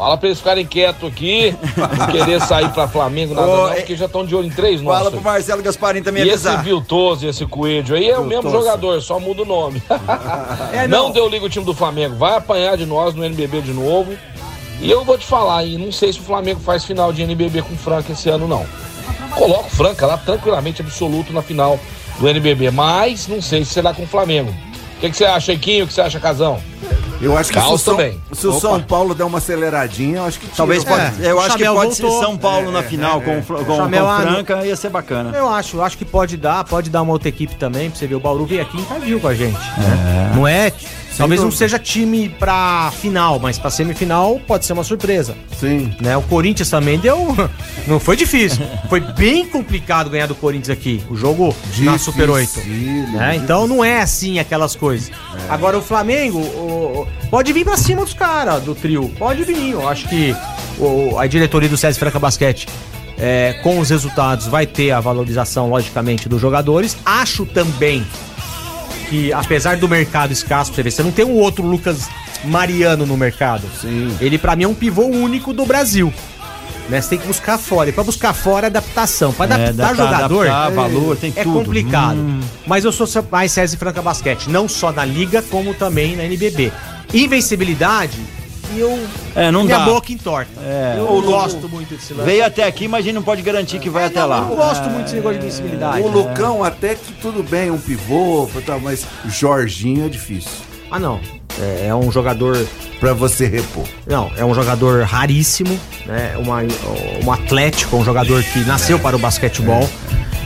Fala 0.00 0.16
pra 0.16 0.28
eles 0.28 0.38
ficarem 0.38 0.64
quietos 0.64 1.06
aqui, 1.06 1.54
não 1.98 2.06
querer 2.06 2.40
sair 2.48 2.70
pra 2.70 2.88
Flamengo, 2.88 3.34
nada 3.34 3.46
Ô, 3.46 3.66
não, 3.68 3.74
porque 3.74 3.94
já 3.94 4.06
estão 4.06 4.24
de 4.24 4.34
olho 4.34 4.46
em 4.46 4.50
três 4.50 4.80
Fala 4.80 4.94
nossos. 5.00 5.10
pro 5.10 5.20
Marcelo 5.20 5.62
Gasparim 5.62 6.02
também 6.02 6.22
E 6.24 6.28
esse 6.30 6.48
avisar. 6.48 6.64
Viltoso 6.64 7.26
e 7.26 7.28
esse 7.28 7.44
Coelho 7.44 7.94
aí 7.94 8.08
é 8.08 8.18
o 8.18 8.24
mesmo 8.24 8.44
Viltoso. 8.44 8.64
jogador, 8.64 9.02
só 9.02 9.20
muda 9.20 9.42
o 9.42 9.44
nome. 9.44 9.82
É, 10.72 10.88
não. 10.88 11.08
não. 11.08 11.10
deu 11.10 11.28
liga 11.28 11.44
o 11.44 11.50
time 11.50 11.66
do 11.66 11.74
Flamengo, 11.74 12.16
vai 12.16 12.34
apanhar 12.34 12.78
de 12.78 12.86
nós 12.86 13.14
no 13.14 13.22
NBB 13.22 13.60
de 13.60 13.74
novo. 13.74 14.16
E 14.80 14.90
eu 14.90 15.04
vou 15.04 15.18
te 15.18 15.26
falar 15.26 15.58
aí, 15.58 15.76
não 15.76 15.92
sei 15.92 16.14
se 16.14 16.18
o 16.18 16.22
Flamengo 16.22 16.60
faz 16.60 16.82
final 16.82 17.12
de 17.12 17.22
NBB 17.22 17.60
com 17.60 17.74
o 17.74 17.76
Franca 17.76 18.12
esse 18.12 18.30
ano, 18.30 18.48
não. 18.48 18.64
Coloca 19.36 19.66
o 19.66 19.70
Franca 19.70 20.06
lá 20.06 20.16
tranquilamente, 20.16 20.80
absoluto 20.80 21.30
na 21.30 21.42
final 21.42 21.78
do 22.18 22.26
NBB, 22.26 22.70
mas 22.70 23.28
não 23.28 23.42
sei 23.42 23.66
se 23.66 23.74
será 23.74 23.92
com 23.92 24.04
o 24.04 24.06
Flamengo. 24.06 24.50
O 24.96 25.00
que, 25.00 25.10
que 25.10 25.16
você 25.18 25.26
acha, 25.26 25.52
Iquinho? 25.52 25.84
O 25.84 25.88
que 25.88 25.92
você 25.92 26.00
acha, 26.00 26.18
Casão? 26.18 26.58
Eu 27.20 27.36
acho 27.36 27.52
que 27.52 27.58
se 27.58 27.64
o, 27.64 27.68
Caos 27.68 27.80
São, 27.82 27.96
também. 27.96 28.20
se 28.32 28.46
o 28.46 28.50
Opa. 28.50 28.60
São 28.60 28.80
Paulo 28.82 29.14
der 29.14 29.24
uma 29.24 29.38
aceleradinha, 29.38 30.18
eu 30.18 30.24
acho 30.24 30.38
que 30.40 30.46
tira. 30.46 30.56
Talvez 30.56 30.84
É. 30.84 30.88
pode, 30.88 31.24
eu 31.26 31.36
o 31.36 31.40
acho 31.40 31.56
que 31.56 31.64
pode 31.66 31.94
ser 31.94 32.02
voltou. 32.02 32.20
São 32.22 32.38
Paulo 32.38 32.72
na 32.72 32.82
final 32.82 33.20
com, 33.20 33.38
o 33.38 33.42
Fla- 33.42 33.58
com, 33.58 33.64
com 33.64 33.76
Chamel, 33.76 34.04
o 34.04 34.08
ah, 34.08 34.20
Franca, 34.22 34.66
ia 34.66 34.76
ser 34.76 34.88
bacana. 34.90 35.36
Eu 35.36 35.48
acho, 35.48 35.76
eu 35.76 35.82
acho 35.84 35.98
que 35.98 36.04
pode 36.04 36.36
dar, 36.36 36.64
pode 36.64 36.88
dar 36.90 37.02
uma 37.02 37.12
outra 37.12 37.28
equipe 37.28 37.54
também, 37.56 37.90
pra 37.90 37.98
você 37.98 38.06
ver. 38.06 38.14
O 38.14 38.20
Bauru 38.20 38.46
veio 38.46 38.62
aqui 38.62 38.78
e 38.78 38.80
invadiu 38.80 39.20
com 39.20 39.28
a 39.28 39.34
gente. 39.34 39.52
né? 39.58 40.32
Não 40.34 40.46
é. 40.48 40.72
Talvez 41.20 41.40
não 41.40 41.48
dúvida. 41.48 41.58
seja 41.64 41.78
time 41.78 42.28
pra 42.28 42.92
final, 43.00 43.38
mas 43.38 43.58
pra 43.58 43.70
semifinal 43.70 44.40
pode 44.46 44.64
ser 44.66 44.72
uma 44.72 44.82
surpresa. 44.84 45.36
Sim. 45.58 45.92
Né? 46.00 46.16
O 46.16 46.22
Corinthians 46.22 46.68
também 46.70 46.98
deu. 46.98 47.36
Não 47.86 47.98
foi 48.00 48.16
difícil. 48.16 48.64
Foi 48.88 49.00
bem 49.00 49.46
complicado 49.46 50.10
ganhar 50.10 50.26
do 50.26 50.34
Corinthians 50.34 50.70
aqui. 50.70 51.02
O 51.10 51.16
jogo 51.16 51.54
na 51.80 51.98
Super 51.98 52.28
8. 52.30 52.48
Dificílimo, 52.60 53.16
né? 53.18 53.36
Então 53.36 53.66
não 53.66 53.84
é 53.84 54.00
assim 54.02 54.38
aquelas 54.38 54.76
coisas. 54.76 55.10
Agora 55.48 55.78
o 55.78 55.82
Flamengo 55.82 56.38
o- 56.38 57.06
pode 57.30 57.52
vir 57.52 57.64
pra 57.64 57.76
cima 57.76 58.02
dos 58.04 58.14
caras 58.14 58.62
do 58.62 58.74
trio. 58.74 59.08
Pode 59.18 59.44
vir. 59.44 59.70
Eu 59.70 59.88
acho 59.88 60.08
que 60.08 60.34
o- 60.78 61.18
a 61.18 61.26
diretoria 61.26 61.68
do 61.68 61.76
César 61.76 61.98
Franca 61.98 62.18
Basquete. 62.18 62.66
é, 63.22 63.60
com 63.62 63.78
os 63.78 63.90
resultados 63.90 64.46
vai 64.46 64.64
ter 64.66 64.92
a 64.92 64.98
valorização, 65.00 65.68
logicamente, 65.68 66.26
dos 66.26 66.40
jogadores. 66.40 66.96
Acho 67.04 67.44
também 67.44 68.02
que, 69.10 69.32
apesar 69.32 69.76
do 69.76 69.88
mercado 69.88 70.32
escasso, 70.32 70.72
você 70.72 70.82
ver, 70.84 70.92
você 70.92 71.02
não 71.02 71.10
tem 71.10 71.24
um 71.24 71.34
outro 71.34 71.66
Lucas 71.66 72.08
Mariano 72.44 73.04
no 73.04 73.16
mercado. 73.16 73.66
Sim. 73.80 74.16
Ele, 74.20 74.38
pra 74.38 74.54
mim, 74.54 74.62
é 74.62 74.68
um 74.68 74.74
pivô 74.74 75.04
único 75.04 75.52
do 75.52 75.66
Brasil. 75.66 76.14
Né? 76.88 77.00
Você 77.00 77.10
tem 77.10 77.18
que 77.18 77.26
buscar 77.26 77.58
fora. 77.58 77.90
E 77.90 77.92
pra 77.92 78.04
buscar 78.04 78.32
fora 78.32 78.66
é 78.66 78.68
adaptação. 78.68 79.32
Pra 79.32 79.46
adaptar 79.46 79.68
adaptar, 79.70 79.96
jogador. 79.96 80.46
adaptar, 80.46 80.70
valor, 80.70 81.16
tem 81.16 81.32
é 81.34 81.42
tudo. 81.42 81.58
complicado. 81.58 82.18
Hum. 82.18 82.40
Mas 82.66 82.84
eu 82.84 82.92
sou 82.92 83.06
mais 83.30 83.50
César 83.50 83.76
Franca 83.76 84.00
Basquete. 84.00 84.48
Não 84.48 84.68
só 84.68 84.92
na 84.92 85.04
Liga, 85.04 85.42
como 85.42 85.74
também 85.74 86.16
na 86.16 86.24
NBB. 86.24 86.72
Invencibilidade, 87.12 88.16
eu. 88.78 89.06
É, 89.34 89.50
não 89.50 89.64
minha 89.64 89.78
dá. 89.78 89.84
boca 89.84 90.12
entorta. 90.12 90.50
É. 90.60 90.94
Eu 90.98 91.04
O- 91.16 91.22
gosto 91.22 91.68
muito 91.68 91.94
desse 91.94 92.12
lance. 92.12 92.24
Veio 92.26 92.44
até 92.44 92.64
aqui, 92.64 92.86
mas 92.88 93.00
a 93.00 93.02
gente 93.02 93.14
não 93.14 93.22
pode 93.22 93.42
garantir 93.42 93.78
que 93.78 93.88
vai 93.90 94.04
até 94.04 94.24
lá. 94.24 94.38
Eu 94.38 94.44
não 94.46 94.56
gosto 94.56 94.84
muito 94.90 95.04
desse 95.04 95.14
negócio 95.16 95.38
de 95.38 95.46
invencibilidade. 95.46 96.00
O 96.02 96.08
Lucão 96.08 96.62
até 96.64 96.94
que 96.94 97.12
tudo 97.14 97.42
bem, 97.42 97.70
um 97.70 97.78
pivô, 97.78 98.48
tal, 98.66 98.80
mas 98.80 99.06
Jorginho 99.26 100.06
é 100.06 100.08
difícil. 100.08 100.50
Ah, 100.90 100.98
não. 100.98 101.20
É, 101.60 101.86
é 101.88 101.94
um 101.94 102.10
jogador. 102.10 102.56
Pra 103.00 103.14
você 103.14 103.46
repor. 103.46 103.84
Não, 104.06 104.30
é 104.36 104.44
um 104.44 104.54
jogador 104.54 105.04
raríssimo, 105.04 105.78
né? 106.04 106.34
Uma, 106.36 106.58
um 107.24 107.32
atlético, 107.32 107.96
um 107.96 108.04
jogador 108.04 108.42
que 108.42 108.58
nasceu 108.60 108.98
para 108.98 109.16
o 109.16 109.18
basquetebol. 109.18 109.88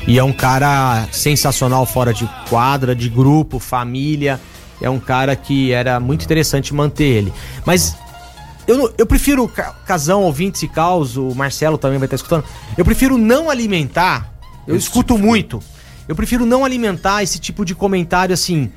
E 0.07 0.19
é 0.19 0.23
um 0.23 0.33
cara 0.33 1.05
sensacional 1.11 1.85
fora 1.85 2.15
de 2.15 2.29
quadra, 2.49 2.95
de 2.95 3.09
grupo, 3.09 3.59
família. 3.59 4.39
É 4.81 4.89
um 4.89 5.01
cara 5.01 5.35
que 5.35 5.73
era 5.73 5.99
muito 5.99 6.25
interessante 6.25 6.73
manter 6.73 7.05
ele. 7.05 7.33
Mas 7.65 7.97
eu, 8.67 8.79
não- 8.79 8.91
eu 8.99 9.07
prefiro, 9.07 9.47
Ca- 9.49 9.75
Casão, 9.87 10.23
ouvintes 10.23 10.63
e 10.63 10.69
caos, 10.69 11.17
o 11.17 11.35
Marcelo 11.35 11.77
também 11.79 11.99
vai 11.99 12.07
estar 12.07 12.17
escutando. 12.17 12.45
Eu 12.77 12.85
prefiro 12.85 13.17
não 13.19 13.51
alimentar. 13.51 14.33
Eu 14.67 14.77
escuto 14.77 15.19
muito. 15.19 15.63
Eu 16.09 16.15
prefiro 16.15 16.45
não 16.47 16.65
alimentar 16.65 17.23
esse 17.23 17.39
tipo 17.39 17.65
de 17.65 17.75
comentário 17.75 18.33
assim. 18.33 18.71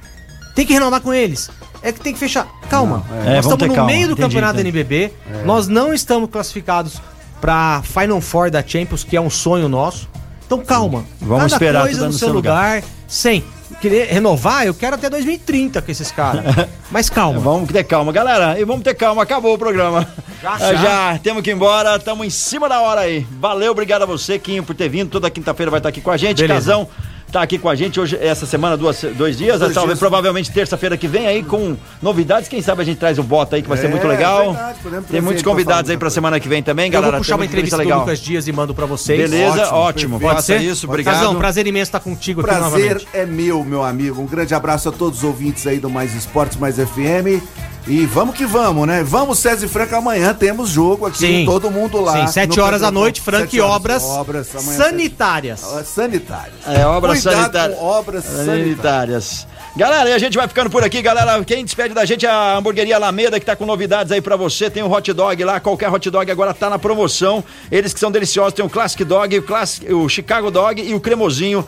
Tem 0.56 0.66
que 0.66 0.74
renovar 0.74 1.02
com 1.02 1.14
eles. 1.14 1.50
É 1.82 1.92
que 1.92 2.00
tem 2.00 2.12
que 2.14 2.20
fechar. 2.20 2.48
Calma. 2.70 3.06
é. 3.26 3.32
É, 3.32 3.36
Nós 3.36 3.46
estamos 3.46 3.68
no 3.68 3.74
calma. 3.76 3.92
meio 3.92 4.08
do 4.08 4.14
Entendi, 4.14 4.22
campeonato 4.28 4.60
entendi. 4.60 4.70
NBB. 4.78 5.14
Nós 5.46 5.68
não 5.68 5.94
estamos 5.94 6.30
classificados 6.30 7.00
pra 7.40 7.82
Final 7.84 8.20
Four 8.20 8.50
da 8.50 8.66
Champions, 8.66 9.04
que 9.04 9.16
é 9.16 9.22
um 9.22 9.30
sonho 9.30 9.70
nosso. 9.70 10.10
Então 10.46 10.60
calma. 10.64 11.06
Vamos 11.22 11.44
Cada 11.44 11.56
esperar 11.56 11.82
coisa 11.84 12.06
no 12.08 12.12
seu 12.14 12.28
seu 12.28 12.34
lugar, 12.34 12.82
sem 13.08 13.44
querer 13.82 14.08
renovar. 14.08 14.66
Eu 14.66 14.74
quero 14.74 14.96
até 14.96 15.10
2030 15.10 15.82
com 15.82 15.92
esses 15.92 16.12
caras. 16.12 16.44
Mas 16.92 17.10
calma. 17.10 17.40
Vamos 17.40 17.70
ter 17.72 17.84
calma, 17.84 18.12
galera. 18.12 18.60
E 18.60 18.64
vamos 18.66 18.84
ter 18.84 18.94
calma. 18.96 19.24
Acabou 19.24 19.54
o 19.54 19.58
programa. 19.58 20.08
Já, 20.42 20.54
Ah, 20.54 20.58
já. 20.60 20.74
já. 21.14 21.20
temos 21.22 21.42
que 21.44 21.50
ir 21.50 21.54
embora. 21.54 21.96
Estamos 21.98 22.26
em 22.26 22.30
cima 22.30 22.68
da 22.70 22.80
hora 22.82 23.02
aí. 23.02 23.26
Valeu, 23.40 23.72
obrigado 23.72 24.04
a 24.04 24.06
você, 24.06 24.38
Quinho, 24.40 24.64
por 24.64 24.76
ter 24.76 24.88
vindo. 24.90 25.10
Toda 25.10 25.30
quinta-feira 25.30 25.70
vai 25.70 25.80
estar 25.80 25.90
aqui 25.90 26.02
com 26.02 26.12
a 26.12 26.18
gente. 26.18 26.38
Beleza. 26.42 26.54
Casão 26.72 26.88
tá 27.32 27.42
aqui 27.42 27.58
com 27.58 27.68
a 27.70 27.76
gente 27.76 28.00
hoje, 28.00 28.18
essa 28.20 28.46
semana, 28.46 28.78
duas, 28.78 29.02
dois 29.16 29.38
dias. 29.38 29.60
Dois 29.60 29.74
talvez, 29.74 29.98
dias. 29.98 30.00
provavelmente, 30.00 30.52
terça-feira 30.52 30.96
que 30.98 31.08
vem 31.08 31.28
aí 31.28 31.44
com 31.44 31.76
novidades. 32.02 32.48
Quem 32.50 32.62
sabe 32.62 32.82
a 32.82 32.86
gente 32.86 32.98
traz 32.98 33.20
o 33.20 33.24
Bota 33.24 33.56
aí, 33.56 33.62
que 33.62 33.68
vai 33.70 33.78
ser 33.78 33.88
É, 33.88 33.90
muito 33.90 34.08
legal. 34.08 34.54
verdade, 34.54 34.80
podemos 34.82 35.10
Tem 35.10 35.22
muitos 35.22 35.44
convidados 35.44 35.92
aí 35.92 35.98
pra 35.98 36.10
semana 36.10 36.40
que 36.40 36.48
vem 36.48 36.64
também, 36.64 36.86
Eu 36.88 36.92
galera. 36.94 37.12
vou 37.14 37.20
puxar 37.22 37.36
uma 37.36 37.46
entrevista 37.46 37.76
do 37.78 37.84
legal. 37.84 38.00
Lucas 38.02 38.20
Dias 38.20 38.48
e 38.48 38.52
mando 38.52 38.74
pra 38.74 38.86
vocês. 38.86 39.20
Beleza, 39.30 39.62
Ótimo, 39.74 39.78
ótimo. 39.78 40.20
Pode 40.20 40.36
Faça 40.36 40.46
ser? 40.58 40.62
isso, 40.62 40.88
obrigado. 40.88 41.16
Casão, 41.16 41.36
prazer 41.36 41.68
imenso 41.68 41.90
estar 41.90 42.00
contigo 42.00 42.42
aqui 42.42 42.50
Prazer 42.50 43.06
é 43.14 43.26
meu, 43.26 43.64
meu 43.64 43.84
amigo. 43.84 44.22
Um 44.22 44.26
grande 44.28 44.54
abraço 44.56 44.90
a 44.90 44.92
todos 44.92 45.20
os 45.20 45.24
ouvintes 45.24 45.68
aí 45.68 45.80
do 45.80 45.90
Mais 45.90 46.16
Esportes, 46.16 46.58
Mais 46.58 46.76
FM. 46.78 47.42
E 47.90 48.06
vamos 48.06 48.36
que 48.36 48.46
vamos, 48.46 48.86
né? 48.86 49.02
Vamos, 49.02 49.40
César 49.40 49.66
e 49.66 49.70
Franca, 49.70 49.98
amanhã 50.00 50.34
temos 50.34 50.70
jogo 50.72 51.06
aqui, 51.06 51.20
Sim. 51.20 51.46
todo 51.46 51.72
mundo 51.72 52.02
lá. 52.02 52.28
Sim, 52.28 52.34
7 52.34 52.58
no 52.58 52.64
horas 52.66 52.82
da 52.82 52.92
noite, 52.92 53.22
Frank 53.22 53.44
Sete 53.46 53.62
horas. 53.62 54.04
Obras, 54.04 54.04
Obras, 54.04 54.48
sanitárias. 54.48 55.60
sete- 55.62 55.88
Sanitárias. 55.88 56.54
É, 56.68 56.86
obras 56.86 57.17
Cuidado 57.22 57.42
sanitárias. 57.42 57.80
obras 57.80 58.24
sanitárias. 58.26 59.48
Galera, 59.76 60.10
e 60.10 60.14
a 60.14 60.18
gente 60.18 60.36
vai 60.36 60.48
ficando 60.48 60.72
por 60.72 60.84
aqui, 60.84 61.02
galera. 61.04 61.44
Quem 61.44 61.64
despede 61.64 61.94
da 61.94 62.04
gente 62.04 62.26
é 62.26 62.30
a 62.30 62.58
hamburgueria 62.58 62.96
Alameda, 62.96 63.40
que 63.40 63.46
tá 63.46 63.56
com 63.56 63.64
novidades 63.64 64.12
aí 64.12 64.20
pra 64.20 64.36
você. 64.36 64.72
Tem 64.72 64.82
o 64.82 64.92
hot 64.92 65.14
dog 65.14 65.44
lá, 65.44 65.60
qualquer 65.60 65.88
hot 65.92 66.10
dog 66.10 66.32
agora 66.32 66.52
tá 66.52 66.68
na 66.68 66.80
promoção. 66.80 67.44
Eles 67.72 67.94
que 67.94 68.00
são 68.00 68.10
deliciosos, 68.10 68.54
tem 68.54 68.66
o 68.66 68.70
Classic 68.70 69.04
Dog, 69.04 69.38
o, 69.38 69.44
Classic, 69.44 69.94
o 69.94 70.10
Chicago 70.10 70.50
Dog 70.50 70.82
e 70.82 70.96
o 70.96 71.00
cremosinho. 71.00 71.64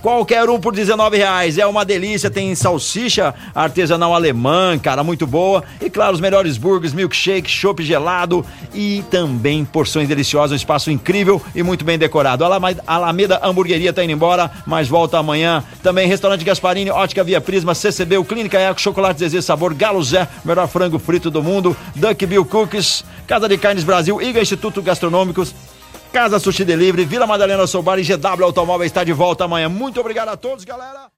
Qualquer 0.00 0.48
um 0.48 0.60
por 0.60 0.72
19 0.74 1.16
reais. 1.16 1.58
É 1.58 1.66
uma 1.66 1.84
delícia. 1.84 2.30
Tem 2.30 2.54
salsicha 2.54 3.34
artesanal 3.54 4.14
alemã, 4.14 4.78
cara, 4.78 5.02
muito 5.02 5.26
boa. 5.26 5.64
E 5.80 5.90
claro, 5.90 6.14
os 6.14 6.20
melhores 6.20 6.56
burgers, 6.56 6.92
milkshake, 6.92 7.50
chopp 7.50 7.82
gelado 7.82 8.44
e 8.72 9.02
também 9.10 9.64
porções 9.64 10.06
deliciosas. 10.08 10.52
Um 10.52 10.56
espaço 10.56 10.90
incrível 10.90 11.42
e 11.54 11.62
muito 11.62 11.84
bem 11.84 11.98
decorado. 11.98 12.44
Alama- 12.44 12.76
Alameda 12.86 13.40
Hamburgueria 13.42 13.92
tá 13.92 14.04
indo 14.04 14.12
embora, 14.12 14.50
mas 14.66 14.86
volta 14.88 15.18
amanhã. 15.18 15.64
Também 15.82 16.06
Restaurante 16.06 16.44
Gasparini, 16.44 16.90
Ótica 16.90 17.24
Via 17.24 17.40
Prisma, 17.40 17.74
CCB, 17.74 18.22
Clínica 18.24 18.58
Eco, 18.58 18.80
Chocolate 18.80 19.18
Zezé 19.18 19.40
Sabor, 19.40 19.74
Galo 19.74 20.02
Zé, 20.02 20.28
melhor 20.44 20.68
frango 20.68 20.98
frito 20.98 21.30
do 21.30 21.42
mundo, 21.42 21.76
Duck 21.96 22.24
Bill 22.24 22.44
Cookies, 22.44 23.04
Casa 23.26 23.48
de 23.48 23.58
Carnes 23.58 23.82
Brasil, 23.84 24.22
IGA 24.22 24.40
Instituto 24.42 24.80
Gastronômicos. 24.80 25.52
Casa 26.12 26.38
Sushi 26.38 26.64
Delivery, 26.64 27.04
Vila 27.04 27.26
Madalena 27.26 27.66
Soubar 27.66 27.98
e 27.98 28.02
GW 28.02 28.44
Automóvel 28.44 28.86
está 28.86 29.04
de 29.04 29.12
volta 29.12 29.44
amanhã. 29.44 29.68
Muito 29.68 30.00
obrigado 30.00 30.28
a 30.28 30.36
todos, 30.36 30.64
galera. 30.64 31.08